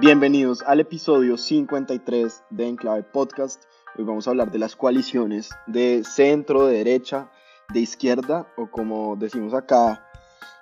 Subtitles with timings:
[0.00, 3.64] Bienvenidos al episodio 53 de Enclave Podcast.
[3.98, 7.30] Hoy vamos a hablar de las coaliciones de centro, de derecha,
[7.74, 10.08] de izquierda o como decimos acá,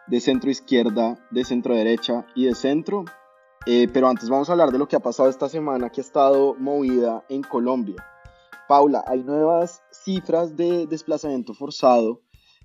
[0.09, 3.05] de centro izquierda, de centro derecha y de centro.
[3.65, 6.05] Eh, pero antes vamos a hablar de lo que ha pasado esta semana que ha
[6.05, 8.05] estado movida en Colombia.
[8.67, 12.23] Paula, hay nuevas cifras de desplazamiento forzado.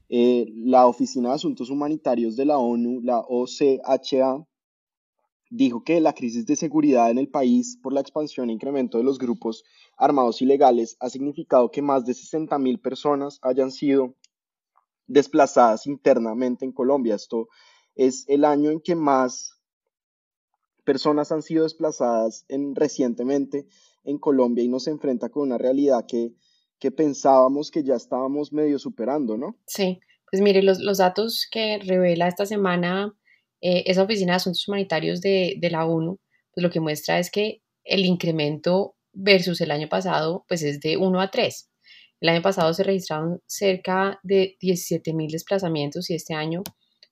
[0.09, 4.43] Eh, la Oficina de Asuntos Humanitarios de la ONU, la OCHA,
[5.55, 9.03] dijo que la crisis de seguridad en el país por la expansión e incremento de
[9.03, 9.63] los grupos
[9.97, 14.15] armados ilegales ha significado que más de 60.000 personas hayan sido
[15.05, 17.13] desplazadas internamente en Colombia.
[17.13, 17.49] Esto
[17.93, 19.59] es el año en que más
[20.85, 23.67] personas han sido desplazadas en, recientemente
[24.03, 26.33] en Colombia y nos enfrenta con una realidad que,
[26.79, 29.55] que pensábamos que ya estábamos medio superando, ¿no?
[29.67, 29.99] Sí,
[30.31, 33.15] pues mire, los, los datos que revela esta semana
[33.65, 36.19] eh, esa Oficina de Asuntos Humanitarios de, de, la ONU,
[36.53, 40.97] pues lo que muestra es que el incremento versus el año pasado, pues es de
[40.97, 41.69] 1 a 3.
[42.19, 46.61] El año pasado se registraron cerca de 17.000 desplazamientos y este año,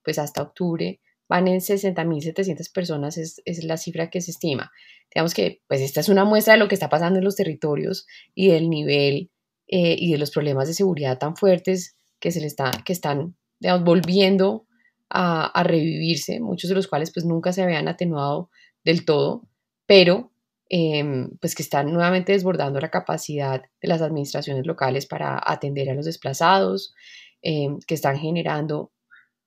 [0.03, 4.73] pues hasta octubre, van en 60.700 personas, es, es, la cifra que se estima.
[5.13, 8.05] Digamos que, pues esta es una muestra de lo que está pasando en los territorios
[8.35, 9.31] y del nivel
[9.67, 13.37] eh, y de los problemas de seguridad tan fuertes que, se le está, que están,
[13.61, 14.67] digamos, volviendo
[15.13, 18.49] a, revivirse, muchos de los cuales pues nunca se habían atenuado
[18.83, 19.47] del todo,
[19.85, 20.31] pero
[20.69, 25.93] em, pues que están nuevamente desbordando la capacidad de las administraciones locales para atender a
[25.93, 26.93] los desplazados,
[27.41, 28.91] em, que están generando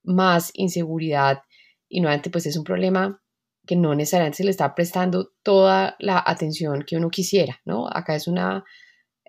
[0.03, 1.43] más inseguridad
[1.89, 3.23] y nuevamente pues es un problema
[3.67, 7.89] que no necesariamente se le está prestando toda la atención que uno quisiera, ¿no?
[7.89, 8.65] Acá es una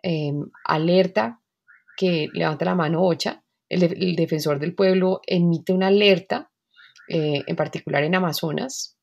[0.04, 1.42] em, alerta
[1.98, 6.52] que levanta la mano Ocha, el, defensor del pueblo emite una alerta,
[7.10, 8.98] eh, en particular en Amazonas,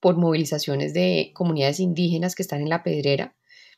[0.00, 3.36] por movilizaciones de comunidades indígenas que están en la pedrera,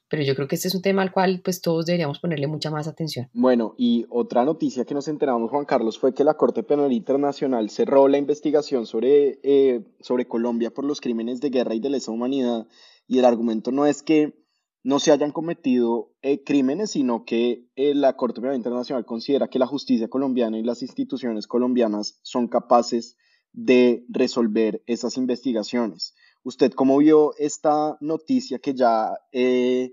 [0.08, 2.70] pero yo creo que este es un tema al cual pues todos deberíamos ponerle mucha
[2.70, 3.28] más atención.
[3.32, 7.70] Bueno, y otra noticia que nos enteramos, Juan Carlos, fue que la Corte Penal Internacional
[7.70, 12.10] cerró la investigación sobre, eh, sobre Colombia por los crímenes de guerra y de lesa
[12.10, 12.66] humanidad,
[13.06, 14.39] y el argumento no es que
[14.82, 19.58] no se hayan cometido eh, crímenes, sino que eh, la Corte Penal Internacional considera que
[19.58, 23.16] la justicia colombiana y las instituciones colombianas son capaces
[23.52, 26.14] de resolver esas investigaciones.
[26.42, 29.92] ¿Usted cómo vio esta noticia que ya eh,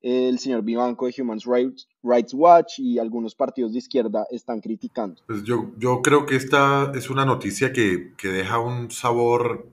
[0.00, 5.20] el señor Vivanco de Human Rights, Watch y algunos partidos de izquierda están criticando?
[5.26, 9.68] Pues yo, yo creo que esta es una noticia que, que deja un sabor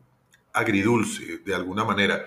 [0.52, 2.26] agridulce, de alguna manera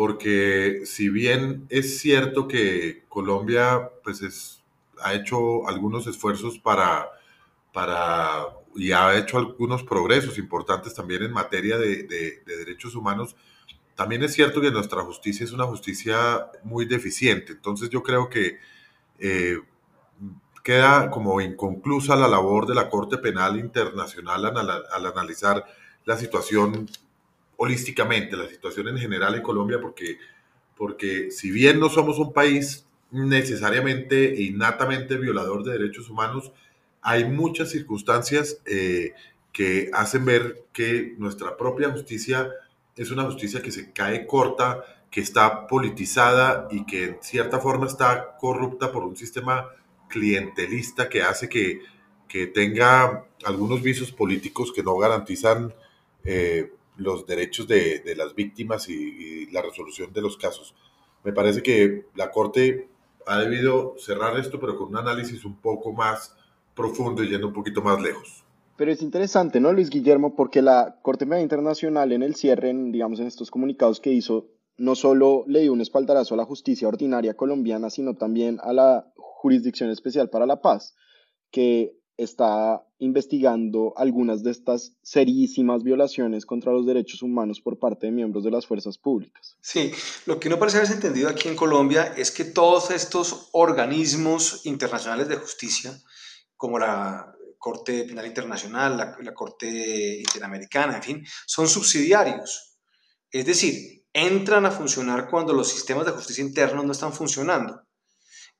[0.00, 4.62] porque si bien es cierto que Colombia pues es,
[5.02, 7.10] ha hecho algunos esfuerzos para,
[7.70, 13.36] para y ha hecho algunos progresos importantes también en materia de, de, derechos humanos,
[13.94, 17.52] también es cierto que nuestra justicia es una justicia muy deficiente.
[17.52, 18.56] Entonces yo creo que
[19.18, 19.58] eh,
[20.64, 25.62] queda como inconclusa la labor de la Corte Penal Internacional al, al analizar
[26.06, 26.88] la situación
[27.62, 30.16] holísticamente la situación en general en Colombia, porque,
[30.78, 36.52] porque si bien no somos un país necesariamente e innatamente violador de derechos humanos,
[37.02, 39.12] hay muchas circunstancias eh,
[39.52, 42.50] que hacen ver que nuestra propia justicia
[42.96, 47.86] es una justicia que se cae corta, que está politizada y que en cierta forma
[47.86, 49.68] está corrupta por un sistema
[50.08, 51.82] clientelista que hace que,
[52.26, 55.74] que tenga algunos visos políticos que no garantizan
[56.24, 60.74] eh, los derechos de, de las víctimas y, la resolución de los casos.
[61.24, 62.88] Me parece que la Corte
[63.26, 66.36] ha debido cerrar esto, pero con un análisis un poco más
[66.74, 68.44] profundo y yendo un poquito más lejos.
[68.76, 70.36] Pero es interesante, ¿no, Luis Guillermo?
[70.36, 74.46] Porque la Corte Penal Internacional en el cierre, digamos, en estos comunicados que hizo,
[74.78, 79.12] no solo le dio un espaldarazo a la justicia ordinaria colombiana, sino también a la
[79.16, 80.94] Jurisdicción Especial para la Paz,
[81.50, 88.12] que está investigando algunas de estas serísimas violaciones contra los derechos humanos por parte de
[88.12, 89.56] miembros de las fuerzas públicas.
[89.60, 89.90] Sí,
[90.26, 95.28] lo que no parece haberse entendido aquí en Colombia es que todos estos organismos internacionales
[95.28, 95.98] de justicia,
[96.56, 102.76] como la Corte Penal Internacional, la, la Corte Interamericana, en fin, son subsidiarios.
[103.30, 107.82] Es decir, entran a funcionar cuando los sistemas de justicia internos no están funcionando.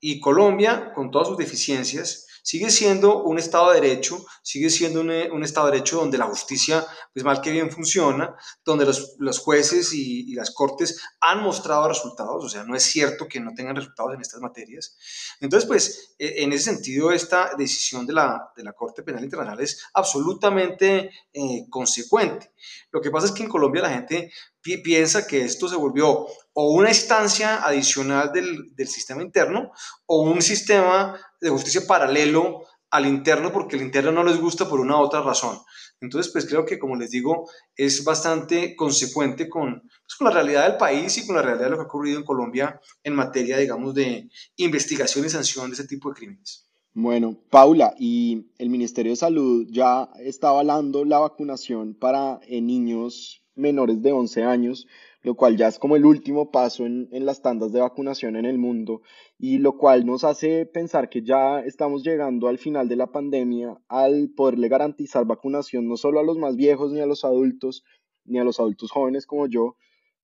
[0.01, 5.11] Y Colombia, con todas sus deficiencias, sigue siendo un Estado de Derecho, sigue siendo un,
[5.11, 8.35] un, Estado de Derecho donde la justicia, pues mal que bien funciona,
[8.65, 12.83] donde los, los jueces y, y, las cortes han mostrado resultados, o sea, no es
[12.83, 14.97] cierto que no tengan resultados en estas materias.
[15.41, 19.61] Entonces, pues, e, en ese sentido, esta decisión de la, de la Corte Penal Internacional
[19.61, 22.53] es absolutamente eh, consecuente.
[22.91, 26.27] Lo que pasa es que en Colombia la gente pi piensa que esto se volvió
[26.53, 29.71] o una instancia adicional del, del sistema interno
[30.07, 34.81] o un sistema de justicia paralelo al interno porque el interno no les gusta por
[34.81, 35.59] una u otra razón.
[36.01, 40.67] Entonces, pues creo que, como les digo, es bastante consecuente con, pues, con, la realidad
[40.67, 43.59] del país y con la realidad de lo que ha ocurrido en Colombia en materia,
[43.59, 46.67] digamos, de investigación y sanción de ese tipo de crímenes.
[46.93, 53.40] Bueno, Paula, y el Ministerio de Salud ya está avalando la vacunación para eh, niños
[53.61, 54.87] menores de 11 años
[55.23, 58.59] lo cual ya es como el último paso en, las tandas de vacunación en el
[58.59, 59.03] mundo
[59.39, 63.79] y lo cual nos hace pensar que ya estamos llegando al final de la pandemia
[63.89, 67.85] al poderle garantizar vacunación no solo a los más viejos ni a los adultos,
[68.25, 69.77] ni a los adultos jóvenes como yo,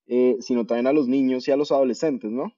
[0.07, 2.53] eh, sino también a los niños y a los adolescentes, ¿no?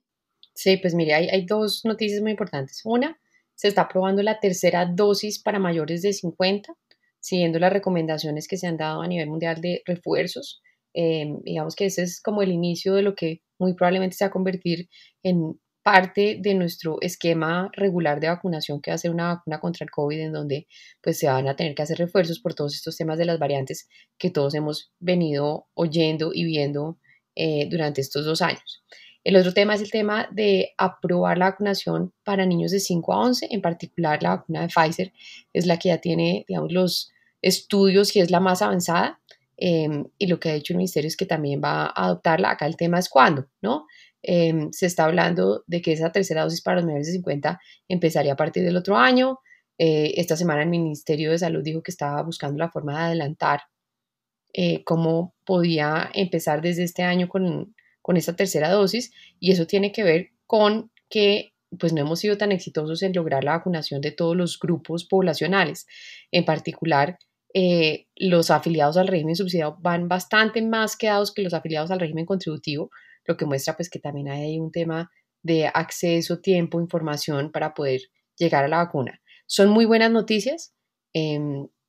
[0.55, 2.83] Sí, pues mire, hay, hay dos noticias muy importantes.
[2.85, 3.19] Una,
[3.55, 6.75] se está aprobando la tercera dosis para mayores de 50,
[7.21, 10.63] siguiendo las recomendaciones que se han dado a nivel mundial de refuerzos.
[10.95, 14.29] Eh, digamos que ese es como el inicio de lo que muy probablemente se va
[14.29, 14.89] a convertir
[15.23, 19.85] en parte de nuestro esquema regular de vacunación, que va a ser una vacuna contra
[19.85, 20.67] el COVID, en donde
[21.03, 23.89] pues se van a tener que hacer refuerzos por todos estos temas de las variantes
[24.19, 26.99] que todos hemos venido oyendo y viendo
[27.35, 28.85] eh, durante estos dos años.
[29.25, 33.21] El otro tema es el tema de aprobar la vacunación para niños de 5 a
[33.21, 35.13] 11, en particular la vacuna de Pfizer,
[35.53, 37.13] es la que ya tiene, digamos, los
[37.43, 39.21] estudios y es la más avanzada.
[39.61, 42.51] Eh, y lo que ha dicho el ministerio es que también va a adoptarla.
[42.51, 43.87] Acá el tema es cuándo, ¿no?
[44.23, 48.33] Eh, se está hablando de que esa tercera dosis para los menores de 50 empezaría
[48.33, 49.39] a partir del otro año.
[49.79, 53.61] Eh, esta semana el Ministerio de Salud dijo que estaba buscando la forma de adelantar
[54.53, 59.93] eh, cómo podía empezar desde este año con, con esta tercera dosis y eso tiene
[59.93, 64.11] que ver con que pues no hemos sido tan exitosos en lograr la vacunación de
[64.11, 65.87] todos los grupos poblacionales.
[66.33, 67.19] En particular,
[67.61, 72.25] eh, los afiliados al régimen subsidiado van bastante más quedados que los afiliados al régimen
[72.25, 72.89] contributivo,
[73.25, 75.11] lo que muestra pues que también hay un tema
[75.43, 78.03] de acceso, tiempo, información para poder
[78.37, 79.21] llegar a la vacuna.
[79.47, 80.73] Son muy buenas noticias,
[81.15, 81.41] eh,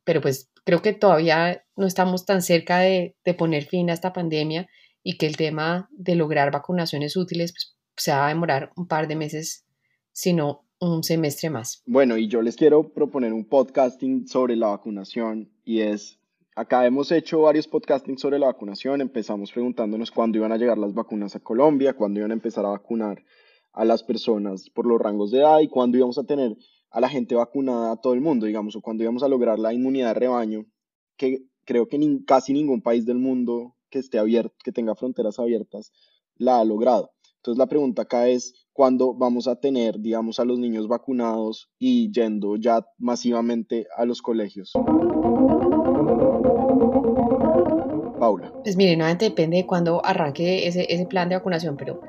[0.04, 4.12] pero pues creo que todavía no estamos tan cerca de, de, poner fin a esta
[4.12, 4.68] pandemia
[5.04, 9.08] y que el tema de lograr vacunaciones útiles pues, se va a demorar un par
[9.08, 9.68] de meses,
[10.14, 11.84] sino un semestre más.
[11.86, 16.20] Bueno, y yo les quiero proponer un podcasting sobre la vacunación y es,
[16.56, 20.96] acá hemos hecho varios podcasting sobre la vacunación, empezamos preguntándonos cuándo iban a llegar las
[20.96, 23.24] vacunas a Colombia, cuándo iban a empezar a vacunar
[23.74, 26.58] a las personas por los rangos de edad y cuándo íbamos a tener
[26.90, 29.72] a la gente vacunada a todo el mundo, digamos, o cuándo íbamos a lograr la
[29.72, 30.66] inmunidad de rebaño,
[31.18, 35.38] que creo que ni, casi ningún país del mundo que esté abierto, que tenga fronteras
[35.38, 35.92] abiertas,
[36.36, 37.12] la ha logrado.
[37.36, 42.12] Entonces la pregunta acá es, ¿cuándo vamos a tener, digamos, a los niños vacunados y
[42.12, 44.74] yendo ya masivamente a los colegios?
[48.20, 48.52] Paula.
[48.64, 52.02] Pues mire, nuevamente depende de cuándo arranque ese, ese plan de vacunación, pero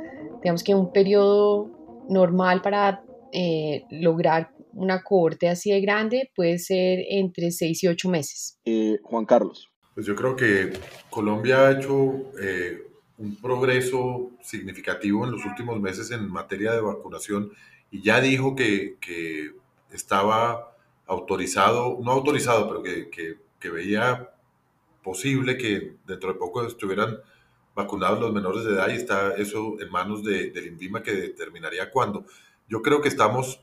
[0.43, 1.71] digamos que un periodo
[2.09, 3.03] normal para
[3.33, 8.59] eh, lograr una cohorte así de grande puede ser entre 6 y 8 meses.
[8.65, 9.71] Eh, Juan Carlos.
[9.95, 10.73] Pues yo creo que
[11.11, 12.83] Colombia ha hecho eh,
[13.19, 17.53] un progreso significativo en los últimos meses en materia de vacunación
[17.91, 19.51] y ya dijo que, que
[19.93, 20.77] estaba
[21.07, 24.31] autorizado, no autorizado, pero que, que, que, veía
[25.03, 27.19] posible que dentro de poco estuvieran
[27.75, 31.91] vacunados los menores de edad y está eso en manos de, del INVIMA que determinaría
[31.91, 32.27] cuándo.
[32.69, 33.61] Yo creo que estamos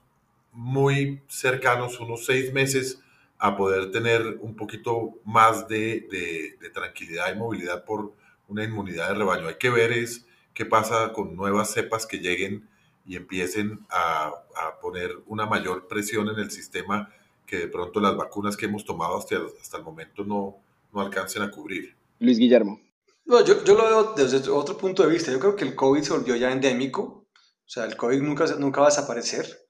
[0.52, 3.02] muy cercanos, unos seis meses,
[3.38, 8.14] a poder tener un poquito más de, de, de tranquilidad y movilidad por,
[8.48, 9.48] una inmunidad de rebaño.
[9.48, 12.68] Hay que ver es qué pasa con nuevas cepas que lleguen
[13.06, 17.10] y empiecen a, a, poner una mayor presión en el sistema
[17.46, 20.58] que de pronto las vacunas que hemos tomado hasta, hasta el momento no,
[20.94, 21.96] no alcancen a cubrir.
[22.20, 22.80] Luis Guillermo.
[23.26, 25.32] No, yo, yo, lo veo desde otro punto de vista.
[25.32, 27.02] Yo creo que el COVID se volvió ya endémico.
[27.02, 29.68] O sea, el COVID nunca, nunca va a desaparecer.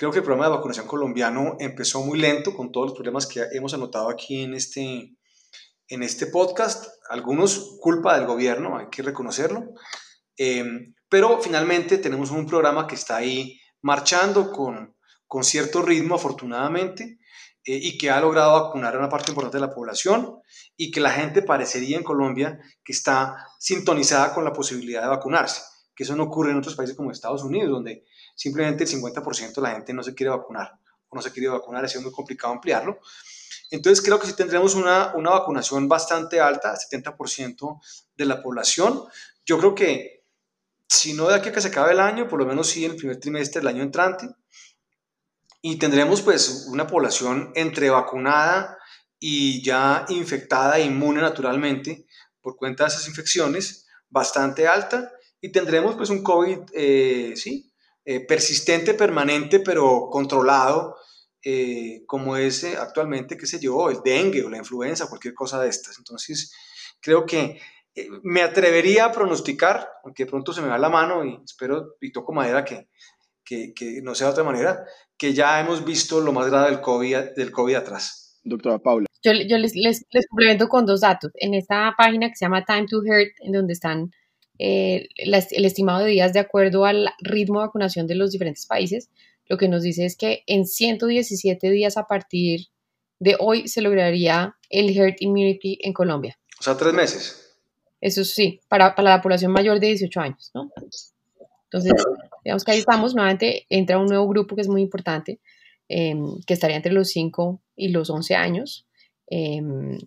[0.00, 3.44] Creo que el programa de vacunación colombiano empezó muy lento con todos los problemas que
[3.52, 5.14] hemos anotado aquí en este,
[5.88, 9.74] en este podcast, algunos culpa del gobierno, hay que reconocerlo,
[10.38, 10.64] eh,
[11.10, 14.96] pero finalmente tenemos un programa que está ahí marchando con,
[15.26, 17.18] con cierto ritmo, afortunadamente,
[17.64, 20.40] eh, y que ha logrado vacunar a una parte importante de la población
[20.76, 25.60] y que la gente parecería en Colombia que está sintonizada con la posibilidad de vacunarse,
[25.94, 29.62] que eso no ocurre en otros países como Estados Unidos, donde simplemente el 50% de
[29.62, 30.72] la gente no se quiere vacunar
[31.10, 32.98] o no se quiere vacunar, ha sido muy complicado ampliarlo.
[33.70, 37.80] Entonces creo que sí tendremos una, una vacunación bastante alta, 70%
[38.16, 39.04] de la población.
[39.44, 40.24] Yo creo que
[40.88, 42.92] si no de aquí a que se acabe el año, por lo menos sí en
[42.92, 44.28] el primer trimestre del año entrante,
[45.62, 48.78] y tendremos pues una población entre vacunada
[49.18, 52.06] y ya infectada e inmune naturalmente
[52.40, 57.72] por cuenta de esas infecciones bastante alta y tendremos pues un COVID, eh, sí,
[58.04, 60.96] eh, persistente, permanente, pero controlado,
[61.42, 65.68] eh, como es actualmente, qué sé yo, el dengue o la influenza, cualquier cosa de
[65.68, 65.98] estas.
[65.98, 66.52] Entonces,
[67.00, 67.60] creo que
[68.22, 72.12] me atrevería a pronosticar, aunque de pronto se me va la mano y espero y
[72.12, 72.88] toco madera que,
[73.50, 74.84] que, que no sea de otra manera,
[75.18, 78.38] que ya hemos visto lo más grave del COVID, del COVID atrás.
[78.44, 79.06] Doctora Paula.
[79.24, 81.32] Yo, yo les, les, les, complemento con dos datos.
[81.34, 84.12] En esta página que se llama Time to Hurt, en donde están
[84.60, 89.10] eh, el estimado de días de acuerdo al ritmo de vacunación de los diferentes países,
[89.46, 92.68] lo que nos dice es que en 117 días a partir
[93.18, 96.38] de hoy se lograría el herd immunity en Colombia.
[96.60, 97.58] O sea, tres meses.
[98.00, 100.70] Eso sí, para, para la población mayor de 18 años, ¿no?
[101.64, 101.92] Entonces,
[102.44, 105.40] digamos que ahí estamos, nuevamente entra un nuevo grupo que es muy importante,
[105.88, 108.86] em, que estaría entre los 5 y los 11 años.
[109.26, 109.98] Em,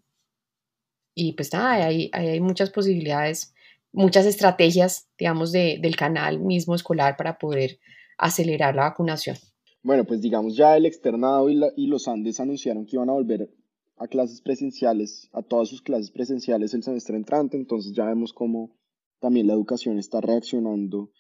[1.16, 3.54] y pues nada, hay, hay muchas posibilidades,
[3.92, 7.80] muchas estrategias, digamos, de, del canal mismo escolar para poder
[8.18, 9.38] acelerar la vacunación.
[9.84, 13.50] Bueno, pues digamos, ya el externado y, y los Andes anunciaron que iban a volver
[13.98, 18.76] a clases presenciales, a todas sus clases presenciales el semestre entrante, entonces ya vemos cómo
[19.20, 21.12] también la educación está reaccionando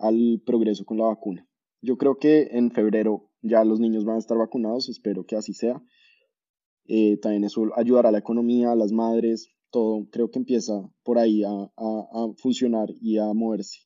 [0.00, 1.46] al progreso con la vacuna.
[1.82, 5.54] Yo creo que en febrero ya los niños van a estar vacunados, espero que así
[5.54, 5.82] sea.
[6.86, 10.72] Eh, también eso ayudará a la economía, a las madres, todo creo que empieza
[11.04, 13.78] por ahí a, a, funcionar y a moverse.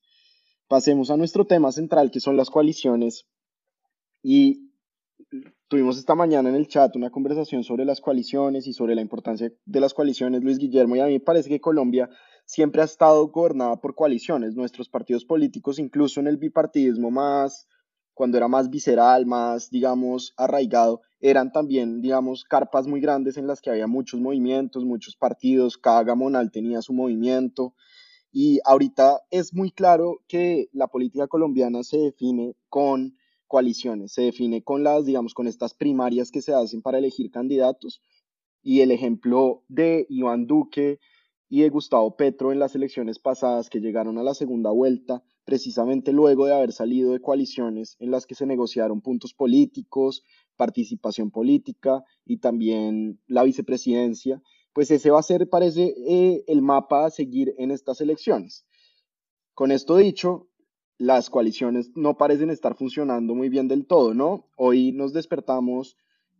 [0.68, 3.26] Pasemos a nuestro tema central, que son las coaliciones.
[4.22, 4.70] Y
[5.68, 9.52] tuvimos esta mañana en el chat una conversación sobre las coaliciones y sobre la importancia
[9.64, 12.08] de las coaliciones, Luis Guillermo, y a mí me parece que Colombia
[12.44, 14.54] siempre ha estado gobernada por coaliciones.
[14.54, 17.68] Nuestros partidos políticos, incluso en el bipartidismo más,
[18.14, 23.60] cuando era más visceral, más, digamos, arraigado, eran también, digamos, carpas muy grandes en las
[23.60, 27.74] que había muchos movimientos, muchos partidos, cada gamonal tenía su movimiento.
[28.30, 34.62] Y ahorita es muy claro que la política colombiana se define con coaliciones, se define
[34.62, 38.00] con las, digamos, con estas primarias que se hacen para elegir candidatos.
[38.62, 40.98] Y el ejemplo de Iván Duque,
[41.54, 46.12] y de Gustavo Petro en las elecciones pasadas que llegaron a la segunda vuelta, precisamente
[46.12, 50.24] luego de haber salido de coaliciones en las que se negociaron puntos políticos,
[50.56, 54.42] participación política y también la vicepresidencia,
[54.72, 58.66] pues ese va a ser, parece, eh, el mapa a seguir en estas elecciones.
[59.54, 60.48] Con esto dicho,
[60.98, 64.48] las coaliciones no parecen estar funcionando muy bien del todo, ¿no?
[64.56, 65.96] Hoy nos despertamos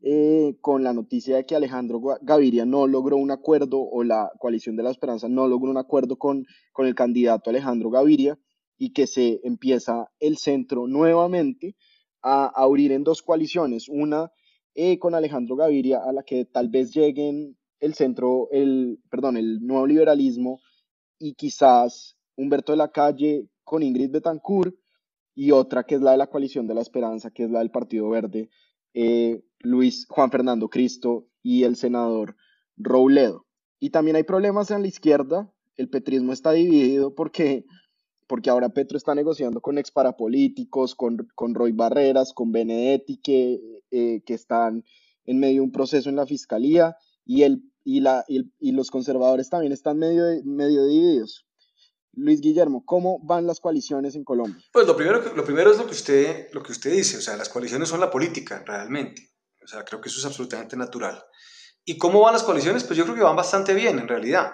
[0.07, 4.77] eh, con la noticia de que Alejandro Gaviria no logró un acuerdo o la coalición
[4.77, 8.39] de la esperanza no logró un acuerdo con, con el candidato Alejandro Gaviria
[8.77, 11.75] y que se empieza el centro nuevamente
[12.21, 14.31] a, abrir en dos coaliciones, una
[14.75, 19.67] eh, con Alejandro Gaviria a la que tal vez lleguen el centro, el, perdón, el
[19.67, 20.61] nuevo liberalismo
[21.19, 24.75] y quizás Humberto de la Calle con Ingrid Betancourt
[25.35, 27.71] y otra que es la de la coalición de la esperanza, que es la del
[27.71, 28.51] Partido Verde,
[28.93, 32.37] eh, Luis Juan Fernando Cristo y el senador
[32.77, 33.47] Rouledo.
[33.81, 37.65] Y también hay problemas en la izquierda, el petrismo está dividido porque,
[38.27, 44.23] porque ahora Petro está negociando con exparapolíticos, con, con Roy Barreras, con Benedetti, que, eh,
[44.25, 44.85] que están
[45.25, 49.49] en medio de un proceso en la fiscalía, y, el, y, la, y, los conservadores
[49.49, 51.47] también están medio, medio divididos.
[52.13, 54.63] Luis Guillermo, ¿cómo van las coaliciones en Colombia?
[54.73, 57.37] Pues lo primero, lo primero es lo que, usted, lo que usted dice, o sea,
[57.37, 59.34] las coaliciones son la política, realmente.
[59.65, 61.25] O sea, creo que eso es absolutamente natural.
[61.85, 62.85] ¿Y cómo van las coaliciones?
[62.85, 64.53] Pues yo creo que van bastante bien, en realidad,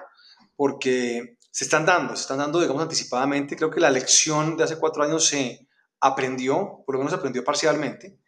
[0.57, 3.57] porque se están dando, se están dando, digamos, anticipadamente.
[3.57, 5.69] Creo que la lección de hace cuatro años se
[6.01, 8.19] aprendió, por lo menos aprendió parcialmente,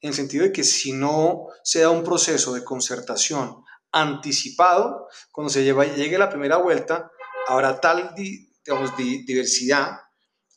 [0.00, 3.62] en el sentido de que si no se da un proceso de concertación
[3.92, 7.10] anticipado, cuando se lleva, llegue la primera vuelta,
[7.48, 9.98] habrá tal digamos, diversidad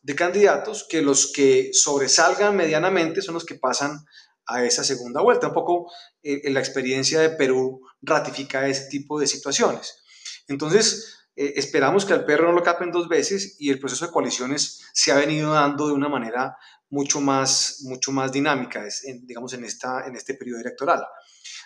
[0.01, 4.05] de candidatos que los que sobresalgan medianamente son los que pasan
[4.45, 5.47] a esa segunda vuelta.
[5.47, 10.03] Un poco eh, la experiencia de Perú ratifica ese tipo de situaciones.
[10.47, 14.11] Entonces, eh, esperamos que al perro no lo capen dos veces y el proceso de
[14.11, 16.55] coaliciones se ha venido dando de una manera
[16.89, 18.85] mucho más, mucho más dinámica,
[19.23, 21.03] digamos, en, esta, en este periodo electoral.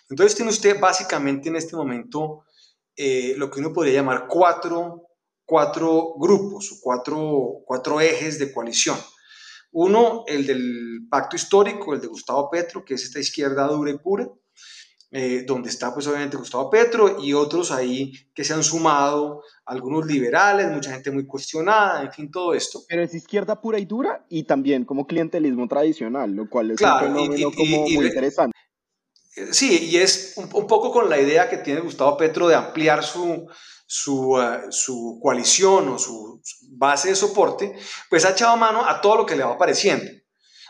[0.10, 2.46] Entonces tiene usted básicamente en este momento
[2.96, 5.10] eh, lo que uno podría llamar cuatro,
[5.46, 8.98] cuatro grupos o cuatro, cuatro ejes de coalición.
[9.80, 13.98] Uno, el del pacto histórico, el de Gustavo Petro, que es esta izquierda dura y
[14.00, 14.28] pura,
[15.12, 20.08] eh, donde está pues obviamente Gustavo Petro y otros ahí que se han sumado, algunos
[20.08, 22.82] liberales, mucha gente muy cuestionada, en fin, todo esto.
[22.90, 27.00] Pero es izquierda pura y dura y también como clientelismo tradicional, lo cual es un
[27.00, 28.58] fenómeno como muy interesante.
[29.52, 33.48] Sí, y es un, poco con la idea que tiene Gustavo Petro de ampliar su,
[33.88, 36.42] su, eh, su, coalición o su
[36.72, 37.74] base de soporte,
[38.10, 40.12] pues ha echado mano a todo lo que le va apareciendo.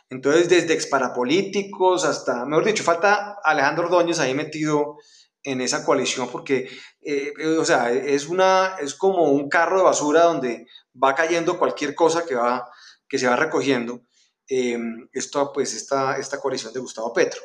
[0.10, 4.98] Entonces, desde exparapolíticos hasta, mejor dicho, falta Alejandro Ordóñez ahí metido
[5.44, 6.70] en esa coalición porque,
[7.02, 10.68] eh, o sea, es, una, es como un carro de basura donde
[11.02, 12.70] va cayendo cualquier cosa que, va,
[13.10, 14.02] que se va recogiendo.
[14.48, 14.78] Eh,
[15.12, 17.42] esto, pues, esta, esta coalición de Gustavo Petro.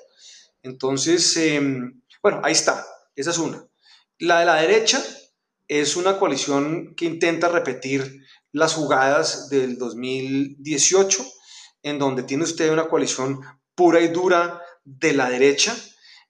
[0.62, 2.86] Entonces, em, bueno, ahí está,
[3.16, 3.66] esa es una.
[4.18, 5.02] La de la derecha
[5.80, 8.20] es una coalición que intenta repetir
[8.52, 11.24] las jugadas del 2018,
[11.82, 13.40] en donde tiene usted una coalición
[13.74, 15.74] pura y dura de la derecha,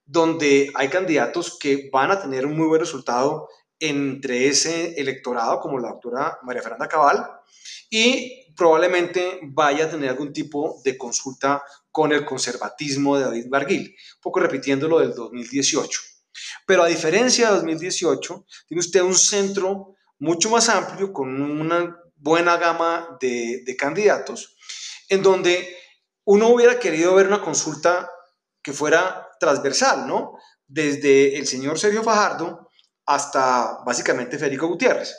[0.04, 3.48] donde hay candidatos que van a tener un muy buen resultado
[3.80, 7.26] entre ese electorado, como la doctora María Fernanda Cabal,
[7.90, 13.88] y probablemente vaya a tener algún tipo de consulta con el conservatismo de David Barguil,
[13.88, 16.11] un poco repitiendo lo del 2018.
[16.66, 22.56] Pero a diferencia de 2018, tiene usted un centro mucho más amplio, con una buena
[22.56, 24.56] gama de, candidatos,
[25.08, 25.76] en donde
[26.24, 28.08] uno hubiera querido ver una consulta
[28.62, 30.38] que fuera transversal, ¿no?
[30.66, 32.70] Desde el señor Sergio Fajardo
[33.06, 35.14] hasta básicamente Federico Gutiérrez.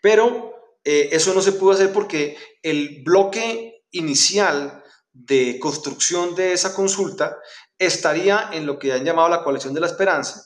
[0.00, 6.74] Pero eh, eso no se pudo hacer porque el bloque inicial de construcción de esa
[6.74, 7.38] consulta
[7.78, 10.42] estaría en lo que han llamado la coalición de la esperanza,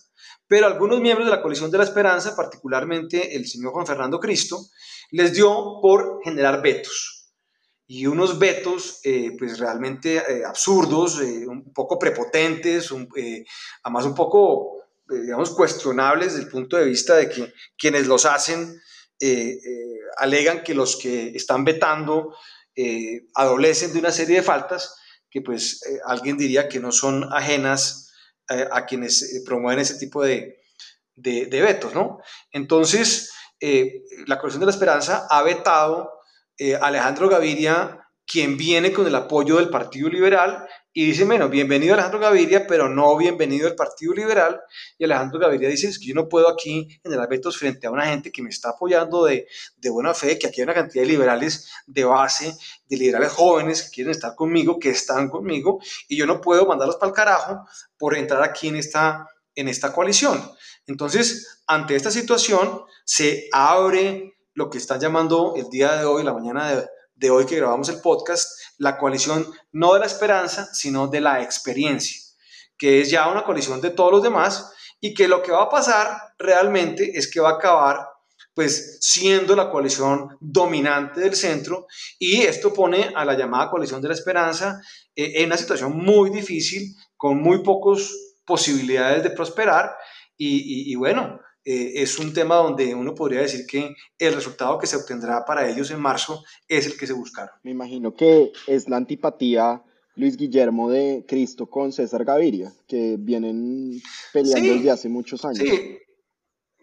[0.46, 4.58] pero algunos miembros de la coalición de la esperanza, particularmente el señor Juan Fernando Cristo,
[5.12, 7.32] les dio por generar vetos.
[7.86, 12.90] Y unos vetos eh, pues realmente eh, absurdos, eh, un poco prepotentes,
[13.82, 18.80] además un poco, digamos, cuestionables desde el punto de vista de que quienes los hacen
[20.16, 22.34] alegan que los que están vetando
[23.34, 24.96] adolecen de una serie de faltas
[25.30, 28.12] que pues eh, alguien diría que no son ajenas
[28.48, 30.60] eh, a quienes promueven ese tipo de,
[31.14, 32.18] de, de vetos, ¿no?
[32.52, 33.32] Entonces,
[34.26, 36.10] la Coalición de la Esperanza ha vetado
[36.80, 41.94] a Alejandro Gaviria, quien viene con el apoyo del Partido Liberal y dice, bueno, bienvenido
[41.94, 44.60] Alejandro Gaviria, pero no bienvenido el Partido Liberal.
[44.98, 48.06] Y Alejandro Gaviria dice, es que yo no puedo aquí generar vetos frente a una
[48.06, 51.08] gente que me está apoyando de, de buena fe, que aquí hay una cantidad de
[51.08, 52.56] liberales de base,
[52.88, 56.96] de liberales jóvenes que quieren estar conmigo, que están conmigo, y yo no puedo mandarlos
[56.96, 57.64] para el carajo
[57.96, 60.42] por entrar aquí en esta, en esta coalición.
[60.86, 66.32] Entonces, ante esta situación, se abre lo que están llamando el día de hoy, la
[66.32, 66.88] mañana de
[67.20, 71.42] de hoy que grabamos el podcast, la coalición no de la esperanza, sino de la
[71.42, 72.18] experiencia,
[72.78, 75.68] que es ya una coalición de todos los demás y que lo que va a
[75.68, 78.08] pasar realmente es que va a acabar
[78.54, 81.86] pues siendo la coalición dominante del centro
[82.18, 84.80] y esto pone a la llamada coalición de la esperanza
[85.14, 88.10] eh, en una situación muy difícil, con muy pocas
[88.46, 89.94] posibilidades de prosperar
[90.42, 91.38] y bueno,
[91.72, 95.70] eh, es un tema donde uno podría decir que el resultado que se obtendrá para
[95.70, 97.54] ellos en marzo es el que se buscaron.
[97.62, 99.80] Me imagino que es la antipatía
[100.16, 104.02] Luis Guillermo de Cristo con César Gaviria, que vienen
[104.32, 105.60] peleando desde hace muchos años.
[105.60, 105.96] Sí,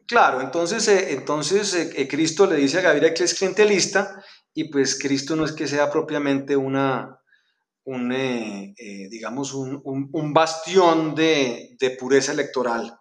[0.07, 4.23] claro, entonces, eh, entonces eh, Cristo le dice a Gaviria que es clientelista
[4.53, 7.19] y pues Cristo no es que sea propiamente una,
[7.83, 8.09] un,
[8.77, 12.97] digamos, un, un, bastión de, de pureza electoral,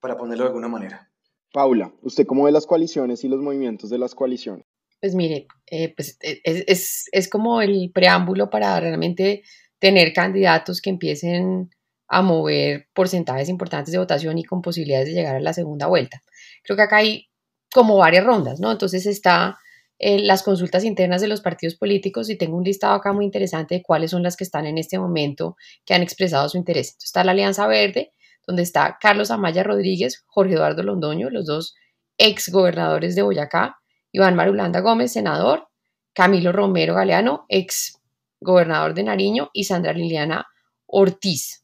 [0.00, 1.07] para ponerlo de alguna manera.
[1.52, 4.66] Paula, ¿usted cómo ve las coaliciones y los movimientos de las coaliciones?
[5.00, 9.42] Pues mire, eh, pues e, es, es, como el preámbulo para realmente
[9.78, 11.70] tener candidatos que empiecen
[12.08, 16.22] a mover porcentajes importantes de votación y con posibilidades de llegar a la segunda vuelta.
[16.64, 17.28] Creo que acá hay
[17.72, 18.72] como varias rondas, ¿no?
[18.72, 19.58] Entonces está
[19.98, 23.76] eh, las consultas internas de los partidos políticos y tengo un listado acá muy interesante
[23.76, 26.88] de cuáles son las que están en este momento que han expresado su interés.
[26.88, 28.12] Entonces está la Alianza Verde,
[28.48, 31.74] donde está Carlos Amaya Rodríguez, Jorge Eduardo Londoño, los dos
[32.16, 33.76] ex gobernadores de Boyacá,
[34.10, 35.68] Iván Marulanda Gómez, senador,
[36.14, 38.00] Camilo Romero Galeano, ex
[38.40, 40.46] gobernador de Nariño, y Sandra Liliana
[40.86, 41.62] Ortiz.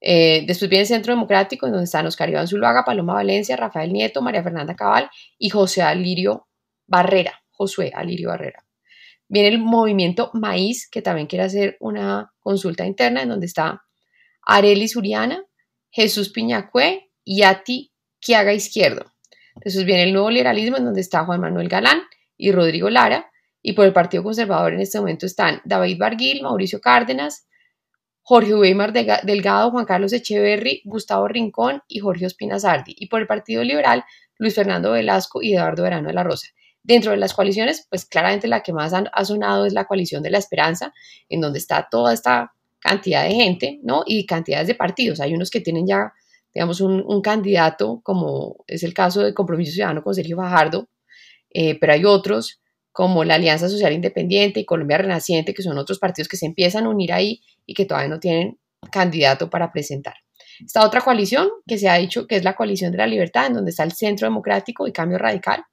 [0.00, 3.92] Eh, después viene el Centro Democrático, en donde están Oscar Iván Zuluaga, Paloma Valencia, Rafael
[3.92, 6.48] Nieto, María Fernanda Cabal y José Alirio
[6.88, 7.44] Barrera.
[7.52, 8.64] Josué Alirio Barrera.
[9.28, 13.84] Viene el movimiento Maíz, que también quiere hacer una consulta interna, en donde está
[14.42, 15.44] Arelis Uriana,
[15.96, 19.06] Jesús Piñacue y Ati Quiaga Izquierdo.
[19.54, 22.02] Entonces viene el nuevo liberalismo en donde está Juan Manuel Galán
[22.36, 23.30] y Rodrigo Lara.
[23.62, 27.48] Y por el Partido Conservador en este momento están David Barguil, Mauricio Cárdenas,
[28.20, 32.94] Jorge Weimar Delgado, Juan Carlos Echeverry, Gustavo Rincón y Jorge Ospina Sardi.
[32.94, 34.04] Y por el Partido Liberal,
[34.36, 36.48] Luis Fernando Velasco y Eduardo Verano de la Rosa.
[36.82, 40.28] Dentro de las coaliciones, pues claramente la que más ha sonado es la coalición de
[40.28, 40.92] la esperanza,
[41.30, 42.52] en donde está toda esta
[42.86, 44.04] cantidad de gente, ¿no?
[44.06, 45.20] Y cantidades de partidos.
[45.20, 46.12] Hay unos que tienen ya,
[46.54, 50.88] digamos, un, candidato, como es el caso de Compromiso Ciudadano con Sergio Fajardo,
[51.50, 52.60] eh, pero hay otros
[52.92, 56.86] como la Alianza Social Independiente y Colombia Renaciente, que son otros partidos que se empiezan
[56.86, 58.58] a unir ahí y que todavía no tienen
[58.90, 60.14] candidato para presentar.
[60.64, 63.54] Esta otra coalición que se ha dicho que es la coalición de la libertad, en
[63.54, 65.64] donde está el Centro Democrático y Cambio Radical,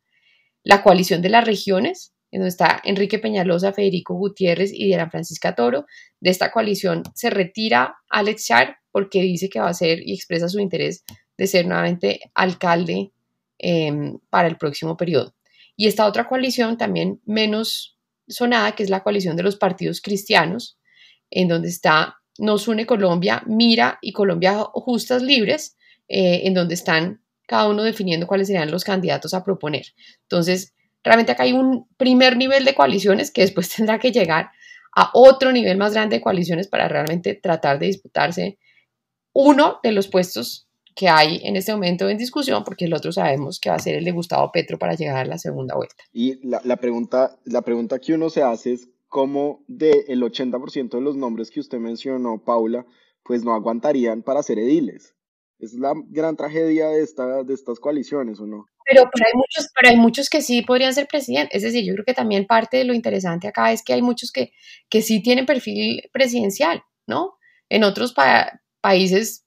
[0.63, 5.53] la coalición de las regiones, en donde está Enrique Peñalosa, Federico Gutiérrez y Diana Francisca
[5.53, 5.85] Toro.
[6.19, 10.49] De esta coalición se retira Alex Char porque dice que va a ser y expresa
[10.49, 11.03] su interés
[11.37, 13.11] de ser nuevamente alcalde
[13.59, 15.35] em, para el próximo periodo.
[15.75, 20.79] Y esta otra coalición, también menos sonada, que es la coalición de los partidos cristianos,
[21.29, 27.21] en donde está Nos Une Colombia, Mira y Colombia Justas Libres, eh, en donde están
[27.45, 29.85] cada uno definiendo cuáles serían los candidatos a proponer.
[30.23, 34.51] Entonces, realmente acá hay un primer nivel de coaliciones que después tendrá que llegar
[34.95, 38.57] a otro nivel más grande de coaliciones para realmente tratar de disputarse
[39.33, 43.59] uno de los puestos que hay en este momento en discusión, porque el otro sabemos
[43.59, 46.03] que va a ser el de Gustavo Petro para llegar a la segunda vuelta.
[46.11, 51.01] Y la, pregunta, la pregunta que uno se hace es cómo del el 80% de
[51.01, 52.85] los nombres que usted mencionó, Paula,
[53.23, 55.15] pues no aguantarían para ser ediles.
[55.57, 58.65] Es la gran tragedia de, esta, de estas coaliciones, ¿o no?
[58.85, 61.55] Pero, pero, hay muchos, pero hay muchos que sí podrían ser presidentes.
[61.55, 64.31] Es decir, yo creo que también parte de lo interesante acá es que hay muchos
[64.31, 64.53] que,
[64.89, 67.37] que sí tienen perfil presidencial, ¿no?
[67.69, 68.13] En otros
[68.81, 69.43] países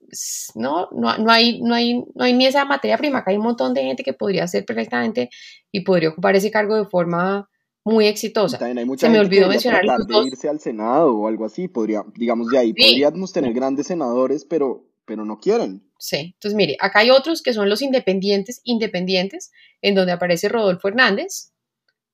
[0.54, 3.44] no, no, no, hay, no, hay, no hay ni esa materia prima, acá hay un
[3.44, 5.30] montón de gente que podría ser perfectamente
[5.72, 7.48] y podría ocupar ese cargo de forma
[7.84, 8.58] muy exitosa.
[8.58, 12.72] Se me olvidó mencionar de irse al Senado o algo así, podría, digamos, de ahí
[12.72, 15.85] podríamos tener grandes senadores, pero, pero no quieren.
[15.98, 20.88] Sí, entonces mire, acá hay otros que son los independientes, independientes, en donde aparece Rodolfo
[20.88, 21.52] Hernández,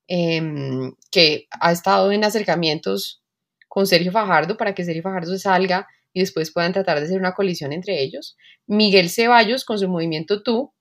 [0.09, 3.23] em, que ha estado en acercamientos
[3.68, 7.35] con Sergio Fajardo para que Sergio Fajardo salga y después puedan tratar de hacer una
[7.35, 8.37] colisión entre ellos.
[8.66, 10.73] Miguel Ceballos con su movimiento Tú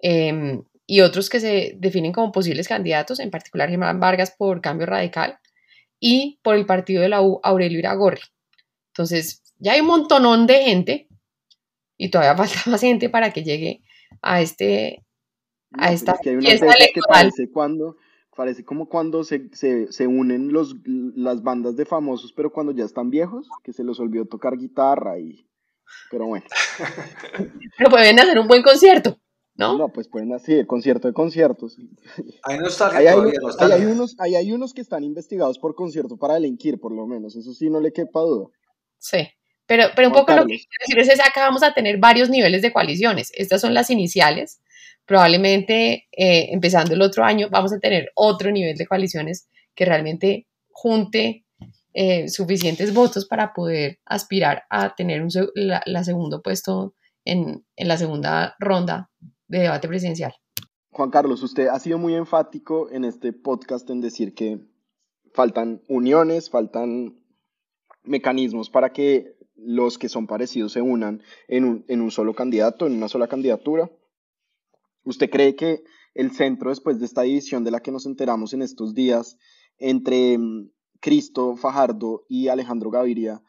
[0.00, 4.86] em, y otros que se definen como posibles candidatos, en particular Germán Vargas por Cambio
[4.86, 5.38] Radical
[6.00, 8.20] y por el partido de la U, Aurelio Iragorri.
[8.92, 11.08] Entonces, ya hay un montonón de gente
[11.96, 13.82] y todavía falta más gente para que llegue
[14.22, 15.02] a este
[15.72, 17.32] a esta fiesta electoral.
[17.52, 17.96] cuando
[18.36, 22.84] parece como cuando se, se, se, unen los, las bandas de famosos, pero cuando ya
[22.84, 25.48] están viejos, que se les olvidó tocar guitarra y...
[26.10, 26.44] Pero bueno.
[27.78, 29.18] pero pueden hacer un buen concierto,
[29.54, 29.78] ¿no?
[29.78, 31.78] No, pues pueden hacer concierto de conciertos.
[32.42, 33.16] Ahí no está, hay, hay,
[33.86, 37.36] unos, hay, hay unos que están investigados por concierto para delinquir, por lo menos.
[37.36, 38.48] Eso sí, no le quepa duda.
[38.98, 39.28] Sí.
[39.66, 42.30] Pero, pero un poco lo que quiero decir es que acá vamos a tener varios
[42.30, 43.32] niveles de coaliciones.
[43.34, 44.60] Estas son las iniciales
[45.06, 50.48] probablemente eh, empezando el otro año vamos a tener otro nivel de coaliciones que realmente
[50.70, 51.46] junte
[51.94, 57.96] eh, suficientes votos para poder aspirar a tener un la, segundo puesto en, en la
[57.96, 59.10] segunda ronda
[59.48, 60.34] de debate presidencial.
[60.90, 64.58] Juan Carlos, usted ha sido muy enfático en este podcast en decir que
[65.32, 67.18] faltan uniones, faltan
[68.02, 72.86] mecanismos para que los que son parecidos se unan en un, en un solo candidato,
[72.86, 73.90] en una sola candidatura.
[75.04, 75.82] ¿Usted cree que
[76.14, 79.38] el centro, después de esta división de la que nos enteramos en estos días
[79.78, 83.42] entre mm, Cristo Fajardo y Alejandro Gaviria,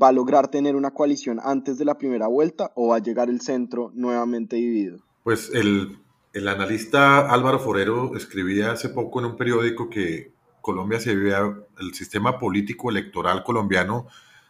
[0.00, 3.28] va a lograr tener una coalición antes de la primera vuelta o va a llegar
[3.28, 4.98] el centro nuevamente dividido?
[5.24, 5.98] Pues el,
[6.32, 11.40] el analista Álvaro Forero escribía hace poco en un periódico que Colombia se había,
[11.80, 14.06] el sistema político electoral colombiano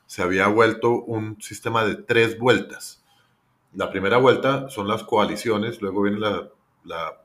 [0.07, 3.03] se había vuelto un sistema de tres vueltas
[3.75, 6.51] la primera vuelta son las coaliciones, luego viene la,
[6.85, 7.19] la,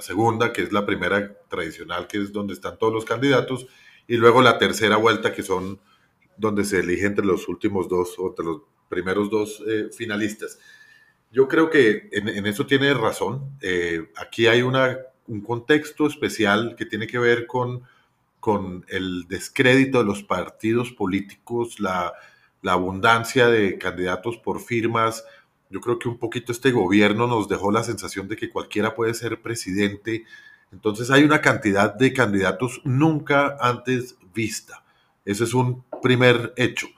[0.00, 3.66] segunda, que es la primera tradicional, que es donde están todos los candidatos,
[4.08, 5.78] y luego la tercera vuelta, que son
[6.36, 10.58] donde se elige entre los últimos dos o entre los primeros dos eh, finalistas.
[11.30, 13.56] Yo creo que en, eso tiene razón.
[13.60, 17.82] Eh, aquí hay una, un contexto especial que tiene que ver con,
[18.40, 22.12] con el descrédito de los partidos políticos, la,
[22.64, 25.24] abundancia de candidatos por firmas,
[25.70, 29.14] yo creo que un poquito este gobierno nos dejó la sensación de que cualquiera puede
[29.14, 30.24] ser presidente.
[30.72, 34.84] Entonces hay una cantidad de candidatos nunca antes vista.
[35.24, 36.88] Ese es un primer hecho.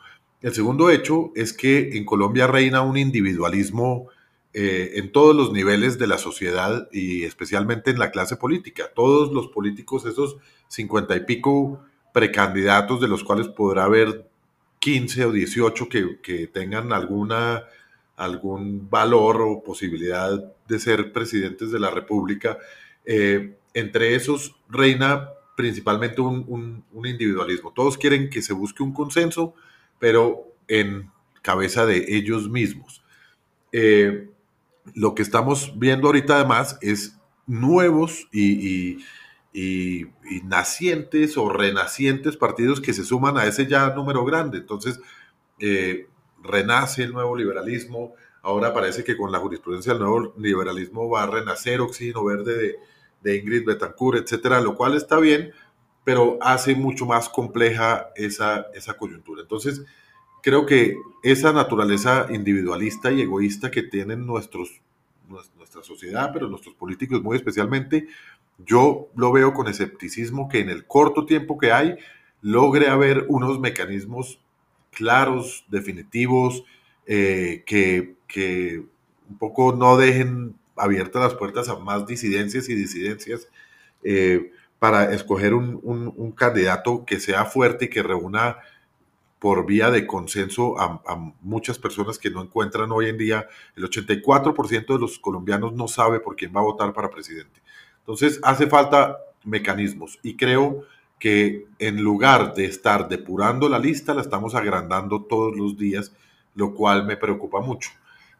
[0.40, 4.08] El segundo hecho es que en Colombia reina un individualismo
[4.60, 8.90] eh, en todos los niveles de la sociedad y especialmente en la clase política.
[8.92, 11.80] Todos los políticos, esos cincuenta y pico
[12.12, 14.28] precandidatos de los cuales podrá haber
[14.80, 17.66] 15 o 18 que, tengan alguna,
[18.16, 22.58] algún valor o posibilidad de ser presidentes de la República,
[23.04, 27.72] eh, entre esos reina principalmente un, individualismo.
[27.72, 29.54] Todos quieren que se busque un consenso,
[30.00, 33.04] pero en cabeza de ellos mismos.
[33.70, 34.30] Eh,
[34.94, 38.98] lo que estamos viendo ahorita además es nuevos y,
[40.44, 44.58] nacientes o renacientes partidos que se suman a ese ya número grande.
[44.58, 45.00] Entonces,
[45.58, 46.06] eh,
[46.42, 48.14] renace el nuevo liberalismo.
[48.42, 52.76] Ahora parece que con la jurisprudencia del nuevo liberalismo va a renacer Oxígeno Verde de,
[53.22, 55.52] de Ingrid Betancourt, etcétera, lo cual está bien,
[56.04, 59.42] pero hace mucho más compleja esa, esa coyuntura.
[59.42, 59.82] Entonces,
[60.48, 64.80] creo que esa naturaleza individualista y egoísta que tienen nuestros,
[65.28, 68.08] nuestra sociedad, pero nuestros políticos muy especialmente,
[68.56, 71.98] yo lo veo con escepticismo que en el corto tiempo que hay
[72.40, 74.40] logre haber unos mecanismos
[74.90, 76.64] claros, definitivos,
[77.06, 78.84] eh, que, que
[79.28, 83.48] un poco no dejen abiertas las puertas a más disidencias y disidencias
[84.02, 88.56] eh, para escoger un, candidato que sea fuerte y que reúna
[89.38, 91.00] por vía de consenso a,
[91.40, 93.46] muchas personas que no encuentran hoy en día.
[93.76, 97.60] El 84% de los colombianos no sabe por quién va a votar para presidente.
[98.00, 100.84] Entonces hace falta mecanismos y creo
[101.18, 106.12] que en lugar de estar depurando la lista, la estamos agrandando todos los días,
[106.54, 107.90] lo cual me preocupa mucho.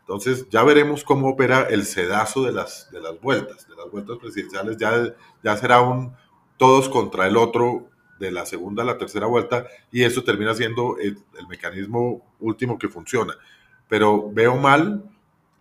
[0.01, 4.17] Entonces ya veremos cómo opera el sedazo de las, de las vueltas, de las vueltas
[4.19, 4.77] presidenciales.
[4.79, 6.13] Ya, ya será un
[6.57, 10.97] todos contra el otro de la segunda a la tercera vuelta y eso termina siendo
[10.99, 13.35] el, mecanismo último que funciona.
[13.89, 15.05] Pero veo mal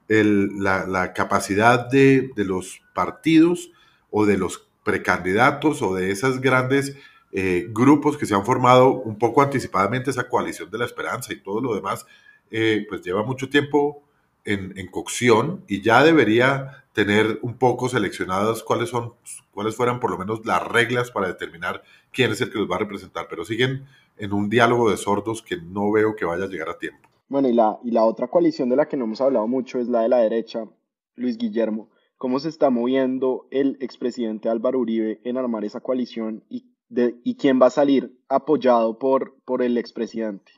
[0.08, 3.72] la, capacidad de, los partidos
[4.12, 6.96] o de los precandidatos o de esos grandes
[7.32, 11.42] eh, grupos que se han formado un poco anticipadamente, esa coalición de la esperanza y
[11.42, 12.06] todo lo demás,
[12.52, 14.08] eh, pues lleva mucho tiempo
[14.48, 19.14] en, cocción y ya debería tener un poco seleccionadas cuáles son,
[19.52, 22.78] cuáles fueran por lo menos las reglas para determinar quién es el que los va
[22.78, 23.86] a representar, pero siguen
[24.18, 27.08] en un diálogo de sordos que no veo que vaya a llegar a tiempo.
[27.28, 29.88] Bueno, y la, y la otra coalición de la que no hemos hablado mucho es
[29.88, 30.66] la de la derecha,
[31.14, 31.92] Luis Guillermo.
[32.18, 37.36] ¿Cómo se está moviendo el expresidente Álvaro Uribe en armar esa coalición y, de, y
[37.36, 40.52] quién va a salir apoyado por, por el expresidente?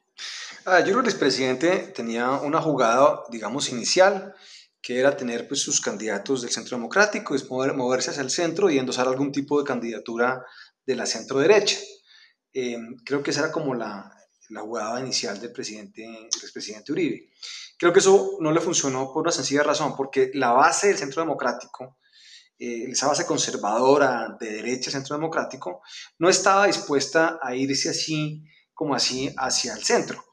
[0.66, 4.36] Ah, yo creo que el expresidente tenía una jugada, digamos, inicial,
[4.82, 8.70] que era tener pues, sus candidatos del centro democrático, es mover, moverse hacia el centro
[8.70, 10.46] y endosar algún tipo de candidatura
[10.86, 11.78] de la centro derecha.
[12.54, 14.10] Eh, creo que esa era como la,
[14.50, 17.30] la jugada inicial del presidente, del expresidente Uribe.
[17.78, 21.22] Creo que eso no le funcionó por una sencilla razón, porque la base del centro
[21.22, 21.98] democrático,
[22.58, 25.82] eh, esa base conservadora de derecha centro democrático,
[26.18, 30.26] no estaba dispuesta a irse así como así hacia el centro.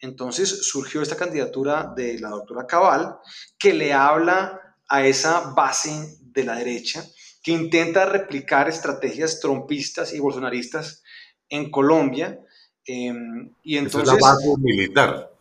[0.00, 3.16] Entonces surgió esta candidatura de la doctora Cabal
[3.58, 7.04] que le habla a esa base de la derecha
[7.42, 11.02] que intenta replicar estrategias trompistas y bolsonaristas
[11.48, 12.38] en Colombia.
[12.84, 15.32] Em, y entonces, es la base militar.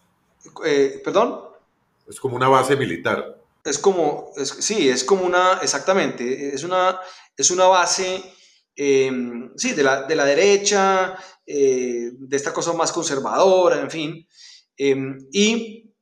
[0.65, 1.41] Eh, ¿Perdón?
[2.07, 3.37] Es como una base militar.
[3.63, 6.97] Es como, sí, es como una, exactamente, es una,
[7.35, 8.23] es una base,
[8.77, 14.27] em, sí, de la, de la derecha, eh, de esta cosa más conservadora, en fin.
[14.77, 15.93] Em, y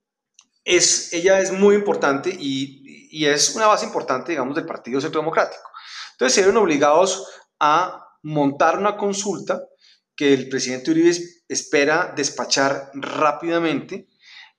[0.63, 5.21] es, ella es muy importante y, y, es una base importante, digamos, del Partido Centro
[5.21, 5.63] Democrático.
[6.11, 7.27] Entonces se vieron obligados
[7.59, 9.61] a montar una consulta
[10.15, 14.07] que el presidente Uribe espera despachar rápidamente.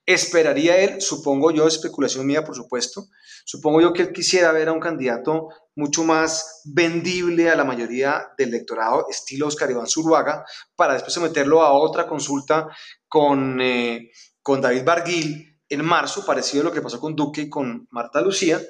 [0.06, 3.08] Esperaría él, supongo yo, especulación mía, por supuesto,
[3.44, 8.28] supongo yo que él quisiera ver a un candidato mucho más vendible a la mayoría
[8.38, 10.44] del electorado, estilo Oscar Iván Zuluaga,
[10.76, 12.68] para después someterlo a otra consulta
[13.08, 17.50] con, eh, con David Barguil en marzo, parecido a lo que pasó con Duque y
[17.50, 18.60] con Marta Lucía,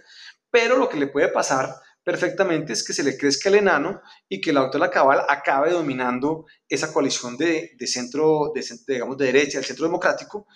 [0.50, 4.40] pero lo que le puede pasar perfectamente es que se le crezca el enano y
[4.40, 9.66] que la doctora Cabal acabe dominando esa coalición de, centro, de, digamos, de derecha, del
[9.66, 10.46] centro democrático,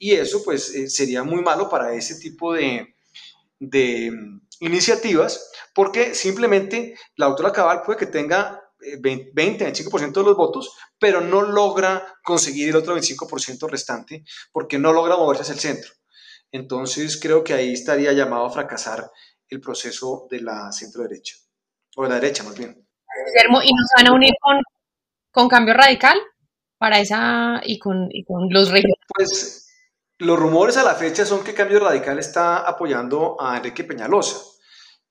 [0.00, 2.96] y eso pues eh, sería muy malo para ese tipo de,
[3.58, 4.10] de
[4.60, 8.62] iniciativas, porque simplemente la autora cabal puede que tenga
[8.98, 14.78] 20, eh, 25% de los votos, pero no logra conseguir el otro 25% restante porque
[14.78, 15.92] no logra moverse hacia el centro.
[16.50, 19.10] Entonces creo que ahí estaría llamado a fracasar
[19.48, 21.36] el proceso de la centro derecha,
[21.94, 22.70] o de la derecha más bien.
[23.26, 24.62] Guillermo, ¿y nos van a unir con,
[25.30, 26.18] con cambio radical?
[26.80, 29.06] para esa y con, y con los regionales?
[29.14, 29.59] Pues
[30.20, 34.36] los rumores a la fecha son que Cambio Radical está apoyando a Enrique Peñalosa.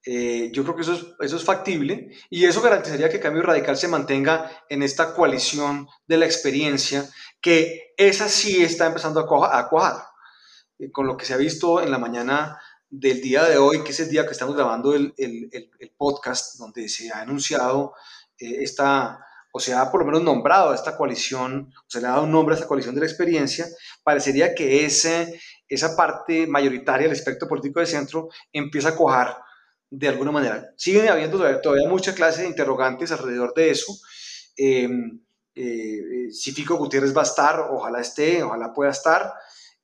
[0.06, 4.50] Eh, yo creo que eso es, factible y eso garantizaría que Cambio Radical se mantenga
[4.69, 7.10] en esta coalición de la experiencia,
[7.41, 10.04] que esa sí está empezando a, cuajar.
[10.78, 13.91] Eh, con lo que se ha visto en la mañana del día de hoy, que
[13.91, 15.13] es el día que estamos grabando el,
[15.98, 17.93] podcast, donde se ha anunciado
[18.38, 22.07] eh, esta, o se ha por lo menos nombrado a esta coalición, o se le
[22.07, 23.65] ha dado un nombre a esta coalición de la experiencia,
[24.03, 29.38] parecería que ese, esa parte mayoritaria del espectro político de centro empieza a cuajar
[29.89, 30.69] de alguna manera.
[30.77, 33.93] Siguen habiendo todavía, mucha clase de interrogantes alrededor de eso.
[34.55, 35.19] Em,
[35.55, 39.33] eh, eh, si Fico Gutiérrez va a estar, ojalá esté, ojalá pueda estar.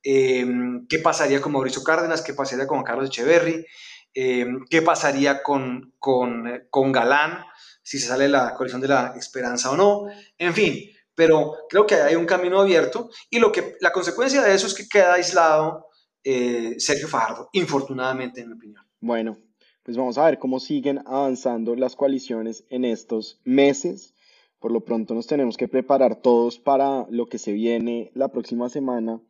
[0.04, 2.22] Em, ¿Qué pasaría con Mauricio Cárdenas?
[2.22, 3.66] ¿Qué pasaría con Carlos Echeverry?
[4.14, 7.44] Em, ¿Qué pasaría con, con, con Galán?
[7.86, 10.08] Si se sale la coalición de la esperanza o no.
[10.40, 14.56] En fin, pero creo que hay un camino abierto y lo que, la consecuencia de
[14.56, 15.86] eso es que queda aislado
[16.24, 18.84] eh, Sergio Fajardo, infortunadamente, en mi opinión.
[19.00, 19.38] Bueno,
[19.84, 24.16] pues vamos a ver cómo siguen avanzando las coaliciones en estos meses.
[24.58, 28.68] Por lo pronto nos tenemos que preparar todos para lo que se viene la próxima
[28.70, 29.22] semana,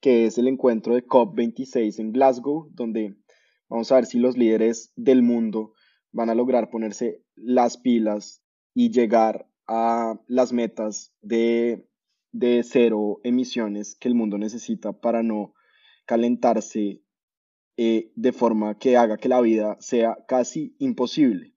[0.00, 3.18] que es el encuentro de COP26 en Glasgow, donde
[3.68, 5.74] vamos a ver si los líderes del mundo
[6.10, 8.42] van a lograr ponerse las pilas
[8.74, 11.86] y llegar a las metas de,
[12.32, 15.54] de cero emisiones que el mundo necesita para no
[16.06, 17.02] calentarse
[17.76, 21.54] eh, de forma que haga que la vida sea casi imposible.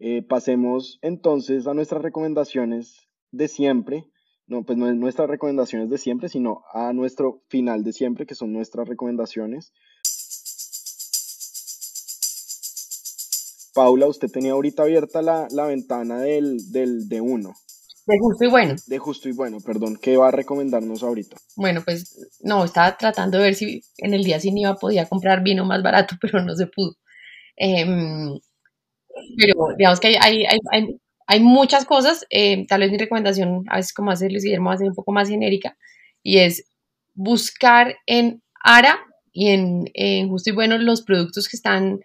[0.00, 4.06] Eh, pasemos entonces a nuestras recomendaciones de siempre.
[4.46, 8.34] No, pues no es nuestras recomendaciones de siempre, sino a nuestro final de siempre, que
[8.34, 9.72] son nuestras recomendaciones.
[13.78, 17.54] Paula, usted tenía ahorita abierta la, ventana del, del de uno.
[18.08, 18.74] De justo y bueno.
[18.88, 19.96] De justo y bueno, perdón.
[20.02, 21.36] ¿Qué va a recomendarnos ahorita?
[21.54, 25.44] Bueno, pues no, estaba tratando de ver si en el día sin IVA podía comprar
[25.44, 26.96] vino más barato, pero no se pudo.
[27.56, 28.36] Em,
[29.36, 32.26] pero digamos que hay, hay, hay, hay muchas cosas.
[32.30, 34.96] Em, tal vez mi recomendación, a veces como hace Luis Guillermo, va a ser un
[34.96, 35.78] poco más genérica,
[36.24, 36.64] y es
[37.14, 38.98] buscar en ARA
[39.32, 42.00] y en, en Justo y Bueno los productos que están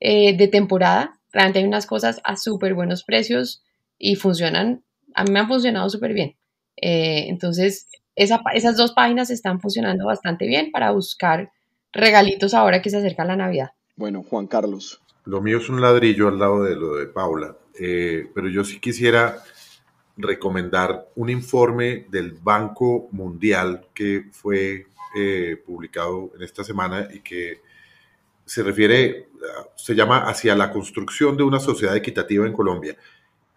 [0.00, 1.17] eh, de temporada.
[1.38, 3.62] Realmente hay unas cosas a súper buenos precios
[3.96, 4.82] y funcionan
[5.14, 6.36] a mí me han funcionado súper bien.
[6.76, 11.52] Eh, entonces, esas dos páginas están funcionando bastante bien para buscar
[11.92, 13.70] regalitos ahora que se acerca la Navidad.
[13.94, 15.00] Bueno, Juan Carlos.
[15.26, 18.80] Lo mío es un ladrillo al lado de lo de Paula, eh, pero yo sí
[18.80, 19.38] quisiera
[20.16, 27.60] recomendar un informe del Banco Mundial que fue eh, publicado en esta semana y que
[28.48, 29.28] se refiere,
[29.76, 32.96] se llama hacia la construcción de una sociedad equitativa en Colombia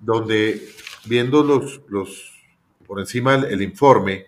[0.01, 0.67] donde
[1.05, 2.31] viendo los, los
[2.85, 4.25] por encima el, informe,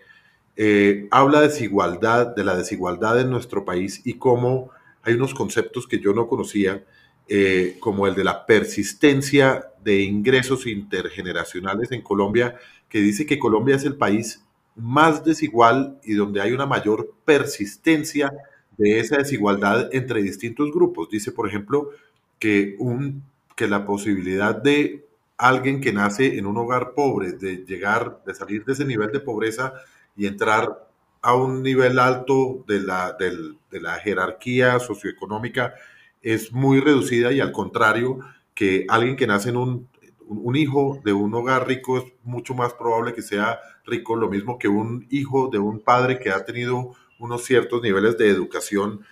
[0.56, 4.70] eh, habla de desigualdad, de la desigualdad en nuestro país y cómo
[5.02, 6.82] hay unos conceptos que yo no conocía,
[7.28, 12.56] eh, como el de la persistencia de ingresos intergeneracionales en Colombia,
[12.88, 14.42] que dice que Colombia es el país
[14.76, 18.32] más desigual y donde hay una mayor persistencia
[18.76, 21.08] de esa desigualdad entre distintos grupos.
[21.10, 21.90] Dice, por ejemplo,
[22.38, 23.22] que, un,
[23.56, 25.06] que la posibilidad de
[25.36, 29.20] alguien que nace en un hogar pobre, de llegar, de salir de ese nivel de
[29.20, 29.74] pobreza
[30.16, 30.88] y entrar
[31.22, 35.74] a un nivel alto de la, de la jerarquía socioeconómica
[36.22, 38.18] es muy reducida y al contrario,
[38.54, 39.88] que alguien que nace en un,
[40.26, 44.58] un hijo de un hogar rico es mucho más probable que sea rico, lo mismo
[44.58, 49.04] que un hijo de un padre que ha tenido unos ciertos niveles de educación,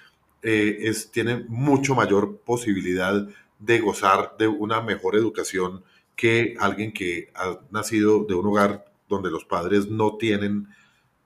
[0.42, 5.84] eh, es, tiene mucho mayor posibilidad de gozar de una mejor educación
[6.16, 10.68] que alguien que ha nacido de un hogar donde los padres no tienen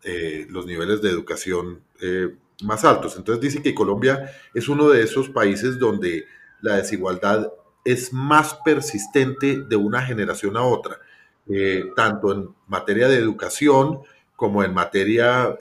[0.03, 3.17] eh, los niveles de educación eh, más altos.
[3.17, 6.27] Entonces dice que Colombia es uno de esos países donde
[6.61, 7.51] la desigualdad
[7.85, 10.99] es más persistente de una generación a otra,
[11.95, 14.01] tanto en materia de educación
[14.35, 15.57] como en materia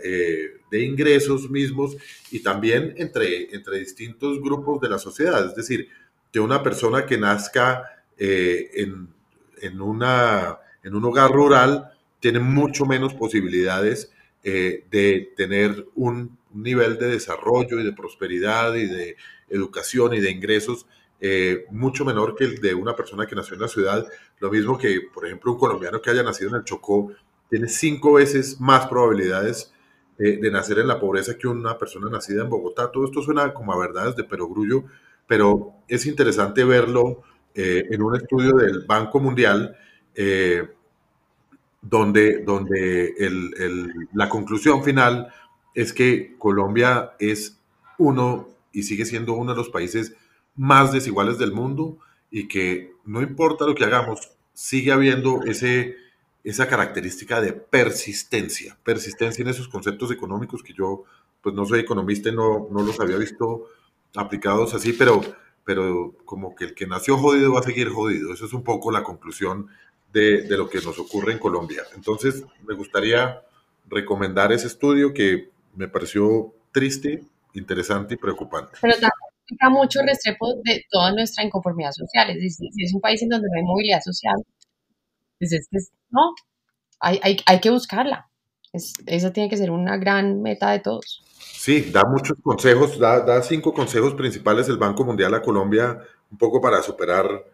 [0.72, 1.96] de ingresos mismos
[2.32, 5.46] y también entre, entre distintos grupos de la sociedad.
[5.46, 5.90] Es decir,
[6.32, 7.84] que una persona que nazca
[8.18, 9.16] en
[9.62, 14.12] en, una, en un hogar rural tiene mucho menos posibilidades
[14.44, 19.18] eh, de tener un, nivel de desarrollo y de prosperidad y de
[19.50, 20.88] educación y de ingresos
[21.20, 24.08] eh, mucho menor que el de una persona que nació en la ciudad.
[24.40, 27.12] Lo mismo que, por ejemplo, un colombiano que haya nacido en el Chocó
[27.50, 29.74] tiene cinco veces más probabilidades
[30.18, 32.90] eh, de nacer en la pobreza que una persona nacida en Bogotá.
[32.92, 34.86] Todo esto suena como a verdades de perogrullo,
[35.28, 37.22] pero es interesante verlo
[37.54, 39.76] eh, en un estudio del Banco Mundial,
[40.16, 40.70] eh,
[41.82, 43.14] donde, donde
[44.14, 45.28] la conclusión final
[45.74, 47.60] es que Colombia es
[47.98, 50.16] uno y sigue siendo uno de los países
[50.56, 51.98] más desiguales del mundo
[52.32, 55.96] y que no importa lo que hagamos, sigue habiendo ese,
[56.46, 61.04] esa característica de persistencia, persistencia en esos conceptos económicos que yo
[61.42, 63.66] pues no soy economista y no, no los había visto
[64.16, 65.22] aplicados así, pero,
[65.64, 68.32] pero como que el que nació jodido va a seguir jodido.
[68.32, 69.68] Eso es un poco la conclusión
[70.14, 71.84] de, de lo que nos ocurre en Colombia.
[71.96, 73.42] Entonces, me gustaría
[73.88, 77.24] recomendar ese estudio que me pareció triste,
[77.54, 78.78] interesante y preocupante.
[78.82, 82.30] Pero da mucho restrepo de toda nuestra inconformidad social.
[82.30, 84.36] Es decir, si es un país en donde no hay movilidad social,
[85.40, 85.68] pues es
[86.10, 86.34] no,
[87.00, 88.30] hay, hay, hay que buscarla.
[88.74, 91.24] Es, esa tiene que ser una gran meta de todos.
[91.38, 96.00] Sí, da muchos consejos, da, da cinco consejos principales el Banco Mundial a Colombia
[96.32, 97.46] un poco para superar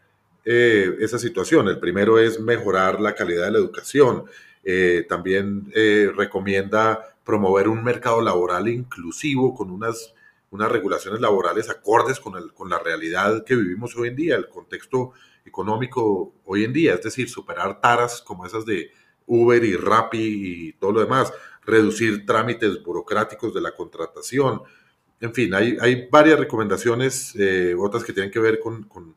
[0.43, 1.67] eh, esa situación.
[1.67, 4.25] El primero es mejorar la calidad de la educación.
[4.63, 10.13] Eh, también eh, recomienda promover un mercado laboral inclusivo con unas,
[10.49, 14.47] unas regulaciones laborales acordes con, el, con la realidad que vivimos hoy en día, el
[14.47, 15.13] contexto
[15.45, 18.91] económico hoy en día, es decir, superar taras como esas de
[19.25, 21.33] Uber y Rappi y todo lo demás,
[21.65, 24.61] reducir trámites burocráticos de la contratación,
[25.19, 29.15] en fin, hay, hay varias recomendaciones, eh, otras que tienen que ver con, con,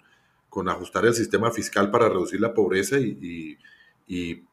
[0.69, 3.59] ajustar el sistema fiscal para reducir la pobreza y, y,
[4.07, 4.45] y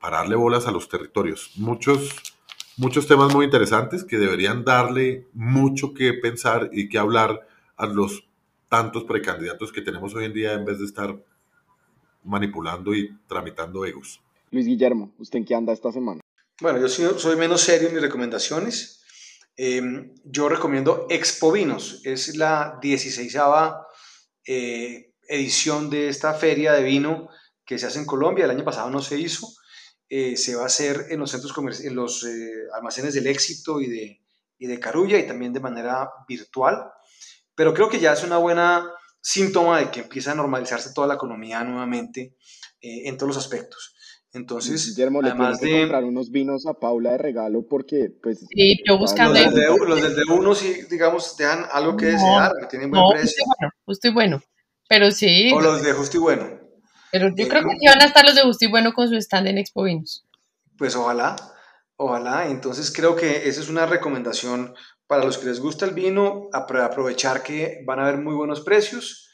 [0.00, 1.52] pararle bolas a los territorios.
[1.56, 2.32] Muchos
[2.76, 7.46] muchos temas muy interesantes que deberían darle mucho que pensar y que hablar
[7.76, 8.26] a los
[8.72, 11.14] tantos precandidatos que tenemos hoy en día en vez de estar
[12.24, 14.22] manipulando y tramitando egos.
[14.50, 16.22] Luis Guillermo, ¿usted en qué anda esta semana?
[16.58, 19.04] Bueno, yo soy, menos serio en mis recomendaciones.
[19.58, 23.36] Em, yo recomiendo Expo Vinos, es la 16
[24.46, 27.28] eh, edición de esta feria de vino
[27.66, 28.46] que se hace en Colombia.
[28.46, 29.48] El año pasado no se hizo.
[30.08, 31.52] Eh, se va a hacer en los centros
[31.84, 34.22] en los eh, almacenes del éxito y de,
[34.58, 36.90] y de Carulla y también de manera virtual.
[37.54, 38.90] Pero creo que ya es una buena
[39.20, 42.36] síntoma de que empieza a normalizarse toda la economía nuevamente
[42.80, 43.94] eh, en todos los aspectos.
[44.34, 48.40] Entonces, Guillermo, le además de comprar unos vinos a Paula de regalo porque, pues.
[48.48, 49.38] Sí, yo buscando.
[49.38, 53.44] Los de, los de uno sí, digamos, dejan algo que desear, que tienen buen precio.
[53.44, 54.42] bueno, justo y bueno.
[54.88, 55.52] Pero sí.
[55.54, 56.62] O los de justo y bueno.
[57.12, 59.46] Pero yo creo que van a estar los de Justo y Bueno con su stand
[59.46, 60.24] en Expo Vinos.
[60.78, 61.36] Pues ojalá,
[61.96, 62.48] ojalá.
[62.48, 64.74] Entonces creo que esa es una recomendación
[65.12, 69.28] para los que les gusta el vino, aprovechar que van a haber muy buenos precios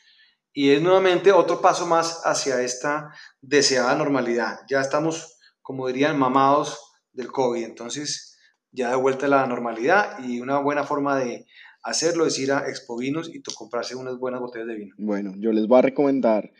[0.53, 4.57] y es nuevamente otro paso más hacia esta deseada normalidad.
[4.69, 6.81] Ya estamos, como dirían, mamados
[7.13, 8.37] del COVID, entonces
[8.73, 11.47] ya de vuelta a la normalidad y una buena forma de
[11.85, 14.97] hacerlo es ir a Expo Vinos y comprarse unas buenas botellas de vino.
[14.99, 16.51] Bueno, yo les voy a recomendar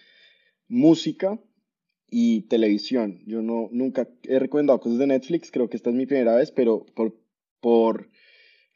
[0.69, 1.37] música
[2.09, 3.21] y televisión.
[3.27, 6.53] Yo no, nunca he recomendado cosas de Netflix, creo que esta es mi primera vez,
[6.53, 7.17] pero por,
[7.61, 8.11] por,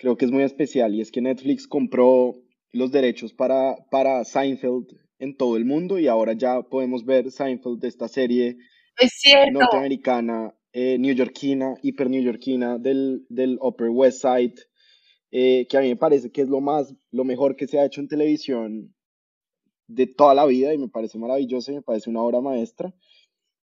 [0.03, 2.35] creo que es muy especial y es que Netflix compró
[2.73, 4.89] los derechos para, para Seinfeld
[5.21, 8.57] en todo el mundo y ahora ya podemos ver Seinfeld de esta serie
[9.53, 14.57] norteamericana, eh, neoyorquina, hiper neoyorquina del, del Upper West Side,
[15.31, 17.85] eh, que a mí me parece que es lo más, lo mejor que se ha
[17.85, 18.93] hecho en televisión
[19.87, 22.93] de toda la vida y me parece maravilloso, me parece una obra maestra.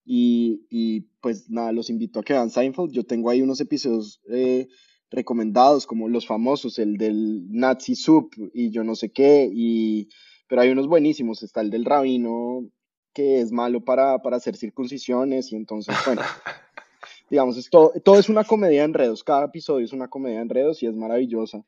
[0.05, 2.91] Y, y, pues nada, los invito a que vean Seinfeld.
[2.91, 4.67] Yo tengo ahí unos episodios eh,
[5.09, 10.09] recomendados, como los famosos, el del Nazi Soup y yo no sé qué, y,
[10.47, 11.43] pero hay unos buenísimos.
[11.43, 12.67] Está el del rabino,
[13.13, 16.21] que es malo para, para hacer circuncisiones, y entonces, bueno,
[17.29, 19.23] digamos, es todo, todo es una comedia de enredos.
[19.23, 21.63] Cada episodio es una comedia de enredos y es maravillosa.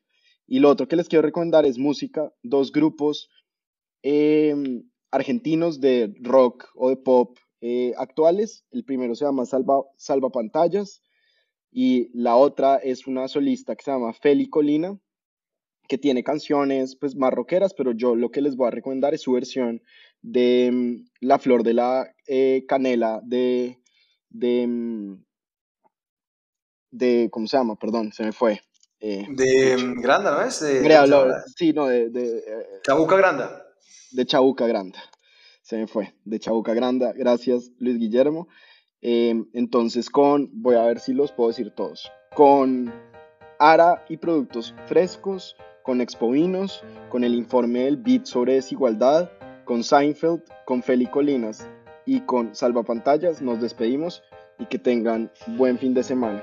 [0.46, 3.30] Y lo otro que les quiero recomendar es música, dos grupos
[4.02, 8.64] Em, argentinos de rock o de pop eh, actuales.
[8.70, 11.02] El primero se llama Salva, Salva Pantallas
[11.70, 14.98] y la otra es una solista que se llama Feli Colina,
[15.88, 19.22] que tiene canciones pues más rockeras, pero yo lo que les voy a recomendar es
[19.22, 19.82] su versión
[20.22, 23.78] de em, La Flor de la eh, Canela de,
[24.28, 25.24] de, em,
[26.90, 27.76] de, ¿cómo se llama?
[27.76, 28.60] Perdón, se me fue.
[29.00, 30.60] Eh, de Granda, ¿no es?
[30.60, 30.82] De,
[31.56, 32.10] sí, no, de...
[32.10, 32.42] de
[32.84, 33.66] Chabuca Granda
[34.12, 34.98] de Chabuca Granda.
[35.62, 37.12] Se me fue, de Chabuca Granda.
[37.12, 38.48] Gracias, Luis Guillermo.
[39.02, 42.10] Em, entonces, con, voy a ver si los puedo decir todos.
[42.34, 42.92] Con
[43.58, 49.30] Ara y productos frescos, con Expovinos, con el informe del BIT sobre desigualdad,
[49.64, 51.68] con Seinfeld, con Feli Colinas
[52.06, 54.22] y con Salvapantallas, nos despedimos
[54.58, 56.42] y que tengan buen fin de semana.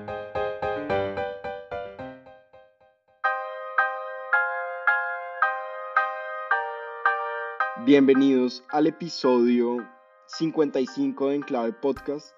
[7.83, 9.83] Bienvenidos al episodio
[10.27, 12.35] 55 de Enclave Podcast.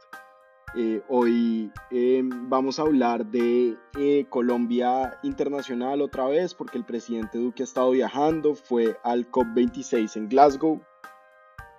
[0.74, 7.40] Eh, hoy em, vamos a hablar de eh, Colombia Internacional otra vez porque el presidente
[7.40, 10.82] Duque ha estado viajando, fue al COP26 en Glasgow,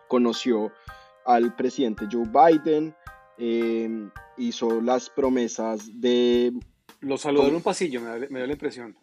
[0.08, 0.70] conoció
[1.24, 2.94] al presidente Joe Biden,
[3.38, 6.52] em, hizo las promesas de...
[7.00, 8.94] Lo saludó en un pasillo, me da, me da la impresión.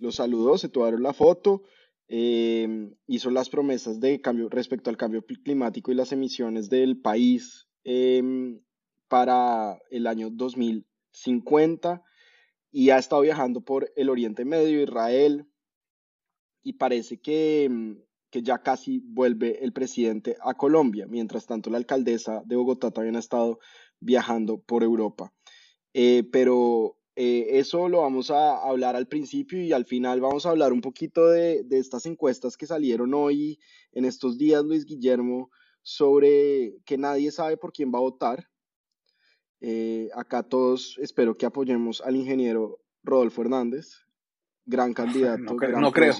[0.00, 1.62] Lo saludó, se tomaron la foto
[2.08, 7.68] eh, hizo las promesas de cambio respecto al cambio climático y las emisiones del país
[7.84, 8.60] em,
[9.08, 12.02] para el año 2050
[12.70, 15.46] y ha estado viajando por el Oriente Medio, Israel,
[16.62, 17.98] y parece que, em,
[18.30, 21.06] que ya casi vuelve el presidente a Colombia.
[21.06, 23.58] Mientras tanto, la alcaldesa de Bogotá también ha estado
[24.00, 25.32] viajando por Europa.
[25.94, 30.50] Eh, pero eh, eso lo vamos a hablar al principio y al final vamos a
[30.50, 33.58] hablar un poquito de, estas encuestas que salieron hoy,
[33.90, 35.50] en estos días, Luis Guillermo,
[35.82, 38.48] sobre que nadie sabe por quién va a votar.
[39.60, 43.96] Eh, acá todos espero que apoyemos al ingeniero Rodolfo Hernández,
[44.64, 45.42] gran candidato.
[45.42, 45.80] No, creo.
[45.80, 46.14] No creo.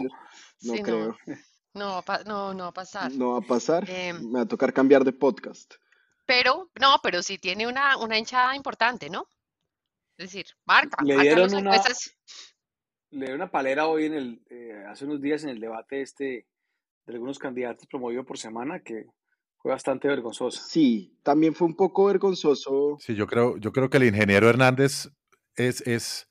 [0.63, 1.17] No, creo.
[1.75, 3.13] No, no, no, va a pasar.
[3.13, 3.89] No va a pasar.
[3.89, 5.75] Em, Me va a tocar cambiar de podcast.
[6.27, 9.29] Pero, no, pero sí tiene una, una hinchada importante, ¿no?
[10.19, 10.97] Es decir, marca.
[11.05, 11.71] Le dieron, una,
[13.11, 16.47] le dieron una palera hoy en el, eh, hace unos días en el debate este
[17.07, 19.07] de algunos candidatos promovido por semana que
[19.59, 20.61] fue bastante vergonzoso.
[20.61, 22.97] Sí, también fue un poco vergonzoso.
[22.99, 25.09] Sí, yo creo, yo creo que el ingeniero Hernández
[25.55, 26.29] es, es,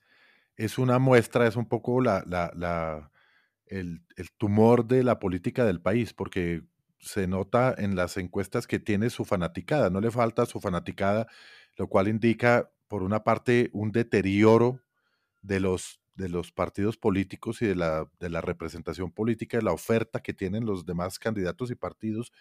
[0.58, 3.10] es una muestra, es un poco la, la, la
[3.68, 6.62] el, el tumor de la política del país, porque
[7.00, 11.28] se nota en las encuestas que tiene su fanaticada, no le falta su fanaticada,
[11.78, 14.82] lo cual indica por una parte, un deterioro
[15.42, 19.74] de los, de los partidos políticos y de la, de la representación política, de la
[19.74, 22.32] oferta que tienen los demás candidatos y partidos,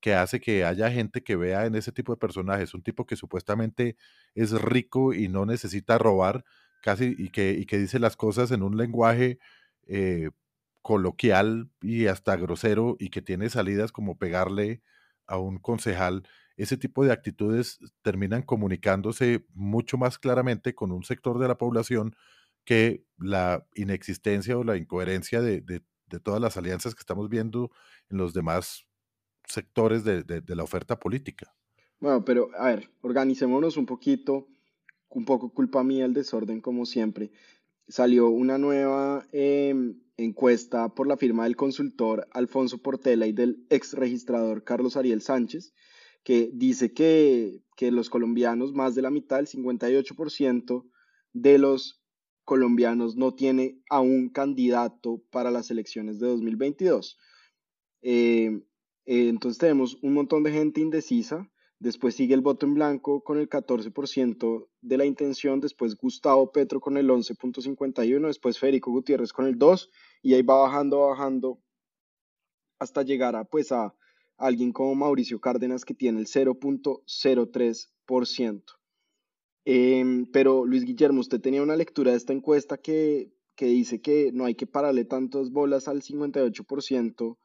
[0.00, 3.16] que hace que haya gente que vea en ese tipo de personajes un tipo que
[3.16, 3.96] supuestamente
[4.34, 6.44] es rico y no necesita robar,
[6.82, 9.38] casi, y que, y que dice las cosas en un lenguaje
[9.86, 10.30] eh,
[10.82, 14.82] coloquial y hasta grosero, y que tiene salidas como pegarle
[15.26, 16.24] a un concejal
[16.56, 22.14] ese tipo de actitudes terminan comunicándose mucho más claramente con un sector de la población
[22.64, 25.82] que la inexistencia o la incoherencia de,
[26.22, 27.70] todas las alianzas que estamos viendo
[28.10, 28.86] en los demás
[29.46, 31.54] sectores de, la oferta política.
[32.00, 34.48] Bueno, pero a ver, organicémonos un poquito,
[35.08, 37.32] un poco culpa mía el desorden como siempre.
[37.88, 43.94] Salió una nueva em, encuesta por la firma del consultor Alfonso Portela y del ex
[43.94, 45.72] registrador Carlos Ariel Sánchez,
[46.24, 47.60] que dice que,
[47.90, 50.84] los colombianos, más de la mitad, el 58%
[51.32, 52.00] de los
[52.44, 57.18] colombianos no tiene a un candidato para las elecciones de 2022.
[58.02, 58.62] Eh,
[59.04, 61.50] eh, entonces tenemos un montón de gente indecisa.
[61.80, 66.80] Después sigue el voto en blanco con el 14% de la intención, después Gustavo Petro
[66.80, 69.90] con el 11.51, después Federico Gutiérrez con el 2
[70.22, 71.60] y ahí va bajando, bajando
[72.78, 73.92] hasta llegar a pues a
[74.42, 78.62] alguien como Mauricio Cárdenas que tiene el 0.03%.
[79.64, 84.32] Em, pero Luis Guillermo, usted tenía una lectura de esta encuesta que, que dice que
[84.32, 87.38] no hay que pararle tantas bolas al 58%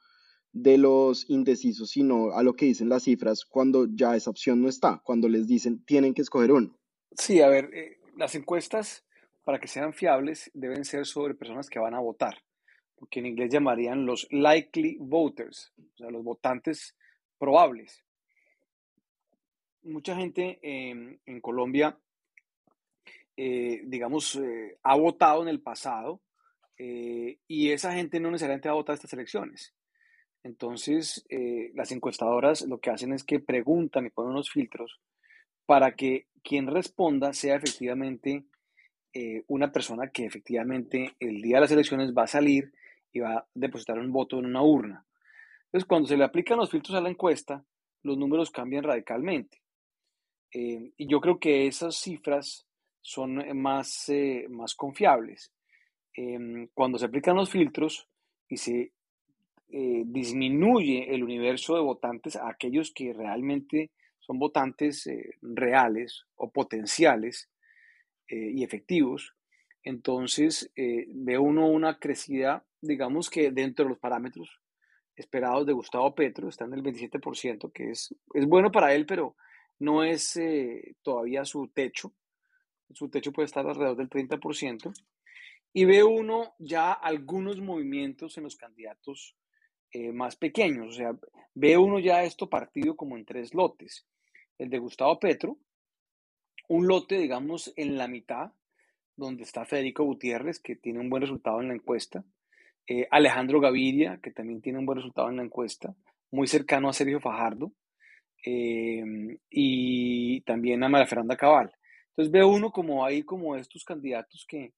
[0.54, 4.70] de los indecisos, sino a lo que dicen las cifras cuando ya esa opción no
[4.70, 6.76] está, cuando les dicen tienen que escoger uno.
[7.16, 9.06] Sí, a ver, eh, las encuestas
[9.44, 12.47] para que sean fiables deben ser sobre personas que van a votar
[13.10, 16.96] que en inglés llamarían los likely voters, o sea, los votantes
[17.38, 18.04] probables.
[19.84, 21.98] Mucha gente en Colombia,
[23.40, 26.20] eh, digamos, eh, ha votado en el pasado
[26.76, 29.76] eh, y esa gente no necesariamente va a votar estas elecciones.
[30.44, 31.26] Entonces,
[31.74, 35.02] las encuestadoras lo que hacen es que preguntan y ponen unos filtros
[35.66, 38.46] para que quien responda sea efectivamente
[39.48, 42.72] una persona que efectivamente el día de las elecciones va a salir
[43.18, 45.06] y va a depositar un voto en una urna.
[45.66, 47.64] Entonces, cuando se le aplican los filtros a la encuesta,
[48.04, 49.62] los números cambian radicalmente.
[50.54, 52.66] Eh, y yo creo que esas cifras
[53.02, 55.52] son más, eh, más confiables.
[56.20, 58.08] em, cuando se aplican los filtros
[58.50, 58.92] y se
[59.70, 66.50] eh, disminuye el universo de votantes a aquellos que realmente son votantes eh, reales o
[66.50, 67.50] potenciales
[68.30, 69.36] eh, y efectivos,
[69.84, 74.50] entonces ve uno una crecida, digamos que dentro de los parámetros
[75.16, 79.36] esperados de Gustavo Petro, está en el 27%, que es, es bueno para él, pero
[79.80, 80.40] no es
[81.02, 82.14] todavía su techo.
[82.94, 84.94] Su techo puede estar alrededor del 30%.
[85.74, 89.36] Y ve uno ya algunos movimientos en los candidatos
[89.92, 90.88] eh, más pequeños.
[90.90, 91.18] O sea,
[91.54, 94.06] ve uno ya esto partido como en tres lotes.
[94.58, 95.58] El de Gustavo Petro,
[96.68, 98.52] un lote, digamos, en la mitad,
[99.16, 102.24] donde está Federico Gutiérrez, que tiene un buen resultado en la encuesta.
[102.88, 105.94] Eh, Alejandro Gaviria, que también tiene un buen resultado en la encuesta,
[106.32, 107.72] muy cercano a Sergio Fajardo.
[108.46, 109.04] Eh,
[109.50, 111.72] y también a María Fernanda Cabal.
[112.10, 114.74] Entonces ve uno como hay como estos candidatos que,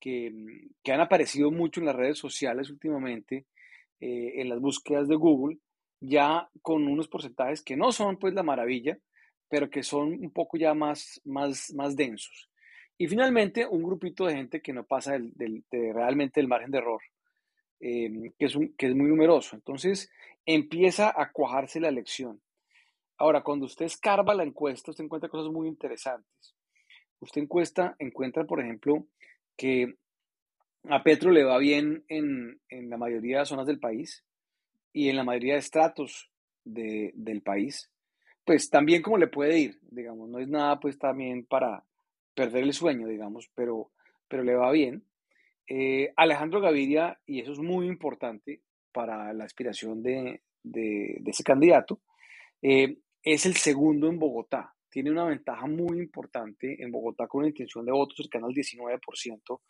[0.00, 0.32] que,
[0.82, 3.46] que, han aparecido mucho en las redes sociales últimamente,
[4.00, 5.58] eh, en las búsquedas de Google,
[6.00, 8.98] ya con unos porcentajes que no son pues la maravilla,
[9.48, 12.50] pero que son un poco ya más, más, más densos.
[12.98, 16.78] Y finalmente, un grupito de gente que no pasa del, de realmente el margen de
[16.78, 17.00] error,
[17.84, 19.56] eh, que, es un, que es muy numeroso.
[19.56, 20.08] Entonces,
[20.46, 22.40] empieza a cuajarse la elección.
[23.18, 26.54] Ahora, cuando usted escarba la encuesta, usted encuentra cosas muy interesantes.
[27.18, 29.06] Usted encuesta, encuentra, por ejemplo,
[29.56, 29.96] que
[30.88, 34.24] a Petro le va bien en, la mayoría de zonas del país
[34.92, 36.30] y en la mayoría de estratos
[36.64, 37.90] del país,
[38.44, 41.84] pues también como le puede ir, digamos, no es nada pues también para
[42.34, 43.90] perder el sueño, digamos, pero,
[44.28, 45.04] pero le va bien.
[45.68, 50.42] Eh, Alejandro Gaviria, y eso es muy importante para la aspiración de,
[51.24, 52.00] ese candidato,
[52.60, 54.74] eh, es el segundo en Bogotá.
[54.90, 59.60] Tiene una ventaja muy importante en Bogotá con una intención de votos cercana al 19%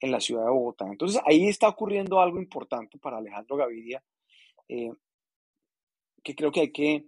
[0.00, 0.86] en la ciudad de Bogotá.
[0.90, 4.02] Entonces ahí está ocurriendo algo importante para Alejandro Gaviria,
[4.68, 4.90] eh,
[6.22, 7.06] que creo que hay que,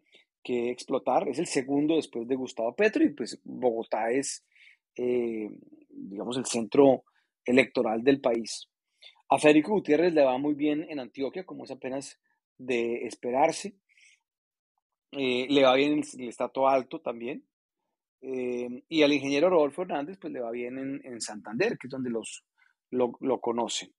[0.49, 1.29] explotar.
[1.29, 4.45] Es el segundo después de Gustavo Petro y pues Bogotá es,
[4.95, 7.03] digamos, el centro
[7.47, 8.69] electoral del país.
[9.29, 12.21] A Federico Gutiérrez le va muy bien en Antioquia, como es apenas
[12.59, 13.77] de esperarse.
[15.13, 17.45] Eh, le va bien el, estatus alto también.
[18.21, 22.11] y al ingeniero Rodolfo Hernández, pues le va bien en, en Santander, que es donde
[22.11, 22.45] los,
[22.91, 23.93] lo, conocen.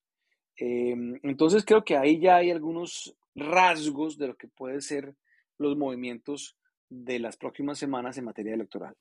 [0.55, 5.15] Em, entonces creo que ahí ya hay algunos rasgos de lo que pueden ser
[5.57, 6.57] los movimientos
[6.89, 8.95] de las próximas semanas en materia electoral.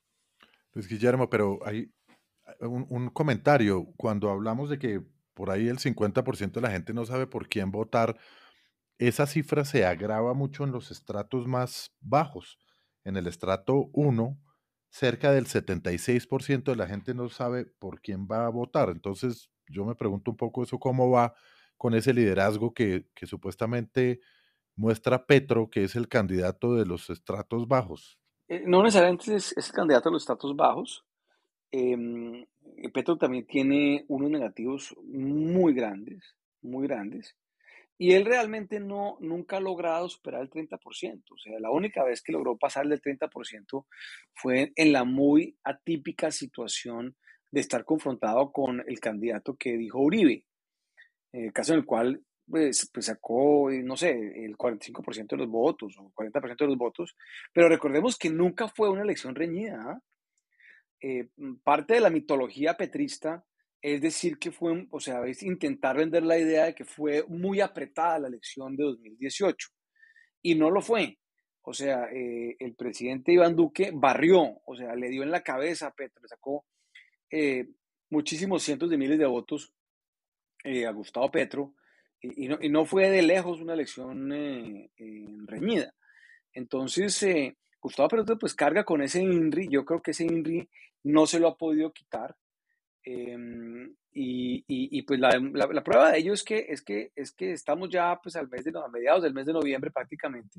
[0.73, 1.89] Luis Guillermo, pero hay
[2.61, 3.87] un, comentario.
[3.97, 5.03] Cuando hablamos de que
[5.35, 8.17] por ahí el 50% de la gente no sabe por quién votar,
[8.99, 12.59] esa cifra se agrava mucho en los estratos más bajos.
[13.05, 14.39] En el estrato 1,
[14.89, 18.89] cerca del 76% de la gente no sabe por quién va a votar.
[18.89, 21.35] Entonces, yo me pregunto un poco eso cómo va
[21.77, 24.21] con ese liderazgo que, supuestamente
[24.75, 28.19] muestra Petro, que es el candidato de los estratos bajos.
[28.49, 31.06] Eh, no necesariamente es, el candidato de los estratos bajos.
[31.71, 32.47] Em,
[32.93, 37.37] Petro también tiene unos negativos muy grandes, muy grandes.
[37.99, 41.23] Y él realmente no, nunca ha logrado superar el 30%.
[41.31, 43.87] O sea, la única vez que logró pasar del 30%
[44.35, 47.17] fue en la muy atípica situación
[47.51, 50.45] de estar confrontado con el candidato que dijo Uribe,
[51.33, 55.37] en el caso en el cual pues, pues sacó, eh, no sé, el 45% de
[55.37, 57.17] los votos o 40% de los votos,
[57.53, 59.81] pero recordemos que nunca fue una elección reñida.
[59.81, 60.01] ¿ah?
[61.01, 61.29] Eh,
[61.63, 63.45] parte de la mitología petrista
[63.83, 67.61] es decir que fue, o sea, es intentar vender la idea de que fue muy
[67.61, 69.69] apretada la elección de 2018
[70.43, 71.19] y no lo fue.
[71.63, 75.89] O sea, eh, el presidente Iván Duque barrió, o sea, le dio en la cabeza
[75.89, 76.65] a Petro, le sacó
[77.31, 77.69] eh,
[78.11, 79.73] muchísimos cientos de miles de votos
[80.65, 81.75] eh, a Gustavo Petro
[82.21, 84.31] y, no, fue de lejos una elección
[85.47, 85.95] reñida.
[86.53, 87.25] Entonces,
[87.87, 90.69] Gustavo Petro pues carga con ese INRI, yo creo que ese INRI
[91.05, 92.35] no se lo ha podido quitar.
[93.05, 98.19] Em, y, pues la, prueba de ello es que, es que, es que estamos ya
[98.21, 100.59] pues al mes de, a mediados del mes de noviembre prácticamente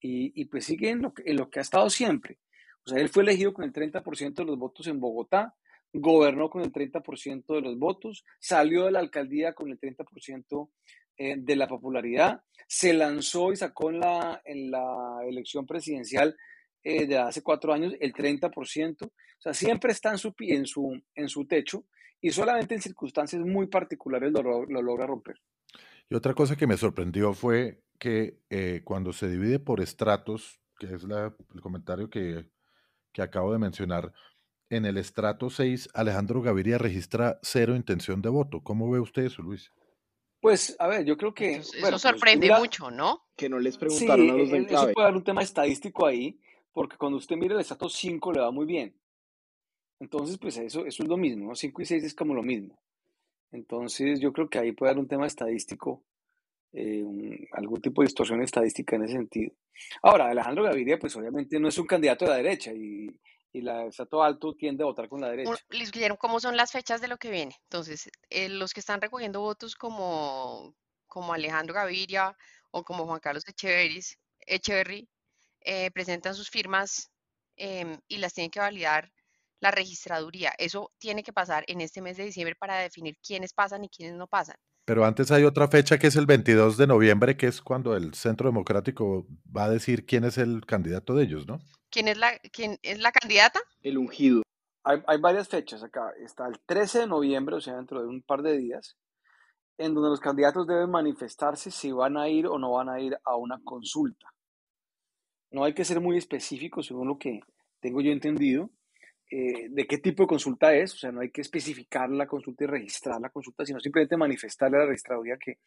[0.00, 2.38] y, pues sigue en lo, en lo que ha estado siempre.
[2.84, 5.54] O sea, él fue elegido con el 30% de los votos en Bogotá,
[5.92, 10.70] gobernó con el 30% de los votos, salió de la alcaldía con el 30%
[11.16, 16.36] eh, de la popularidad, se lanzó y sacó en la, en la elección presidencial
[16.82, 21.02] eh, de hace cuatro años el 30%, o sea, siempre está en su, en su,
[21.14, 21.84] en su techo
[22.20, 25.36] y solamente en circunstancias muy particulares lo, logra romper.
[26.08, 30.86] Y otra cosa que me sorprendió fue que eh, cuando se divide por estratos, que
[30.86, 32.50] es el comentario que,
[33.12, 34.12] que acabo de mencionar,
[34.70, 38.62] en el estrato 6 Alejandro Gaviria registra cero intención de voto.
[38.62, 39.72] ¿Cómo ve usted eso, Luis?
[40.40, 41.56] Pues, a ver, yo creo que...
[41.56, 43.26] Eso, eso bueno, pues, sorprende mira- mucho, ¿no?
[43.36, 44.92] Que no les Sí, preguntaron a los del eso clave.
[44.94, 46.40] puede haber un tema estadístico ahí,
[46.72, 48.96] porque cuando usted mira el estrato 5 le va muy bien.
[49.98, 51.54] Entonces, pues eso, eso es lo mismo, ¿no?
[51.54, 52.80] 5 y 6 es como lo mismo.
[53.52, 56.04] Entonces, yo creo que ahí puede haber un tema estadístico,
[56.72, 59.52] eh, un- algún tipo de distorsión estadística en ese sentido.
[60.02, 63.10] Ahora, Alejandro Gaviria, pues obviamente no es un candidato de la derecha y,
[63.52, 65.52] y la estrato alto tiende a votar con la derecha.
[65.70, 67.56] Les dijeron cómo son las fechas de lo que viene.
[67.64, 70.74] Entonces, eh, los que están recogiendo votos como,
[71.06, 72.36] como Alejandro Gaviria
[72.70, 75.08] o como Juan Carlos Echeveris, Echeverry
[75.62, 77.10] eh, presentan sus firmas
[77.56, 79.10] em, y las tiene que validar
[79.60, 80.52] la registraduría.
[80.58, 84.16] Eso tiene que pasar en este mes de diciembre para definir quiénes pasan y quiénes
[84.16, 84.56] no pasan.
[84.86, 88.14] Pero antes hay otra fecha que es el 22 de noviembre, que es cuando el
[88.14, 91.60] Centro Democrático va a decir quién es el candidato de ellos, ¿no?
[91.90, 93.60] ¿Quién es la, quién es la candidata?
[93.82, 94.42] El ungido.
[94.84, 96.12] Hay, hay varias fechas acá.
[96.24, 98.96] Está el 13 de noviembre, o sea, dentro de un par de días,
[99.76, 103.18] en donde los candidatos deben manifestarse si van a ir o no van a ir
[103.24, 104.28] a una consulta.
[105.50, 107.40] No hay que ser muy específico, según lo que
[107.80, 108.70] tengo yo entendido,
[109.30, 110.94] eh, de qué tipo de consulta es.
[110.94, 114.76] O sea, no hay que especificar la consulta y registrar la consulta, sino simplemente manifestarle
[114.76, 115.58] a la registraduría que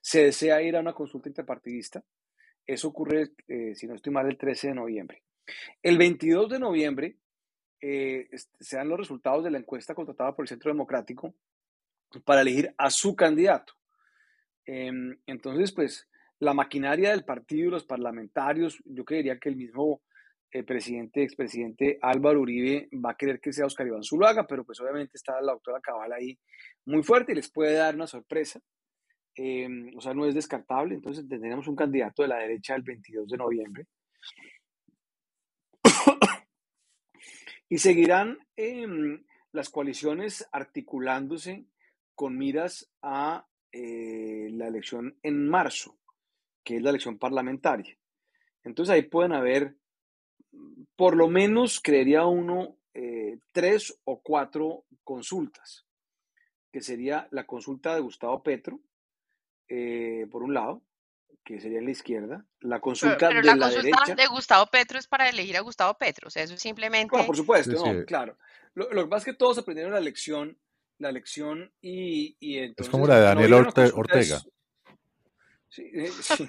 [0.00, 2.02] se desea ir a una consulta interpartidista.
[2.64, 5.22] Eso ocurre, eh, si no estoy mal, el 13 de noviembre.
[5.82, 7.16] El 22 de noviembre
[7.80, 8.28] eh,
[8.60, 11.34] se dan los resultados de la encuesta contratada por el Centro Democrático
[12.24, 13.74] para elegir a su candidato.
[14.64, 20.02] Em, entonces, pues, la maquinaria del partido los parlamentarios, yo creería que el mismo
[20.50, 24.80] eh, presidente, expresidente Álvaro Uribe va a querer que sea Oscar Iván Zuluaga, pero pues
[24.80, 26.38] obviamente está la doctora Cabal ahí
[26.84, 28.60] muy fuerte y les puede dar una sorpresa.
[29.34, 30.94] Em, o sea, no es descartable.
[30.94, 33.86] Entonces, tendremos un candidato de la derecha el 22 de noviembre.
[37.68, 41.66] Y seguirán em, las coaliciones articulándose
[42.14, 45.98] con miras a eh, la elección en marzo,
[46.64, 47.96] que es la elección parlamentaria.
[48.64, 49.76] Entonces ahí pueden haber,
[50.96, 55.86] por lo menos, creería uno, eh, tres o cuatro consultas,
[56.72, 58.80] que sería la consulta de Gustavo Petro,
[59.68, 60.82] eh, por un lado,
[61.46, 64.14] que sería la izquierda, la Pero, consulta pero de la la consulta derecha.
[64.16, 66.26] de Gustavo Petro es para elegir a Gustavo Petro.
[66.26, 68.04] O sea, eso es Bueno, simplemente por supuesto, Sí, no, sí.
[68.04, 68.36] claro.
[68.74, 70.58] Lo, lo que pasa es que todos aprendieron la lección,
[70.98, 74.36] la lección y, y Es como entonces la de Daniel a Orte- Ortega.
[74.36, 74.48] es-
[75.68, 76.46] Sí, eh, sí.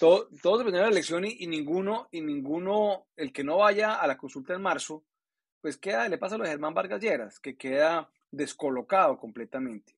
[0.00, 4.06] Todo- todos aprendieron la lección y, y ninguno, y ninguno, el que no vaya a
[4.06, 5.04] la consulta en marzo,
[5.60, 9.94] pues queda, le pasa lo de Germán Vargas Lleras, que queda descolocado completamente.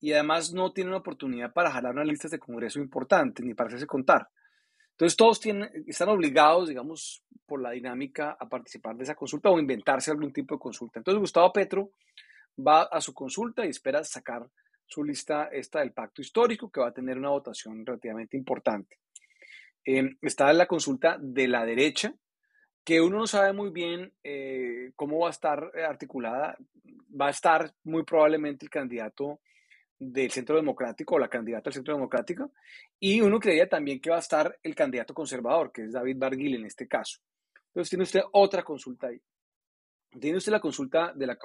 [0.00, 3.68] Y además no tiene una oportunidad para jalar unas listas de congreso importantes, ni para
[3.68, 4.28] hacerse contar.
[4.92, 9.58] Entonces todos tienen, están obligados, digamos, por la dinámica a participar de esa consulta o
[9.58, 11.00] inventarse algún tipo de consulta.
[11.00, 11.90] Entonces Gustavo Petro
[12.58, 14.48] va a su consulta y espera sacar
[14.86, 18.98] su lista esta del pacto histórico que va a tener una votación relativamente importante.
[19.84, 22.14] Eh, está la consulta de la derecha,
[22.84, 26.56] que uno no sabe muy bien eh, cómo va a estar articulada.
[27.20, 29.40] Va a estar muy probablemente el candidato
[29.98, 32.50] del Centro Democrático o la candidata del Centro Democrático,
[33.00, 36.54] y uno creía también que va a estar el candidato conservador, que es David Barguil
[36.56, 37.20] en este caso.
[37.68, 39.20] Entonces tiene usted otra consulta ahí.
[40.20, 41.38] Tiene usted la consulta de la...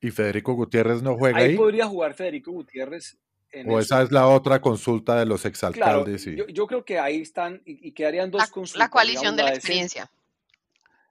[0.00, 1.56] ¿Y Federico Gutiérrez no juega Ahí ahí?
[1.56, 3.16] podría jugar Federico Gutiérrez
[3.50, 3.94] en ¿O eso.
[3.94, 6.26] esa es la otra consulta de los Claro, exalcaldes?
[6.26, 8.86] y- yo, yo creo que ahí están y, y quedarían dos la, consultas.
[8.86, 10.10] la coalición digamos, de la de experiencia.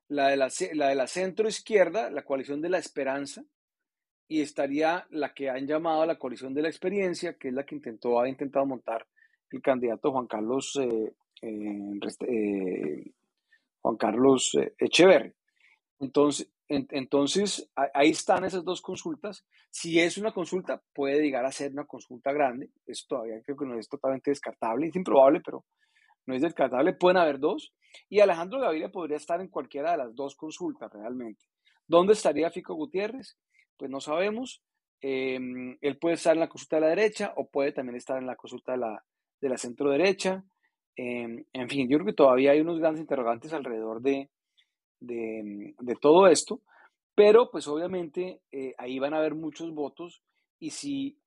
[0.09, 3.43] la de la, la de la centro izquierda, la coalición de la esperanza,
[4.28, 7.76] y estaría la que han llamado la coalición de la experiencia, que es la que
[7.76, 9.05] intentó, ha intentado montar
[9.51, 13.11] el candidato Juan Carlos, eh, eh,
[13.82, 15.32] Juan Carlos eh, Echeverri.
[15.99, 19.45] Entonces, en- entonces, ahí están esas dos consultas.
[19.69, 22.71] Si es una consulta, puede llegar a ser una consulta grande.
[22.86, 24.88] Eso todavía creo que no es totalmente descartable.
[24.88, 25.63] Es improbable, pero
[26.26, 26.93] no es descartable.
[26.93, 27.73] Pueden haber dos.
[28.09, 31.45] Y Alejandro Gaviria podría estar en cualquiera de las dos consultas realmente.
[31.88, 33.38] ¿Dónde estaría Fico Gutiérrez?
[33.78, 34.61] Pues no sabemos.
[35.01, 35.39] Eh,
[35.82, 38.36] él puede estar en la consulta de la derecha o puede también estar en la
[38.36, 39.03] consulta de la,
[39.41, 40.43] de la centro derecha.
[40.97, 44.30] Eh, en fin, yo creo que todavía hay unos grandes interrogantes alrededor de,
[44.99, 46.61] de, de todo esto,
[47.15, 50.21] pero pues obviamente eh, ahí van a haber muchos votos
[50.59, 51.17] y si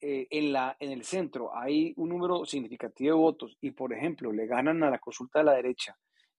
[0.00, 4.32] eh, en, la, en el centro hay un número significativo de votos y por ejemplo
[4.32, 5.96] le ganan a la consulta de la derecha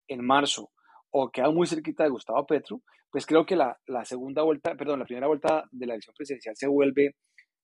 [0.08, 0.72] en marzo
[1.18, 5.00] o queda muy cerquita de Gustavo Petro, pues creo que la, la segunda vuelta, perdón,
[5.00, 7.16] la primera vuelta de la elección presidencial se vuelve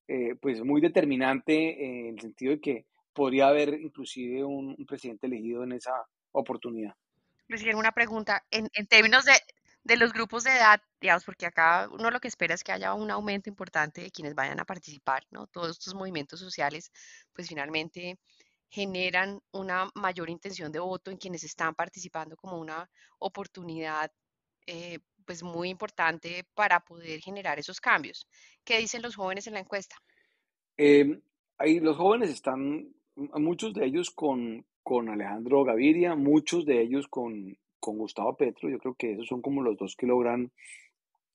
[0.08, 4.86] eh, pues muy determinante eh, en el sentido de que podría haber inclusive un, un
[4.86, 5.92] presidente elegido en esa
[6.32, 6.94] oportunidad.
[7.50, 8.42] Guillermo, una pregunta.
[8.50, 9.34] En, en términos de,
[9.84, 12.94] de los grupos de edad, digamos, porque acá uno lo que espera es que haya
[12.94, 15.48] un aumento importante de quienes vayan a participar, ¿no?
[15.48, 16.90] Todos estos movimientos sociales,
[17.34, 18.18] pues finalmente
[18.72, 24.10] generan una mayor intención de voto en quienes están participando como una oportunidad
[24.66, 28.28] eh, pues muy importante para poder generar esos cambios.
[28.64, 29.98] ¿Qué dicen los jóvenes en la encuesta?
[30.78, 31.22] Em,
[31.58, 37.58] ahí los jóvenes están, muchos de ellos con, con Alejandro Gaviria, muchos de ellos con,
[37.80, 38.70] con Gustavo Petro.
[38.70, 40.50] Yo creo que esos son como los dos que logran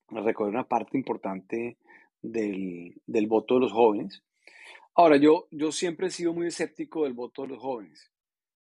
[0.08, 1.76] recoger una parte importante
[2.22, 4.22] del, del voto de los jóvenes.
[4.98, 8.10] Ahora, yo, yo siempre he sido muy escéptico del voto de los jóvenes,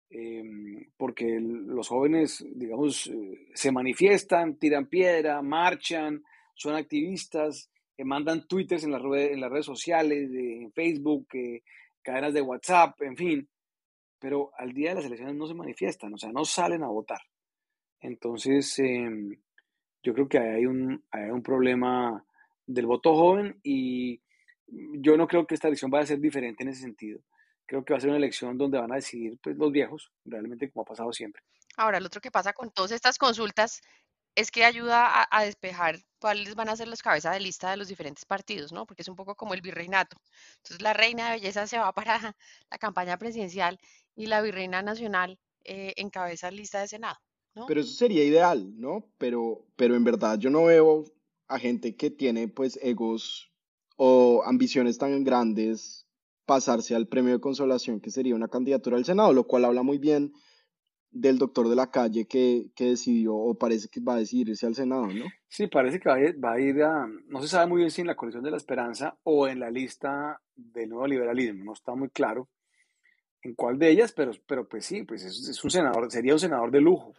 [0.10, 6.24] em, porque los jóvenes, digamos, eh, se manifiestan, tiran piedra, marchan,
[6.56, 11.62] son activistas, eh, mandan twitters en las, redes, en las redes sociales, en Facebook, eh,
[12.02, 13.50] cadenas de WhatsApp, en fin,
[14.20, 17.22] pero al día de las elecciones no se manifiestan, o sea, no salen a votar.
[18.02, 19.38] Entonces, em,
[20.02, 22.26] yo creo que hay un, hay un problema
[22.66, 24.20] del voto joven y
[24.94, 27.20] yo no creo que esta elección vaya a ser diferente en ese sentido.
[27.66, 30.70] Creo que va a ser una elección donde van a decidir pues, los viejos, realmente
[30.72, 31.42] como ha pasado siempre.
[31.78, 33.82] Ahora, lo otro que pasa con todas estas consultas
[34.36, 37.88] es que ayuda a, despejar cuáles van a ser los cabezas de lista de los
[37.88, 38.86] diferentes partidos, ¿no?
[38.86, 40.18] Porque es un poco como el virreinato.
[40.58, 42.36] Entonces, la reina de belleza se va para
[42.70, 43.80] la campaña presidencial
[44.16, 47.18] y la virreina nacional eh, encabeza lista de Senado,
[47.54, 47.68] ¿no?
[47.68, 49.08] Pero eso sería ideal, ¿no?
[49.18, 51.06] Pero, pero en verdad yo no veo
[51.48, 53.53] a gente que tiene pues egos
[53.96, 56.08] o ambiciones tan grandes
[56.46, 59.98] pasarse al premio de consolación que sería una candidatura al Senado, lo cual habla muy
[59.98, 60.34] bien
[61.12, 64.76] del doctor de la calle que, que decidió o parece que va a decidirse al
[64.76, 65.26] Senado, ¿no?
[65.48, 67.92] Sí, parece que va a, ir, va a ir a, no se sabe muy bien
[67.92, 71.74] si en la coalición de la esperanza o en la lista del nuevo liberalismo, no
[71.74, 72.50] está muy claro
[73.44, 76.72] en cuál de ellas, pero, pero pues sí, pues es, un senador, sería un senador
[76.72, 77.14] de lujo.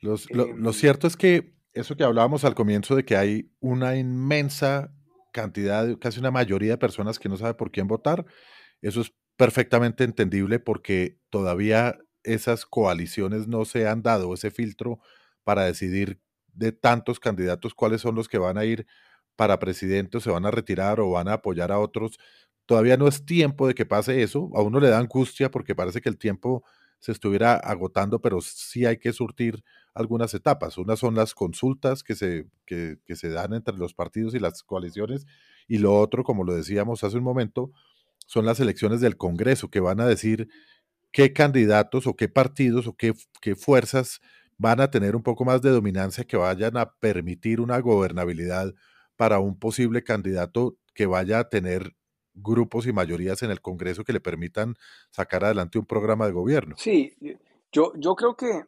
[0.00, 3.96] lo, lo em, cierto es que eso que hablábamos al comienzo de que hay una
[3.96, 4.94] inmensa
[5.32, 8.26] cantidad, casi una mayoría de personas que no sabe por quién votar.
[8.82, 15.00] Eso es perfectamente entendible porque todavía esas coaliciones no se han dado ese filtro
[15.44, 16.20] para decidir
[16.52, 18.86] de tantos candidatos cuáles son los que van a ir
[19.36, 22.18] para presidente o se van a retirar o van a apoyar a otros.
[22.66, 24.50] Todavía no es tiempo de que pase eso.
[24.54, 26.64] A uno le da angustia porque parece que el tiempo
[27.00, 29.64] se estuviera agotando, pero sí hay que surtir
[29.94, 30.78] algunas etapas.
[30.78, 35.26] Unas son las consultas que se, que, se dan entre los partidos y las coaliciones,
[35.68, 37.70] y lo otro, como lo decíamos hace un momento,
[38.26, 40.48] son las elecciones del Congreso, que van a decir
[41.12, 44.20] qué candidatos o qué partidos o qué, qué fuerzas
[44.58, 48.74] van a tener un poco más de dominancia que vayan a permitir una gobernabilidad
[49.16, 51.94] para un posible candidato que vaya a tener
[52.34, 54.74] grupos y mayorías en el Congreso que le permitan
[55.10, 56.76] sacar adelante un programa de gobierno.
[56.78, 57.14] Sí,
[57.70, 58.64] yo, yo creo que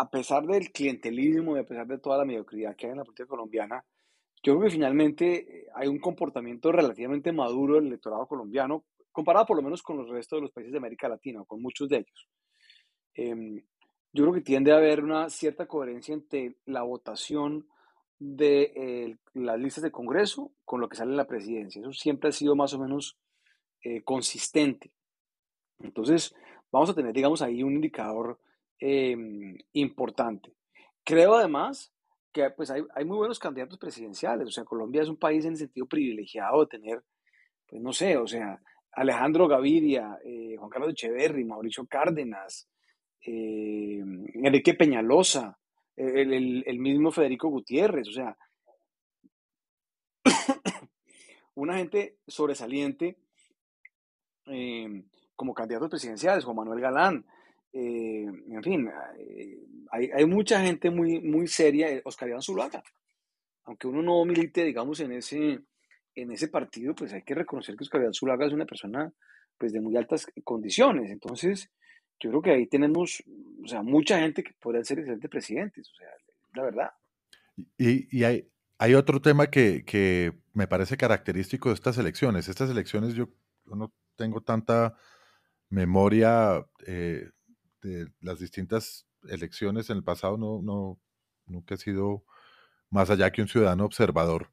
[0.00, 3.04] a pesar del clientelismo y a pesar de toda la mediocridad que hay en la
[3.04, 3.84] política colombiana,
[4.42, 9.58] yo creo que finalmente eh, hay un comportamiento relativamente maduro del electorado colombiano, comparado por
[9.58, 11.98] lo menos con los restos de los países de América Latina, o con muchos de
[11.98, 12.28] ellos.
[13.12, 13.62] Em,
[14.14, 17.68] yo creo que tiende a haber una cierta coherencia entre la votación
[18.18, 21.82] de las listas de Congreso con lo que sale en la presidencia.
[21.82, 23.18] Eso siempre ha sido más o menos
[23.82, 24.92] eh, consistente.
[25.78, 26.34] Entonces,
[26.72, 28.38] vamos a tener, digamos, ahí un indicador
[28.80, 30.54] em, importante.
[31.04, 31.92] Creo además
[32.32, 34.48] que pues, hay, muy buenos candidatos presidenciales.
[34.48, 37.02] O sea, Colombia es un país en el sentido privilegiado de tener,
[37.66, 38.60] pues no sé, o sea,
[38.92, 42.68] Alejandro Gaviria, eh, Juan Carlos Echeverry, Mauricio Cárdenas,
[43.26, 44.00] eh,
[44.34, 45.58] Enrique Peñalosa,
[45.96, 48.36] el, mismo Federico Gutiérrez, o sea,
[51.54, 53.18] una gente sobresaliente
[54.46, 55.04] em,
[55.36, 57.26] como candidatos presidenciales, Juan Manuel Galán,
[57.72, 59.58] eh, en fin, eh,
[59.90, 62.82] hay, mucha gente muy, muy seria, eh, Oscar Iván Zuluaga,
[63.64, 65.60] aunque uno no milite, digamos, en ese,
[66.14, 69.12] en ese partido, pues hay que reconocer que Oscar Iván Zuluaga es una persona
[69.56, 71.70] pues de muy altas condiciones, entonces
[72.18, 73.22] yo creo que ahí tenemos,
[73.62, 76.08] o sea, mucha gente que podría ser excelentes presidentes, o sea,
[76.54, 76.90] la verdad.
[77.78, 78.48] Y, hay,
[78.78, 82.48] hay, otro tema que, que, me parece característico de estas elecciones.
[82.48, 83.28] Estas elecciones yo,
[83.66, 84.96] no tengo tanta
[85.68, 86.66] memoria
[87.82, 90.98] de las distintas elecciones en el pasado, no, no,
[91.46, 92.24] nunca he sido
[92.90, 94.50] más allá que un ciudadano observador,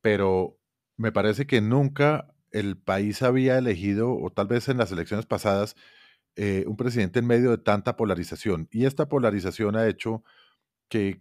[0.00, 0.58] pero
[0.96, 5.76] me parece que nunca el país había elegido, o tal vez en las elecciones pasadas,
[6.36, 8.68] eh, un presidente en medio de tanta polarización.
[8.70, 10.22] Y esta polarización ha hecho
[10.88, 11.20] que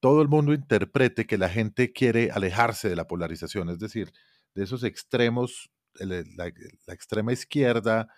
[0.00, 4.12] todo el mundo interprete que la gente quiere alejarse de la polarización, es decir,
[4.54, 6.46] de esos extremos, la,
[6.88, 8.08] extrema izquierda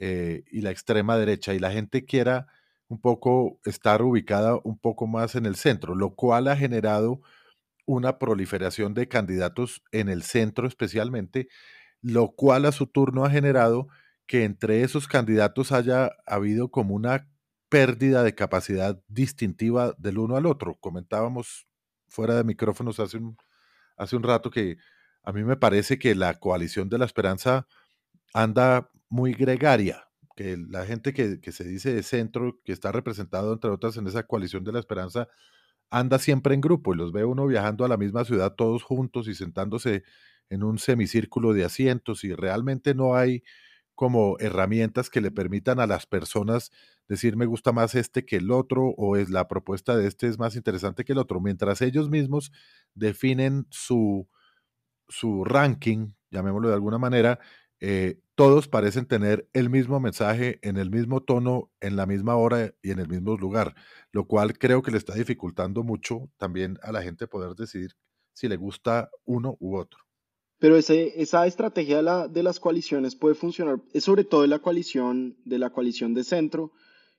[0.00, 2.46] eh, y la extrema derecha, y la gente quiera
[2.88, 7.20] un poco estar ubicada un poco más en el centro, lo cual ha generado
[7.86, 11.48] una proliferación de candidatos en el centro especialmente,
[12.00, 13.88] lo cual a su turno ha generado
[14.26, 17.28] que entre esos candidatos haya habido como una
[17.68, 20.76] pérdida de capacidad distintiva del uno al otro.
[20.76, 21.66] Comentábamos
[22.08, 23.36] fuera de micrófonos hace un,
[23.96, 24.76] hace un rato que
[25.22, 27.66] a mí me parece que la coalición de la esperanza
[28.32, 33.52] anda muy gregaria, que la gente que, que, se dice de centro, que está representado
[33.52, 35.28] entre otras en esa coalición de la esperanza,
[35.90, 39.28] anda siempre en grupo y los ve uno viajando a la misma ciudad todos juntos
[39.28, 40.02] y sentándose
[40.50, 43.42] en un semicírculo de asientos y realmente no hay
[43.94, 46.72] como herramientas que le permitan a las personas
[47.08, 50.38] decir me gusta más este que el otro o es la propuesta de este es
[50.38, 52.50] más interesante que el otro, mientras ellos mismos
[52.94, 54.28] definen su,
[55.08, 57.38] su ranking, llamémoslo de alguna manera,
[57.80, 62.74] eh, todos parecen tener el mismo mensaje en el mismo tono, en la misma hora
[62.82, 63.74] y en el mismo lugar,
[64.12, 67.92] lo cual creo que le está dificultando mucho también a la gente poder decidir
[68.32, 70.00] si le gusta uno u otro.
[70.58, 74.60] Pero esa estrategia de, la, de, las coaliciones puede funcionar, es sobre todo de la
[74.60, 76.72] coalición, de la coalición de centro,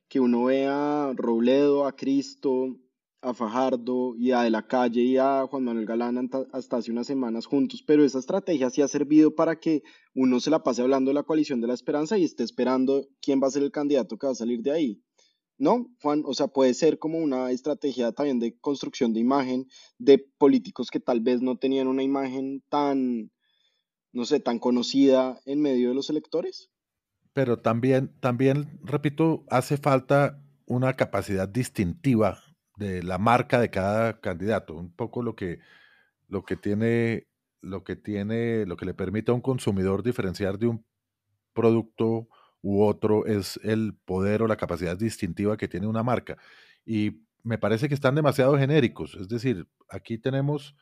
[0.07, 2.77] que uno ve a Robledo, a Cristo,
[3.25, 7.07] a Fajardo y a De la Calle y a Juan Manuel Galán hasta hace unas
[7.07, 9.81] semanas juntos, pero esa estrategia sí ha servido para que
[10.13, 13.41] uno se la pase hablando de la coalición de la esperanza y esté esperando quién
[13.41, 15.01] va a ser el candidato que va a salir de ahí.
[15.57, 16.21] ¿No, Juan?
[16.25, 19.67] O sea, puede ser como una estrategia también de construcción de imagen
[19.97, 23.31] de políticos que tal vez no tenían una imagen tan,
[24.11, 26.69] no sé, tan conocida en medio de los electores.
[27.33, 34.75] Pero también, también, repito, hace falta una capacidad distintiva de la marca de cada candidato,
[34.75, 35.59] un poco lo que,
[36.27, 37.27] lo que tiene,
[37.61, 40.85] lo que tiene, lo que le permite a un consumidor diferenciar de un
[41.53, 42.27] producto
[42.61, 46.37] u otro es el poder o la capacidad distintiva que tiene una marca.
[46.85, 49.15] Y me parece que están demasiado genéricos.
[49.15, 50.75] Es decir, aquí tenemos,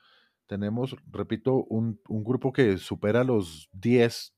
[0.48, 4.34] tenemos repito, un, un grupo que supera los 10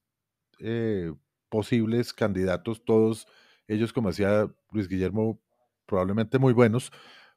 [0.59, 1.13] eh,
[1.49, 3.27] posibles candidatos, todos
[3.67, 5.39] ellos, como decía Luis Guillermo,
[5.85, 6.91] probablemente muy buenos,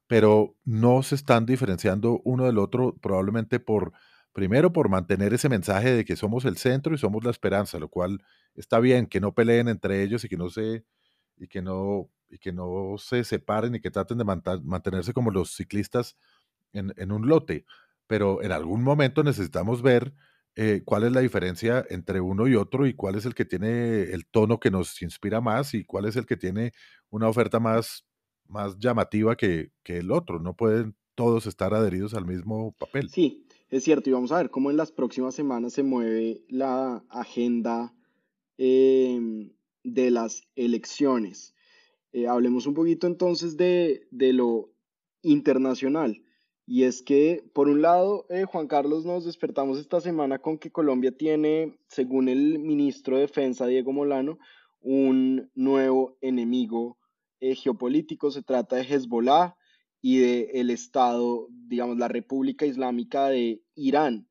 [0.09, 3.93] pero no se están diferenciando uno del otro probablemente por,
[4.33, 7.89] primero por mantener ese mensaje de que somos el centro y somos la esperanza, lo
[7.89, 10.85] cual está bien, que no peleen entre ellos y que no se,
[11.37, 15.55] y que no, y que no se separen y que traten de mantenerse como los
[15.55, 16.17] ciclistas
[16.73, 17.67] en, en, un lote,
[18.07, 20.15] pero en algún momento necesitamos ver
[20.57, 24.05] eh, cuál es la diferencia entre uno y otro y cuál es el que tiene
[24.05, 26.73] el tono que nos inspira más y cuál es el que tiene
[27.11, 28.08] una oferta más
[28.49, 30.39] más llamativa que, que, el otro.
[30.39, 33.09] No pueden todos estar adheridos al mismo papel.
[33.11, 34.11] Sí, es cierto.
[34.11, 37.95] Y vamos a ver cómo en las próximas semanas se mueve la agenda
[38.57, 39.51] eh,
[39.85, 41.55] de las elecciones.
[42.13, 44.71] Eh, hablemos un poquito entonces de, de, lo
[45.23, 46.23] internacional.
[46.67, 50.71] Y es que, por un lado, eh, Juan Carlos, nos despertamos esta semana con que
[50.71, 54.39] Colombia tiene, según el ministro de Defensa, Diego Molano,
[54.81, 56.99] un nuevo enemigo
[57.41, 59.57] eh, geopolítico, se trata de Hezbollah
[60.01, 64.29] y del el Estado, digamos, la República Islámica de Irán.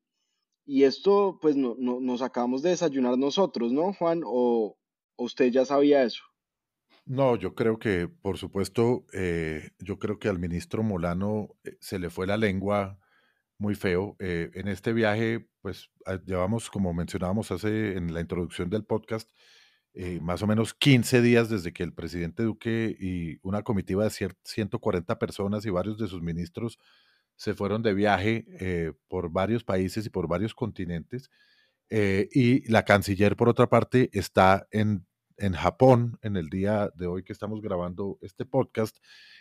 [0.64, 4.22] Y esto, pues, no, no, nos acabamos de desayunar nosotros, ¿no, Juan?
[4.24, 4.78] ¿O,
[5.16, 6.22] usted ya sabía eso?
[7.06, 11.98] No, yo creo que, por supuesto, eh, yo creo que al ministro Molano eh, se
[11.98, 12.98] le fue la lengua
[13.58, 14.14] muy feo.
[14.20, 19.28] en este viaje, pues, ah, llevamos, como mencionábamos hace en la introducción del podcast,
[20.00, 24.10] eh, más o menos 15 días desde que el presidente Duque y una comitiva de
[24.44, 26.78] 140 personas y varios de sus ministros
[27.34, 31.32] se fueron de viaje eh, por varios países y por varios continentes.
[31.90, 35.04] Eh, y la canciller, por otra parte, está en,
[35.36, 38.98] en Japón en el día de hoy que estamos grabando este podcast.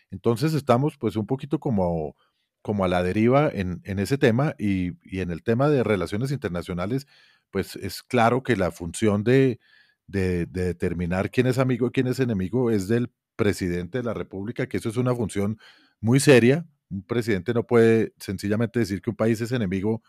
[0.09, 2.15] Entonces estamos pues un poquito como,
[2.63, 6.31] como a la deriva en, en ese tema y, y en el tema de relaciones
[6.31, 7.05] internacionales,
[7.51, 9.59] pues es claro que la función de,
[10.07, 14.67] de, determinar quién es amigo y quién es enemigo es del presidente de la República,
[14.67, 15.59] que eso es una función
[16.01, 16.65] muy seria.
[16.89, 20.01] Un presidente no puede sencillamente decir que un país es enemigo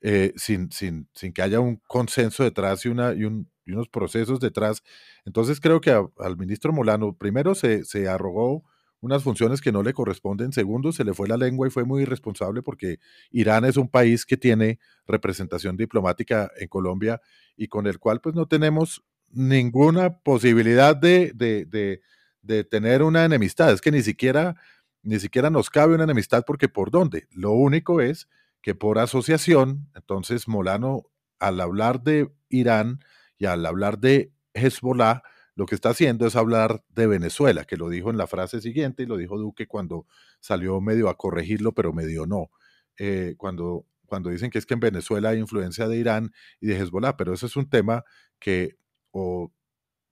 [0.00, 4.82] eh, sin, sin, sin, que haya un consenso detrás y, una, y, unos procesos detrás.
[5.24, 8.64] Entonces creo que al ministro Molano, primero se, se arrogó
[9.00, 10.52] unas funciones que no le corresponden.
[10.52, 12.98] Segundo, se le fue la lengua y fue muy irresponsable porque
[13.30, 17.20] Irán es un país que tiene representación diplomática en Colombia
[17.56, 22.00] y con el cual pues no tenemos ninguna posibilidad de, de,
[22.42, 23.72] de, tener una enemistad.
[23.72, 24.56] Es que ni siquiera,
[25.02, 27.26] ni siquiera nos cabe una enemistad porque por dónde.
[27.30, 28.28] Lo único es
[28.60, 31.04] que por asociación, entonces Molano,
[31.38, 33.00] al hablar de Irán
[33.38, 35.22] y al hablar de Hezbollah,
[35.54, 39.02] lo que está haciendo es hablar de Venezuela, que lo dijo en la frase siguiente
[39.02, 40.06] y lo dijo Duque cuando
[40.40, 42.50] salió medio a corregirlo, pero medio no.
[42.98, 46.78] Eh, cuando, cuando dicen que es que en Venezuela hay influencia de Irán y de
[46.78, 48.04] Hezbollah, pero ese es un tema
[48.38, 48.76] que
[49.12, 49.52] o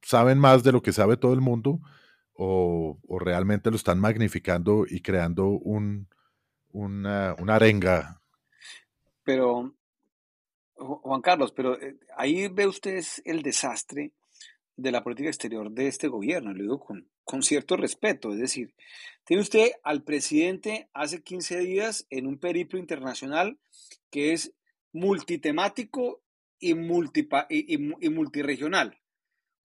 [0.03, 1.80] saben más de lo que sabe todo el mundo
[2.42, 6.09] o, realmente lo están magnificando y creando un,
[6.72, 8.22] una, una arenga.
[9.24, 9.74] Pero,
[10.74, 14.12] Juan Carlos, pero eh, ahí ve usted el desastre
[14.74, 18.74] de la política exterior de este gobierno, lo digo con, con cierto respeto, es decir,
[19.24, 23.59] tiene usted al presidente hace 15 días en un periplo internacional
[24.09, 24.55] que es
[24.92, 26.22] multitemático
[26.61, 28.96] y, multipa, y, y, multiregional.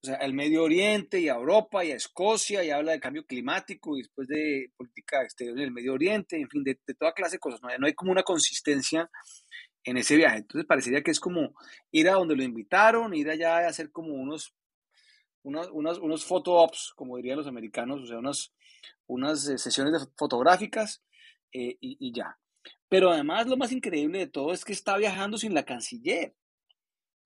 [0.02, 3.26] O sea, el Medio Oriente y a Europa y a Escocia y habla de cambio
[3.26, 7.36] climático y después de política exterior en el Medio Oriente, en fin, de, toda clase
[7.36, 7.62] de cosas.
[7.62, 9.10] No hay, no hay como una consistencia
[9.84, 10.38] en ese viaje.
[10.38, 11.54] Entonces parecería que es como
[11.92, 14.56] ir a donde lo invitaron, ir allá a hacer como unos
[15.46, 18.52] unos, unos, unos photo ops, como dirían los americanos, o sea, unas,
[19.06, 21.04] unas eh, sesiones fotográficas
[21.54, 22.40] eh, y, y, ya.
[22.90, 26.36] Pero además lo más increíble de todo es que está viajando sin la canciller.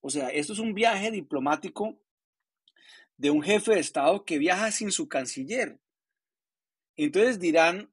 [0.01, 1.99] O sea, esto es un viaje diplomático
[3.17, 5.79] de un jefe de Estado que viaja sin su canciller.
[6.95, 7.91] Entonces dirán,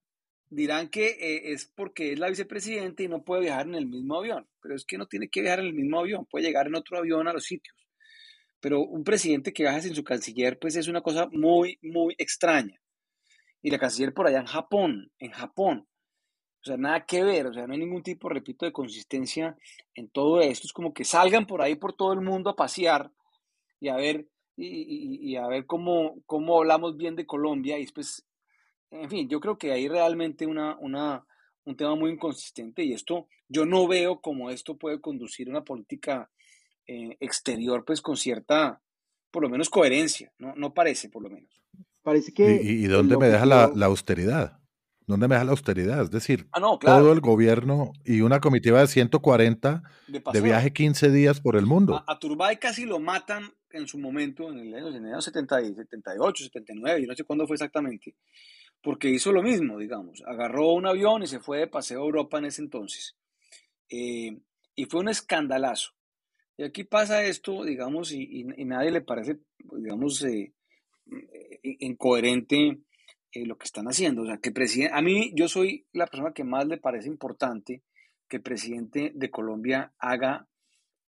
[0.50, 4.18] dirán que eh, es porque es la vicepresidenta y no puede viajar en el mismo
[4.18, 4.48] avión.
[4.60, 6.98] Pero es que no tiene que viajar en el mismo avión, puede llegar en otro
[6.98, 7.76] avión a los sitios
[8.60, 12.80] pero un presidente que viaja sin su canciller, pues es una cosa muy, muy extraña.
[13.62, 15.86] Y la canciller por allá en Japón, en Japón.
[16.66, 19.56] O sea, nada que ver, o sea, no hay ningún tipo, repito, de consistencia
[19.94, 20.66] en todo esto.
[20.66, 23.12] Es como que salgan por ahí por todo el mundo a pasear
[23.78, 27.78] y a ver, y, a ver cómo, cómo hablamos bien de Colombia.
[27.78, 28.26] Y después,
[28.90, 31.24] en fin, yo creo que hay realmente una, una,
[31.66, 36.28] un tema muy inconsistente y esto, yo no veo cómo esto puede conducir una política
[36.88, 38.82] eh, exterior, pues con cierta,
[39.30, 40.52] por lo menos, coherencia, ¿no?
[40.56, 41.62] No parece, por lo menos.
[42.02, 42.60] Parece que...
[42.60, 44.58] ¿Y, dónde me deja la, la, austeridad?
[45.06, 46.02] ¿Dónde me deja la austeridad?
[46.02, 51.40] Es decir, ah, todo el gobierno y una comitiva de 140 de, viaje 15 días
[51.40, 52.02] por el mundo.
[52.06, 55.60] A, Turbay casi lo matan en su momento, en el año, en el año 70,
[55.60, 58.16] 78, 79, yo no sé cuándo fue exactamente,
[58.82, 60.24] porque hizo lo mismo, digamos.
[60.26, 63.16] Agarró un avión y se fue de paseo a Europa en ese entonces.
[63.88, 64.40] Eh,
[64.74, 65.92] y fue un escandalazo.
[66.56, 70.52] Y aquí pasa esto, digamos, y, y, nadie le parece, digamos, eh,
[71.12, 72.80] eh, incoherente
[73.36, 74.22] eh, lo que están haciendo.
[74.22, 77.82] O sea, que presidente, a mí yo soy la persona que más le parece importante
[78.28, 80.48] que el presidente de Colombia haga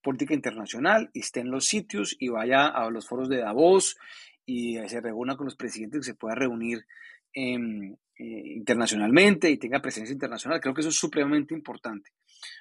[0.03, 3.97] política internacional y esté en los sitios y vaya a los foros de Davos
[4.45, 6.85] y se reúna con los presidentes que se pueda reunir
[7.33, 10.61] internacionalmente y tenga presencia internacional.
[10.61, 12.11] Creo que eso es supremamente importante.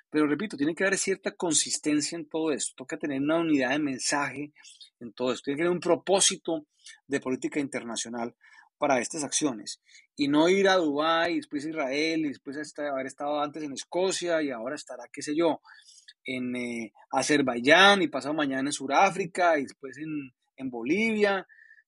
[0.10, 2.74] Pero repito, tiene que haber cierta consistencia en todo esto.
[2.76, 4.54] Toca tener una unidad de mensaje
[5.00, 5.46] en todo esto.
[5.46, 6.68] Tiene que haber un propósito
[7.08, 8.36] de política internacional
[8.78, 9.82] para estas acciones.
[10.16, 14.42] Y no ir a Dubái, después a Israel, y después haber estado antes en Escocia
[14.42, 15.62] y ahora estará, qué sé yo,
[16.26, 21.46] en eh, Azerbaiyán y pasado mañana en Sudáfrica y después en, en Bolivia.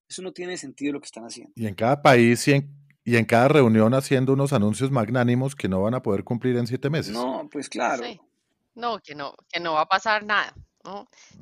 [0.07, 1.51] Eso no tiene sentido lo que están haciendo.
[1.55, 5.69] Y en cada país y en y en cada reunión haciendo unos anuncios magnánimos que
[5.69, 7.13] no van a poder cumplir en siete meses.
[7.13, 8.03] No, pues claro.
[8.75, 10.53] No, que no, que no va a pasar nada.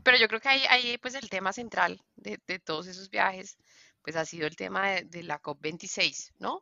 [0.04, 3.58] Pero yo creo que ahí, ahí pues el tema central de, todos esos viajes,
[4.06, 6.62] pues ha sido el tema de, la COP26, ¿no?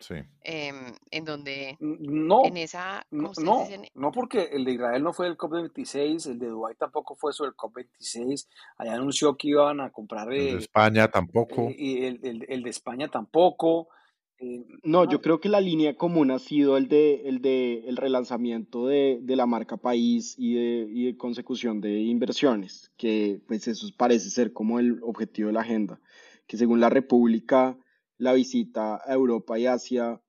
[0.00, 0.16] Sí.
[0.42, 3.32] Em, en donde no, en esa no,
[3.94, 7.46] no, porque el de Israel no fue el COP26, el de Dubái tampoco fue eso
[7.46, 12.44] el COP26, allá anunció que iban a comprar el de España tampoco eh, y el,
[12.46, 13.88] el, de España tampoco
[14.38, 17.96] eh, no, yo creo que la línea común ha sido el de el, de, el
[17.96, 23.66] relanzamiento de, de la marca país y de, y de, consecución de inversiones, que pues
[23.66, 26.00] eso parece ser como el objetivo de la agenda,
[26.46, 27.76] que según la República,
[28.18, 30.20] la visita a Europa y Asia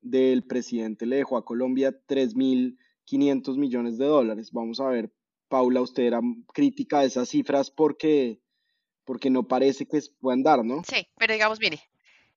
[0.00, 4.50] del presidente le dejó a Colombia 3.500 millones de dólares.
[4.52, 5.12] Vamos a ver,
[5.48, 6.20] Paula, usted era
[6.52, 8.40] crítica de esas cifras porque,
[9.04, 10.82] porque no parece que puedan dar, ¿no?
[10.88, 11.80] Sí, pero digamos, mire,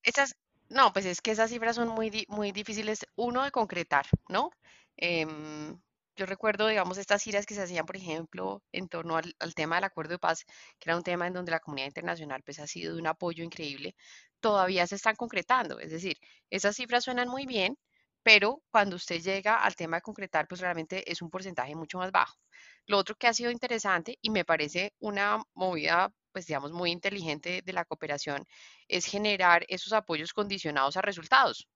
[0.04, 0.36] esas,
[0.70, 4.52] no, pues es que esas cifras son muy, muy difíciles, uno, de concretar, ¿no?
[4.98, 5.80] Em,
[6.20, 9.86] yo recuerdo, digamos, estas giras que se hacían, por ejemplo, en torno al, tema del
[9.86, 10.44] acuerdo de paz,
[10.78, 13.42] que era un tema en donde la comunidad internacional pues, ha sido de un apoyo
[13.42, 13.96] increíble,
[14.42, 15.80] todavía se están concretando.
[15.80, 16.18] Es decir,
[16.50, 17.78] esas cifras suenan muy bien,
[18.22, 22.12] pero cuando usted llega al tema de concretar, pues realmente es un porcentaje mucho más
[22.12, 22.38] bajo.
[22.86, 27.64] Lo otro que ha sido interesante y me parece una movida pues digamos, muy inteligente
[27.66, 28.46] de la cooperación
[28.88, 31.68] es generar esos apoyos condicionados a resultados,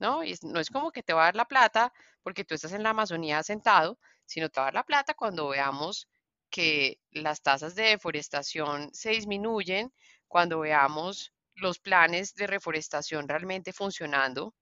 [0.00, 0.24] ¿no?
[0.24, 2.82] Y no es como que te va a dar la plata porque tú estás en
[2.82, 6.08] la Amazonía sentado, sino te va a dar la plata cuando veamos
[6.50, 9.92] que las tasas de deforestación se disminuyen,
[10.28, 14.54] cuando veamos los planes de reforestación realmente funcionando.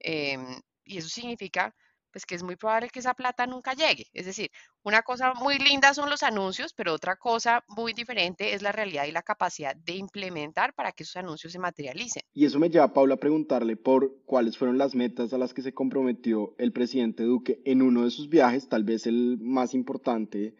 [0.00, 1.74] em, y eso significa
[2.16, 4.06] pues que es muy probable que esa plata nunca llegue.
[4.14, 4.50] Es decir,
[4.82, 9.04] una cosa muy linda son los anuncios, pero otra cosa muy diferente es la realidad
[9.04, 12.22] y la capacidad de implementar para que esos anuncios se materialicen.
[12.32, 15.60] Y eso me lleva, Paula, a preguntarle por cuáles fueron las metas a las que
[15.60, 20.54] se comprometió el presidente Duque en uno de sus viajes, tal vez el más importante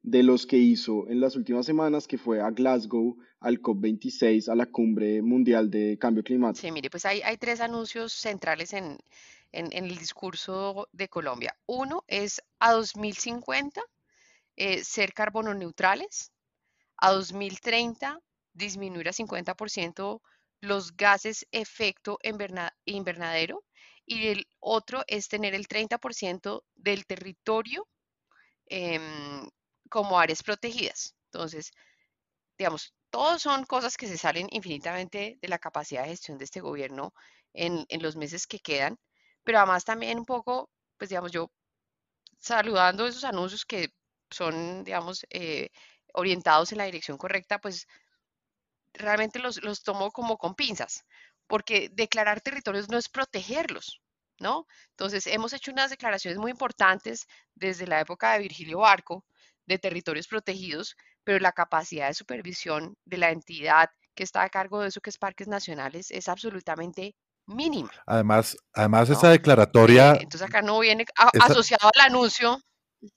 [0.00, 4.54] de los que hizo en las últimas semanas, que fue a Glasgow, al COP26, a
[4.54, 6.66] la Cumbre Mundial de Cambio Climático.
[6.66, 8.96] Sí, mire, pues hay, hay tres anuncios centrales en,
[9.52, 11.56] en, en el discurso de Colombia.
[11.66, 13.82] Uno es a 2050
[14.56, 16.32] eh, ser carbono neutrales,
[16.98, 18.20] a 2030
[18.54, 20.22] disminuir a 50%
[20.60, 23.64] los gases efecto inverna- invernadero
[24.06, 27.88] y el otro es tener el 30% del territorio
[28.66, 29.48] em,
[29.90, 31.14] como áreas protegidas.
[31.32, 31.72] Entonces,
[32.58, 36.60] digamos, todos son cosas que se salen infinitamente de la capacidad de gestión de este
[36.60, 37.12] gobierno
[37.54, 38.98] en, en los meses que quedan,
[39.44, 41.50] pero además también un poco, pues digamos, yo
[42.38, 43.90] saludando esos anuncios que
[44.30, 45.70] son, digamos, eh,
[46.14, 47.86] orientados en la dirección correcta, pues
[48.94, 51.04] realmente los, los tomo como con pinzas,
[51.46, 54.00] porque declarar territorios no es protegerlos,
[54.38, 54.66] ¿no?
[54.90, 59.24] Entonces, hemos hecho unas declaraciones muy importantes desde la época de Virgilio Barco
[59.66, 64.80] de territorios protegidos, pero la capacidad de supervisión de la entidad que está a cargo
[64.80, 67.14] de eso, que es Parques Nacionales, es absolutamente
[67.46, 72.58] mínima, Además, además esa declaratoria, entonces acá no viene a- esa- asociado al anuncio.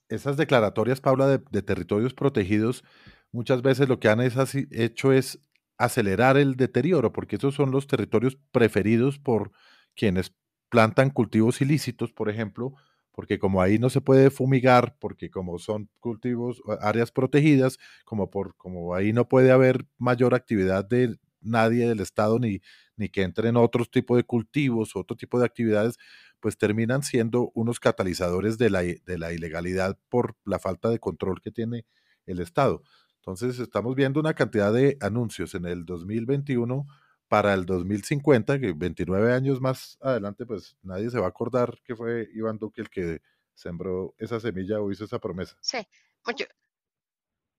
[0.10, 2.84] esas declaratorias, Paula, de, de territorios protegidos,
[3.32, 5.40] muchas veces lo que han es así- hecho es
[5.78, 9.52] acelerar el deterioro, porque esos son los territorios preferidos por
[9.96, 10.34] quienes
[10.70, 12.74] plantan cultivos ilícitos, por ejemplo,
[13.12, 18.56] porque como ahí no se puede fumigar, porque como son cultivos, áreas protegidas, como por
[18.58, 22.62] como ahí no puede haber mayor actividad de nadie del Estado ni,
[22.98, 25.98] ni que entren otros tipos de cultivos, otro tipo de actividades,
[26.40, 31.42] pues terminan siendo unos catalizadores de la, de la ilegalidad por la falta de control
[31.42, 31.86] que tiene
[32.26, 32.84] el Estado.
[33.18, 36.86] Entonces estamos viendo una cantidad de anuncios en el 2021
[37.28, 41.96] para el 2050, que 29 años más adelante, pues nadie se va a acordar que
[41.96, 43.22] fue Iván Duque el que
[43.56, 45.58] sembró esa semilla o hizo esa promesa.
[45.60, 45.80] Sí,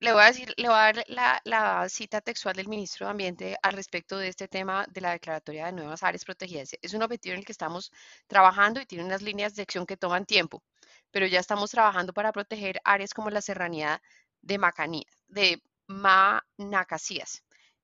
[0.01, 1.05] Le voy a decir, le voy a dar
[1.45, 5.67] la, cita textual del ministro de Ambiente al respecto de este tema de la declaratoria
[5.67, 6.71] de nuevas áreas protegidas.
[6.83, 7.91] Es un objetivo en el que estamos
[8.27, 10.63] trabajando y tiene unas líneas de acción que toman tiempo,
[11.11, 14.03] pero ya estamos trabajando para proteger áreas como la serranía
[14.43, 17.43] de Macanía, de Manacasías.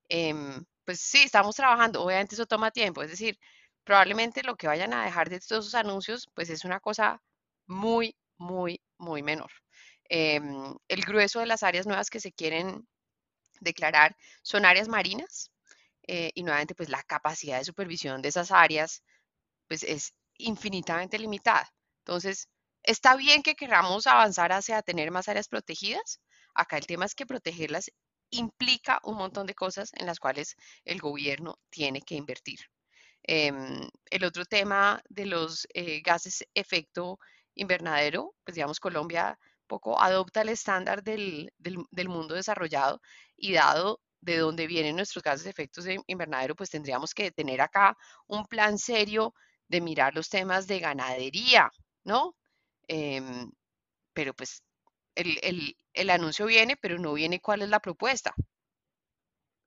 [0.09, 3.39] Em, pues sí, estamos trabajando, obviamente eso toma tiempo, es decir,
[3.83, 7.21] probablemente lo que vayan a dejar de esos anuncios, pues es una cosa
[7.67, 9.51] muy, muy, muy menor
[10.15, 12.87] em, el grueso de las áreas nuevas que se quieren
[13.61, 15.51] declarar son áreas marinas
[16.07, 19.03] eh, y nuevamente pues la capacidad de supervisión de esas áreas
[19.67, 21.67] pues es infinitamente limitada.
[22.05, 22.47] Entonces,
[22.83, 26.19] está bien que queramos avanzar hacia tener más áreas protegidas.
[26.53, 27.89] Acá el tema es que protegerlas
[28.29, 32.59] implica un montón de cosas en las cuales el gobierno tiene que invertir.
[33.23, 37.19] Em, el otro tema de los eh, gases efecto
[37.55, 39.39] invernadero, pues digamos Colombia
[39.73, 43.01] poco adopta el estándar del, del, mundo desarrollado
[43.35, 47.59] y dado de dónde vienen nuestros gases de efectos de invernadero, pues tendríamos que tener
[47.59, 47.97] acá
[48.27, 49.33] un plan serio
[49.67, 51.71] de mirar los temas de ganadería,
[52.03, 52.35] ¿no?
[52.87, 53.51] Em,
[54.13, 54.61] pero pues
[55.15, 58.35] el, el, el anuncio viene, pero no viene cuál es la propuesta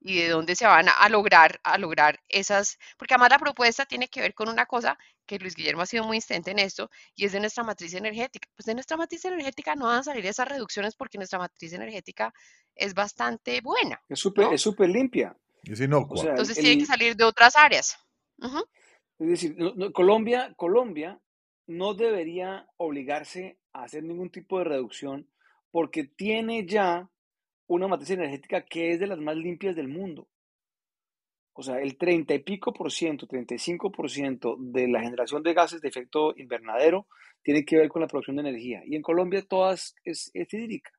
[0.09, 3.87] y de dónde se van a, a lograr a lograr esas, porque además la propuesta
[3.87, 4.97] tiene que ver con una cosa
[5.27, 8.49] que Luis Guillermo ha sido muy insistente en esto y es de nuestra matriz energética.
[8.57, 12.33] Pues de nuestra matriz energética no van a salir esas reducciones porque nuestra matriz energética
[12.75, 14.53] es bastante buena, Es súper ¿no?
[14.53, 15.37] es súper limpia.
[15.65, 16.23] Es O inocua.
[16.23, 17.97] el, Entonces tiene que salir de otras áreas.
[19.19, 21.19] Es decir, no- no- Colombia, Colombia
[21.67, 25.29] no debería obligarse a hacer ningún tipo de reducción
[25.73, 27.09] porque tiene ya
[27.67, 30.29] una matriz energética que es de las más limpias del mundo.
[31.53, 35.55] O sea, el 30 y pico por ciento, 35 por ciento de la generación de
[35.55, 37.07] gases de efecto invernadero
[37.43, 38.83] tiene que ver con la producción de energía.
[38.85, 40.91] Y en Colombia todas es, es hídrica.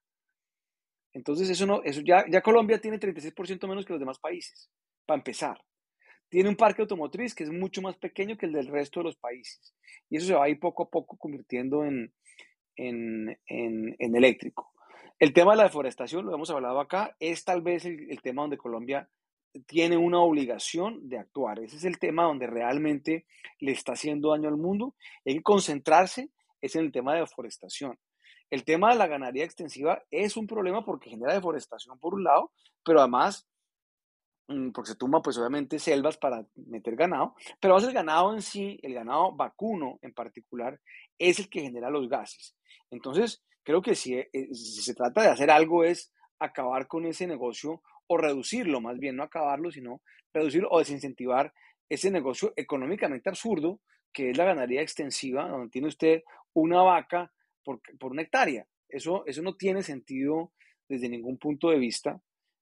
[1.14, 4.70] Entonces, eso no, eso ya, ya Colombia tiene 36% menos que los demás países,
[5.06, 5.60] para empezar.
[6.30, 9.16] Tiene un parque automotriz que es mucho más pequeño que el del resto de los
[9.16, 9.74] países.
[10.10, 12.14] Y eso se va a ir poco a poco convirtiendo en,
[12.76, 14.74] en, en, en eléctrico.
[15.20, 18.58] El tema de la deforestación, lo hemos hablado acá, es tal vez el, tema donde
[18.58, 19.10] Colombia
[19.66, 21.60] tiene una obligación de actuar.
[21.60, 23.26] Ese es el tema donde realmente
[23.60, 24.94] le está haciendo daño al mundo.
[25.26, 26.30] Hay concentrarse
[26.62, 27.98] es en el tema de deforestación.
[28.52, 32.52] El tema de la ganadería extensiva es un problema porque genera deforestación por un lado,
[32.84, 33.48] pero además
[34.48, 38.44] mm, porque se tumban pues obviamente selvas para meter ganado, pero más el ganado en
[38.44, 40.80] sí, el ganado vacuno en particular,
[41.18, 42.56] es el que genera los gases.
[42.92, 47.28] Entonces, creo que si, eh, si se trata de hacer algo es acabar con ese
[47.28, 50.02] negocio o reducirlo, más bien no acabarlo, sino
[50.34, 51.54] reducirlo o desincentivar
[51.90, 53.82] ese negocio económicamente absurdo
[54.14, 56.24] que es la ganadería extensiva, donde tiene usted
[56.54, 57.30] una vaca
[57.62, 58.66] por, por una hectárea.
[58.88, 60.54] Eso, eso no tiene sentido
[60.88, 62.22] desde ningún punto de vista.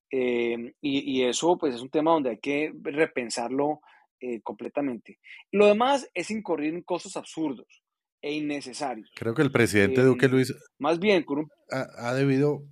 [0.10, 3.82] Eh, y, y, eso pues es un tema donde hay que repensarlo
[4.20, 5.20] eh, completamente.
[5.52, 7.85] Lo demás es incurrir en costos absurdos
[8.26, 9.12] e innecesarios.
[9.16, 11.52] Creo que el presidente eh, Duque Luis más bien con un...
[11.70, 12.64] ha, ha, debido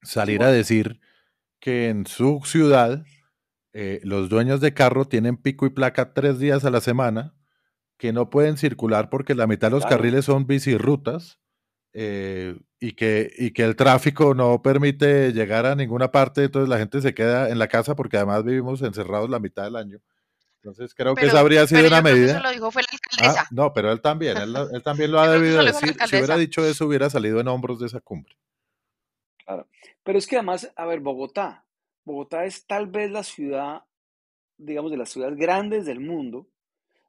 [0.00, 1.00] salir a decir
[1.58, 3.04] que en su ciudad
[3.72, 7.34] eh, los dueños de carro tienen pico y placa tres días a la semana,
[7.98, 9.96] que no pueden circular porque la mitad de los claro.
[9.96, 11.40] carriles son bicirrutas
[11.94, 16.78] eh, y, que, y que el tráfico no permite llegar a ninguna parte, entonces la
[16.78, 19.98] gente se queda en la casa porque además vivimos encerrados la mitad del año.
[20.62, 22.34] Entonces creo pero, que esa habría sido una medida.
[22.34, 23.42] Eso lo dijo fue la alcaldesa.
[23.42, 25.96] Ah, no, pero él también, él, él también lo ha debido decir.
[26.06, 28.36] Si hubiera dicho eso, hubiera salido en hombros de esa cumbre.
[29.44, 29.66] Claro.
[30.04, 31.64] Pero es que además, a ver, Bogotá,
[32.04, 33.82] Bogotá es tal vez la ciudad,
[34.56, 36.46] digamos, de las ciudades grandes del mundo,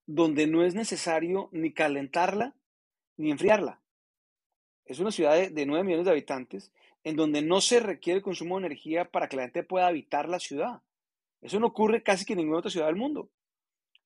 [0.08, 2.56] donde no es necesario ni calentarla
[3.18, 3.80] ni enfriarla.
[4.86, 6.72] Es una ciudad de, de 9 millones de habitantes
[7.04, 10.28] en donde no se requiere el consumo de energía para que la gente pueda habitar
[10.28, 10.82] la ciudad.
[11.42, 13.30] Eso no ocurre casi que en ninguna otra ciudad del mundo.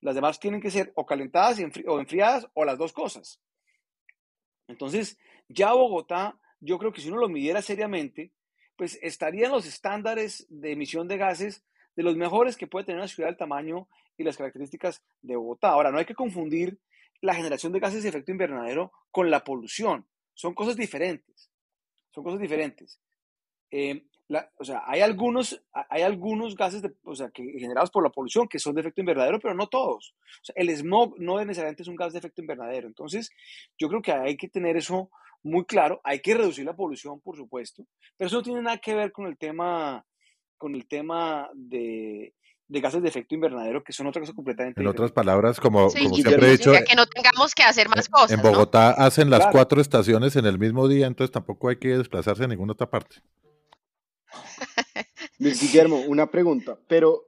[0.01, 3.41] Las demás tienen que ser o calentadas o enfriadas o las dos cosas.
[4.67, 5.17] Entonces,
[5.47, 8.31] ya Bogotá, yo creo que si uno lo midiera seriamente,
[8.75, 11.63] pues estaría en los estándares de emisión de gases
[11.95, 13.87] de los mejores que puede tener una ciudad del tamaño
[14.17, 15.69] y las características de Bogotá.
[15.69, 16.79] Ahora, no hay que confundir
[17.21, 20.07] la generación de gases de efecto invernadero con la polución.
[20.33, 21.49] Son cosas diferentes.
[22.11, 22.99] Son cosas diferentes.
[23.71, 28.03] Eh, la, o sea, hay algunos, hay algunos gases de, o sea, que, generados por
[28.03, 30.13] la polución que son de efecto invernadero, pero no todos.
[30.17, 32.87] O sea, el smog no necesariamente es un gas de efecto invernadero.
[32.87, 33.29] Entonces,
[33.77, 35.09] yo creo que hay que tener eso
[35.43, 36.01] muy claro.
[36.03, 37.85] Hay que reducir la polución, por supuesto,
[38.17, 40.05] pero eso no tiene nada que ver con el tema,
[40.57, 42.33] con el tema de,
[42.67, 46.03] de gases de efecto invernadero, que son otra cosa completamente En otras palabras, como, sí,
[46.03, 48.31] como siempre he dicho, que no tengamos que hacer más cosas.
[48.31, 49.05] En Bogotá ¿no?
[49.05, 49.51] hacen las claro.
[49.53, 53.17] cuatro estaciones en el mismo día, entonces tampoco hay que desplazarse a ninguna otra parte.
[55.39, 57.23] Luis Guillermo, una pregunta, pero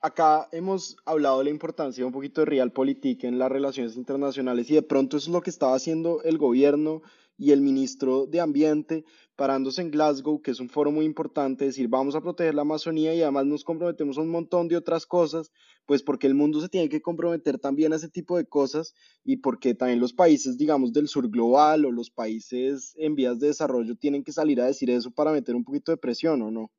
[0.00, 4.74] acá hemos hablado de la importancia un poquito de realpolitik en las relaciones internacionales y
[4.74, 7.02] de pronto eso es lo que estaba haciendo el gobierno
[7.38, 9.04] y el ministro de Ambiente
[9.36, 13.14] parándose en Glasgow, que es un foro muy importante, decir vamos a proteger la Amazonía
[13.14, 15.52] y además nos comprometemos a un montón de otras cosas,
[15.84, 18.94] pues porque el mundo se tiene que comprometer también a ese tipo de cosas
[19.24, 23.48] y porque también los países, digamos, del sur global o los países en vías de
[23.48, 26.70] desarrollo tienen que salir a decir eso para meter un poquito de presión, ¿o no?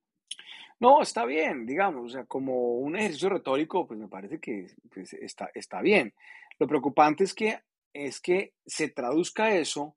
[0.79, 5.13] No, está bien, digamos, o sea, como un ejercicio retórico, pues me parece que pues,
[5.13, 6.13] está, está bien.
[6.59, 7.59] Lo preocupante es que,
[7.93, 9.96] es que se traduzca eso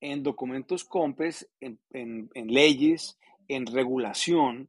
[0.00, 3.18] en documentos COMPES, en, en, en, leyes,
[3.48, 4.68] en regulación,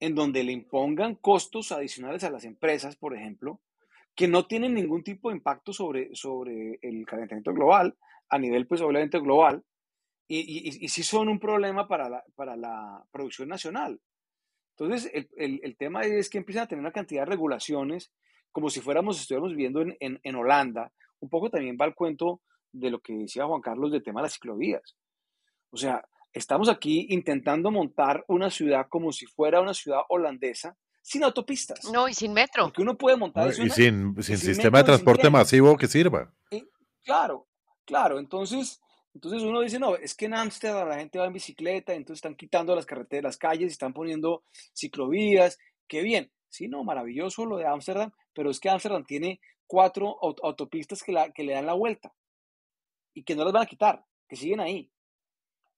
[0.00, 3.60] en donde le impongan costos adicionales a las empresas, por ejemplo,
[4.14, 7.96] que no tienen ningún tipo de impacto sobre, sobre el calentamiento global,
[8.28, 9.64] a nivel, pues, obviamente global,
[10.26, 14.00] y, y, y sí son un problema para la, para la producción nacional.
[14.76, 18.12] Entonces, el, el, el, tema es que empiezan a tener una cantidad de regulaciones,
[18.52, 20.92] como si fuéramos, estuviéramos viviendo en, en, en Holanda.
[21.20, 22.42] Un poco también va al cuento
[22.72, 24.96] de lo que decía Juan Carlos del tema de las ciclovías.
[25.70, 31.24] O sea, estamos aquí intentando montar una ciudad como si fuera una ciudad holandesa sin
[31.24, 31.84] autopistas.
[31.90, 32.64] No, y sin metro.
[32.64, 33.62] Porque uno puede montar no, eso.
[33.62, 36.32] Y una, sin, sin, sin sistema metro, de transporte masivo que sirva.
[36.50, 36.64] Y,
[37.02, 37.48] claro,
[37.84, 38.18] claro.
[38.18, 38.80] Entonces,
[39.14, 42.34] entonces uno dice, no, es que en Ámsterdam la gente va en bicicleta, entonces están
[42.34, 44.42] quitando las carreteras, las calles, y están poniendo
[44.74, 45.58] ciclovías.
[45.86, 46.30] Qué bien.
[46.50, 51.30] Sí, no, maravilloso lo de Ámsterdam, pero es que Ámsterdam tiene cuatro autopistas que, la,
[51.30, 52.14] que le dan la vuelta
[53.18, 54.88] y que no las van a quitar, que siguen ahí.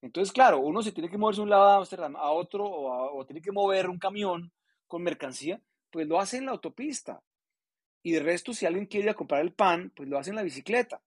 [0.03, 3.21] Entonces, claro, uno se tiene que moverse de un lado de Amsterdam a otro o,
[3.21, 4.53] a, tiene que mover un camión
[4.87, 5.61] con mercancía,
[5.91, 7.23] pues lo hace en la autopista.
[8.03, 10.37] Y de resto, si alguien quiere ir a comprar el pan, pues lo hace en
[10.37, 11.01] la bicicleta.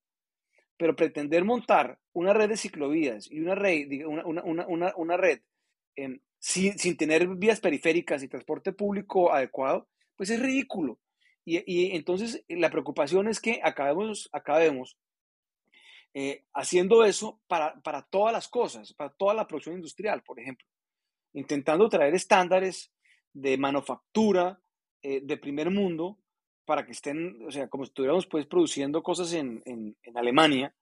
[0.76, 5.41] Pero pretender montar una red de ciclovías y una red, una, una, una, una red
[5.95, 10.99] eh, sin, sin, tener vías periféricas y transporte público adecuado, pues es ridículo.
[11.45, 14.97] Y, y entonces la preocupación es que acabemos, acabemos
[16.14, 20.65] eh, haciendo eso para, para, todas las cosas, para toda la producción industrial, por ejemplo,
[21.34, 22.91] intentando traer estándares
[23.34, 24.60] de manufactura
[25.02, 26.18] eh, de primer mundo
[26.65, 30.73] para que estén, o sea, como si estuviéramos pues produciendo cosas en, en, en Alemania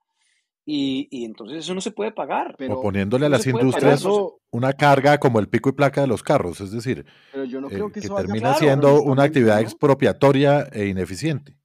[0.63, 2.55] Y, y entonces eso no se puede pagar.
[2.57, 4.05] Pero- o poniéndole a las pagar, industrias
[4.51, 7.67] una carga como el pico y placa de los carros, es decir, Pero yo no
[7.67, 9.61] eh, que, que eso vaya termina siendo una actividad ¿no?
[9.61, 11.55] expropiatoria e ineficiente.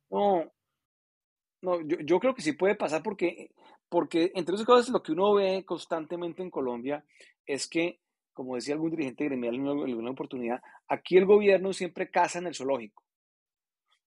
[1.63, 3.51] No, yo, yo creo que sí puede pasar porque,
[3.89, 7.05] porque entre otras cosas lo que uno ve constantemente en Colombia
[7.47, 8.01] es que,
[8.33, 12.55] como decía algún dirigente gremial en alguna oportunidad, aquí el gobierno siempre caza en el
[12.55, 13.03] zoológico.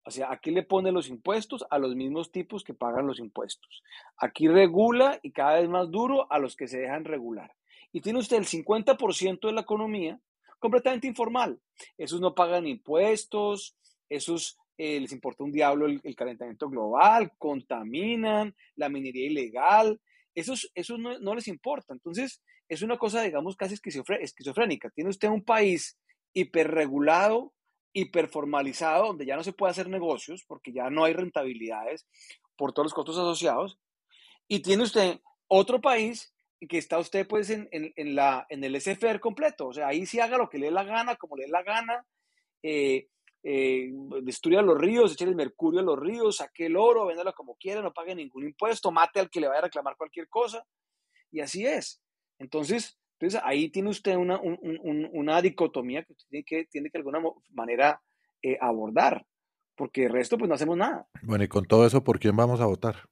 [0.09, 3.83] O sea, aquí le pone los impuestos a los mismos tipos que pagan los impuestos.
[4.17, 7.55] Aquí regula y cada vez más duro a los que se dejan regular.
[7.93, 10.19] Y tiene usted el 50% de la economía
[10.59, 11.61] completamente informal.
[11.99, 13.77] Esos no pagan impuestos,
[14.09, 20.01] esos eh, les importa un diablo el, calentamiento global, contaminan, la minería ilegal,
[20.35, 21.93] esos, esos no, no les importa.
[21.93, 24.91] Entonces, es una cosa, digamos, casi esquizofrénica.
[24.91, 25.99] Tiene usted un país
[26.33, 27.53] hiperregulado,
[27.93, 32.07] hiperformalizado, donde ya no se puede hacer negocios porque ya no hay rentabilidades
[32.57, 33.79] por todos los costos asociados.
[34.47, 35.19] Y tiene usted
[35.49, 36.33] otro país
[36.69, 39.69] que está usted pues en, en, en la, en el SFR completo.
[39.69, 41.63] O sea, ahí sí haga lo que le dé la gana, como le dé la
[41.63, 42.07] gana.
[42.63, 43.09] Eh,
[43.43, 43.91] eh,
[44.23, 47.81] destruya los ríos, eche el mercurio a los ríos, saque el oro, véndalo como quiera,
[47.83, 50.65] no pague ningún impuesto, mate al que le vaya a reclamar cualquier cosa.
[51.31, 52.01] Y así es.
[52.39, 56.65] Entonces, entonces ahí tiene usted una, un- un- un- una dicotomía que usted tiene que,
[56.67, 57.21] tiene que de alguna
[57.51, 58.01] manera
[58.43, 59.27] eh, abordar,
[59.77, 61.09] porque el resto pues no hacemos nada.
[61.23, 63.09] Bueno, y con todo eso, ¿por quién vamos a votar?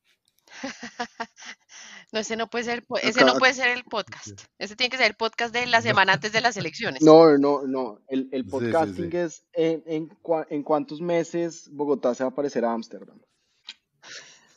[2.13, 4.41] No, ese no puede ser, ese Acá- no puede ser el podcast.
[4.59, 7.03] Ese tiene que ser el podcast de la semana antes de las elecciones.
[7.03, 8.01] No, no, no.
[8.09, 9.17] El, el Sí, sí, podcasting sí.
[9.17, 13.19] es en, en, cua- en cuántos meses Bogotá se va a parecer a Ámsterdam.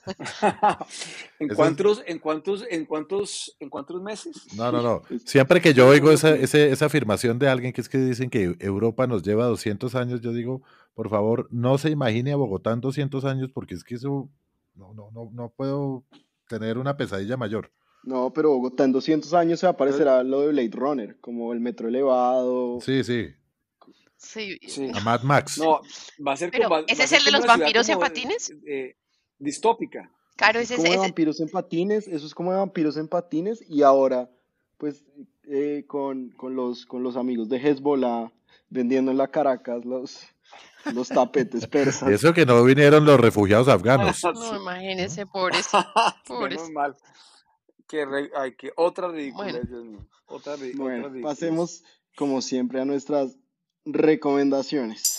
[1.39, 4.47] ¿En cuántos, en cuántos, en cuántos, en cuántos meses?
[4.55, 5.01] No, no, no.
[5.25, 8.55] Siempre que yo oigo esa, ese- esa afirmación de alguien que es que dicen que
[8.59, 10.61] Europa nos lleva 200 años, yo digo,
[10.93, 14.29] por favor, no se imagine a Bogotá en 200 años porque es que eso
[14.75, 16.03] no, no, no, no puedo
[16.49, 17.71] tener una pesadilla mayor.
[18.03, 21.17] No, pero Bogotá en 200 años se va a parecer a lo de Blade Runner,
[21.21, 22.79] como el metro elevado.
[22.81, 23.27] Sí, sí,
[24.17, 24.91] Sí, Sí.
[24.93, 25.57] a Mad Max.
[25.59, 25.79] No,
[26.25, 26.81] va a ser Pero, como.
[26.87, 28.53] ¿ese es el de los vampiros en patines?
[28.67, 28.97] eh,
[29.37, 30.11] distópica.
[30.35, 32.97] Claro, Es ese es como de ese- vampiros en patines, eso es como de vampiros
[32.97, 34.29] en patines y ahora,
[34.77, 35.05] pues,
[35.49, 38.31] eh, con, con los, con los amigos de Hezbollah
[38.69, 40.19] vendiendo en la Caracas los,
[40.93, 42.09] los tapetes persas.
[42.09, 44.21] Eso que no vinieron los refugiados afganos.
[44.33, 45.67] No, imagínense, pobres.
[46.27, 46.57] pobres.
[46.59, 46.97] Menos mal.
[47.87, 49.67] Que re- ay, que otra ridiculez, Bueno.
[49.69, 50.07] Dios mío.
[50.27, 51.83] Otra, ri- otra Bueno, pasemos
[52.15, 53.35] como siempre a nuestras
[53.85, 55.15] recomendaciones.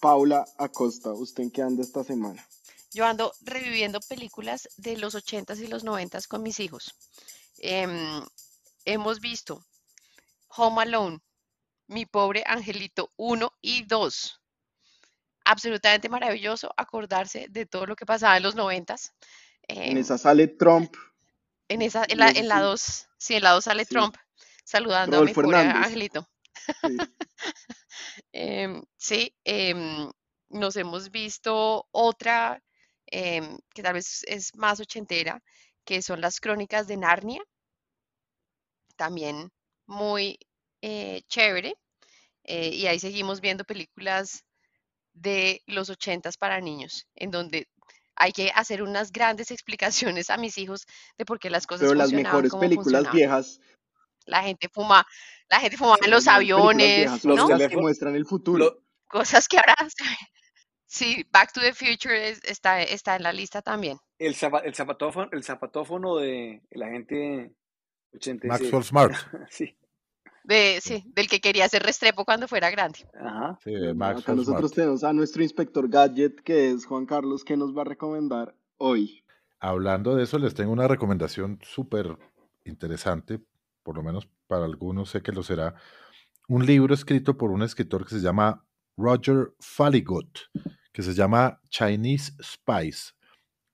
[0.00, 2.44] Paula Acosta, ¿usted en qué anda esta semana?
[2.92, 6.94] Yo ando reviviendo películas de los 80s y los 90s con mis hijos.
[7.58, 8.20] Em,
[8.84, 9.64] hemos visto
[10.56, 11.20] Home Alone,
[11.86, 14.40] Mi pobre angelito 1 y 2.
[15.44, 19.12] Absolutamente maravilloso acordarse de todo lo que pasaba en los 90s.
[19.84, 20.96] En Em, esa sale Trump,
[21.68, 23.86] en esa, en la, en la si- 2, sí, en la 2 sale Sí.
[23.86, 24.16] Trump
[24.64, 25.82] saludando a mi pobre Hernández.
[25.82, 26.28] angelito.
[26.82, 27.06] sí.
[28.32, 30.10] Em, sí, em,
[30.50, 32.62] nos hemos visto otra
[33.06, 35.42] em, que tal vez es más ochentera,
[35.84, 37.42] que son las crónicas de Narnia,
[38.96, 39.50] también
[39.86, 40.38] muy
[40.82, 41.74] eh, chévere.
[42.44, 44.44] eh, y ahí seguimos viendo películas
[45.14, 47.68] de los ochentas para niños, en donde
[48.16, 49.50] hay que hacer unas grandes
[50.18, 50.86] explicaciones a mis hijos
[51.16, 53.16] de por qué las cosas Pero las mejores películas funcionaban.
[53.16, 53.60] viejas,
[54.26, 55.06] La gente fuma,
[55.48, 57.46] la gente fumaba en los aviones, viejas Los ¿no?
[57.48, 58.82] que teléfonos- muestran el futuro.
[59.08, 59.76] Cosas que ahora.
[60.86, 63.96] Sí, Back to the Future es- está, está en la lista también.
[64.18, 67.50] el, zapa- el, zapatófono, el zapatófono de la gente
[68.14, 68.44] 86.
[68.62, 69.14] Maxwell Smart.
[69.50, 69.74] Sí.
[70.44, 73.00] De, sí, del que quería ser Restrepo cuando fuera grande.
[73.14, 73.58] Ajá.
[73.62, 74.74] Sí, Bueno, acá nosotros Smart.
[74.74, 79.22] tenemos a nuestro inspector Gadget, que es Juan Carlos, que nos va a recomendar hoy.
[79.60, 82.18] Hablando de eso, les tengo una recomendación súper
[82.64, 83.40] interesante,
[83.84, 85.76] por lo menos para algunos sé que lo será.
[86.48, 88.66] Un libro escrito por un escritor que se llama
[88.96, 90.40] Roger Falligot,
[90.92, 93.14] que se llama Chinese Spies.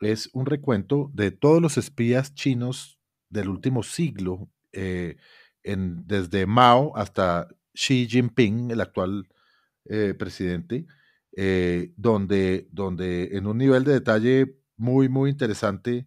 [0.00, 3.00] Es un recuento de todos los espías chinos
[3.30, 5.16] del último siglo, eh,
[5.64, 9.28] desde Mao hasta Xi Jinping, el actual
[9.86, 10.86] eh, presidente,
[11.36, 16.06] eh, donde, donde en un nivel de detalle muy, muy interesante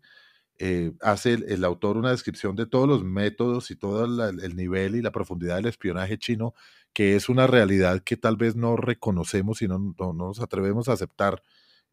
[0.59, 5.01] eh, hace el, autor una descripción de todos los métodos y todo el nivel y
[5.01, 6.53] la profundidad del espionaje chino,
[6.93, 10.89] que es una realidad que tal vez no reconocemos y no, no- no nos atrevemos
[10.89, 11.41] a aceptar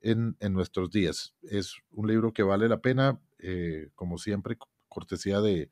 [0.00, 1.34] en, en nuestros días.
[1.42, 3.20] Es un libro que vale la pena,
[3.94, 4.58] como siempre,
[4.88, 5.70] cortesía de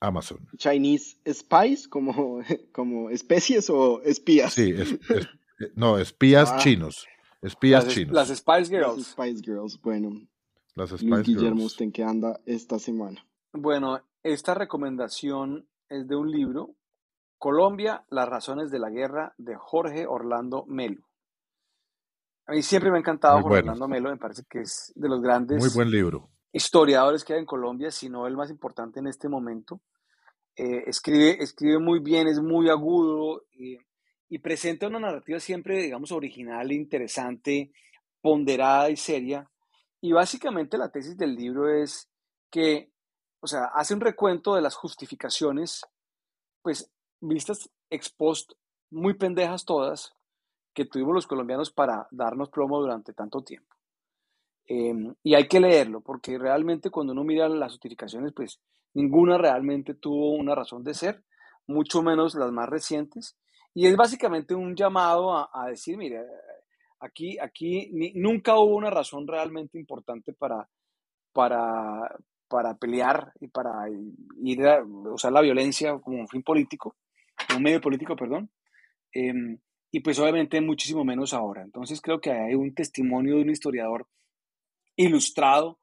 [0.00, 0.46] Amazon.
[0.56, 2.40] Chinese Spies, como,
[2.72, 4.52] como especies o espías.
[4.54, 5.28] Sí, es- es-
[5.74, 6.58] no, espías Ah.
[6.58, 7.06] chinos.
[7.42, 8.14] Espías Las, chinos.
[8.14, 9.06] las Spice Las Girls.
[9.08, 10.10] Spice Girls, bueno.
[10.74, 11.72] Las Luis Spice Guillermo, Girls.
[11.72, 13.24] ¿usted en qué anda esta semana?
[13.52, 16.74] Bueno, esta recomendación es de un libro,
[17.38, 21.02] Colombia, las razones de la guerra, de Jorge Orlando Melo.
[22.46, 23.72] A mí siempre me ha encantado Muy Jorge bueno.
[23.72, 26.28] Orlando Melo, me parece que es de los grandes Muy buen libro.
[26.52, 29.80] Historiadores que hay en Colombia, si no el más importante en este momento.
[30.56, 33.44] Eh, escribe, escribe muy bien, es muy agudo
[34.28, 37.72] y presenta una narrativa siempre, digamos, original, interesante,
[38.20, 39.48] ponderada y seria.
[40.00, 42.10] Y básicamente la tesis del libro es
[42.50, 42.90] que,
[43.40, 45.82] o sea, hace un recuento de las justificaciones,
[46.62, 48.52] pues vistas ex post,
[48.90, 50.14] muy pendejas todas,
[50.74, 53.77] que tuvimos los colombianos para darnos plomo durante tanto tiempo.
[54.68, 58.60] Eh, y hay que leerlo, porque realmente cuando uno mira las justificaciones, pues
[58.94, 61.24] ninguna realmente tuvo una razón de ser,
[61.66, 63.36] mucho menos las más recientes.
[63.74, 66.20] Y es básicamente un llamado a, decir, mire,
[67.00, 70.68] aquí, aquí nunca hubo una razón realmente importante para,
[71.32, 72.16] para,
[72.48, 73.88] para pelear y para
[74.42, 76.96] ir a usar la violencia como un fin político,
[77.56, 78.50] un medio político, perdón.
[79.12, 79.58] Em,
[79.90, 81.62] y pues obviamente muchísimo menos ahora.
[81.62, 84.06] Entonces creo que hay un testimonio de un historiador
[84.98, 85.78] ilustrado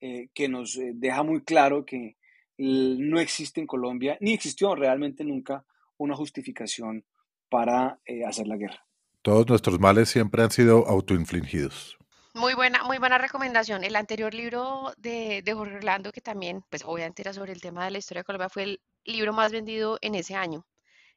[0.00, 2.16] eh, que nos eh, deja muy claro que
[2.56, 5.64] no existe en Colombia, ni existió realmente nunca
[5.96, 7.04] una justificación
[7.48, 8.86] para eh, hacer la guerra.
[9.22, 11.98] Todos nuestros males siempre han sido autoinfligidos.
[12.34, 13.82] Muy buena, muy buena recomendación.
[13.82, 17.84] El anterior libro de, de Jorge Orlando, que también, pues obviamente era sobre el tema
[17.84, 20.64] de la historia de Colombia, fue el libro más vendido en ese año.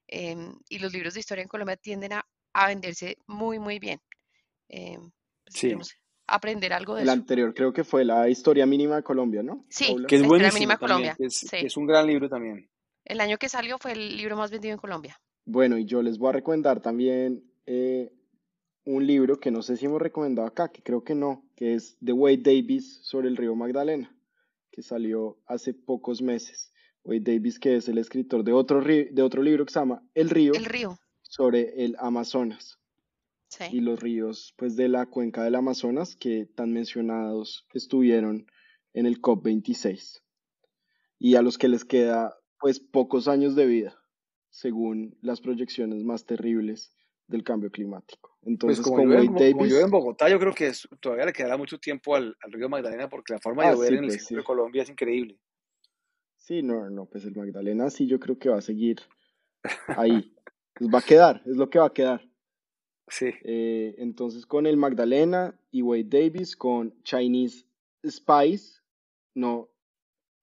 [0.07, 4.01] Em, y los libros de historia en Colombia tienden a, a venderse muy, muy bien.
[4.69, 5.11] Em,
[5.43, 5.67] pues Sí.
[5.67, 5.91] esperemos
[6.27, 7.13] aprender algo de El eso.
[7.13, 9.65] anterior creo que fue la historia mínima de Colombia, ¿no?
[9.69, 10.07] Sí, Paula?
[10.07, 11.15] Que es La Historia Mínima Colombia.
[11.17, 11.47] que es, Sí.
[11.59, 12.69] que es un gran libro también.
[13.05, 15.19] El año que salió fue el libro más vendido en Colombia.
[15.45, 18.11] Bueno, y yo les voy a recomendar también eh,
[18.85, 21.97] un libro que no sé si hemos recomendado acá, que creo que no, que es
[21.99, 24.15] de Wade Davis sobre el río Magdalena,
[24.71, 26.71] que salió hace pocos meses.
[27.03, 30.29] Wade Davis, que es el escritor de otro, de otro libro que se llama El
[30.29, 30.97] río, El río.
[31.21, 32.79] sobre el Amazonas
[33.59, 33.81] y Sí.
[33.81, 38.45] los ríos pues, de la cuenca del Amazonas que tan mencionados estuvieron
[38.93, 40.21] en el COP26
[41.19, 43.97] y a los que les queda pues pocos años de vida,
[44.49, 46.95] según las proyecciones más terribles
[47.27, 48.37] del cambio climático.
[48.41, 50.87] Pues Entonces, como con llueve, como, como Davis, llueve en Bogotá, yo creo que es-
[50.99, 53.89] todavía le quedará mucho tiempo al, al río Magdalena porque la forma de Ah, llover
[53.89, 54.35] sí, en el pues, centro sí.
[54.35, 55.39] de Colombia es increíble.
[56.37, 58.99] sí, no, no, pues el Magdalena sí yo creo que va a seguir
[59.87, 60.33] ahí.
[60.75, 62.21] Pues va a quedar, es lo que va a quedar.
[63.07, 63.31] Sí.
[63.43, 67.65] Eh, entonces, con el Magdalena y Wade Davis, con Chinese
[68.05, 68.81] Spies,
[69.35, 69.69] no,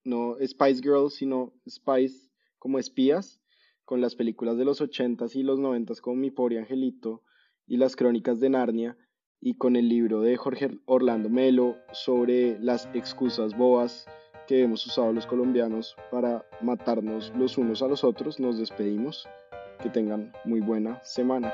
[0.03, 2.29] no Spice Girls, sino Spies
[2.59, 3.39] como espías,
[3.85, 7.23] con las películas de los 80s y los 90s como Mi Pobre Angelito
[7.67, 8.97] y las Crónicas de Narnia,
[9.41, 14.05] y con el libro de Jorge Orlando Melo sobre las excusas bobas
[14.47, 19.27] que hemos usado los colombianos para matarnos los unos a los otros, nos despedimos.
[19.81, 21.51] Que tengan muy buena semana.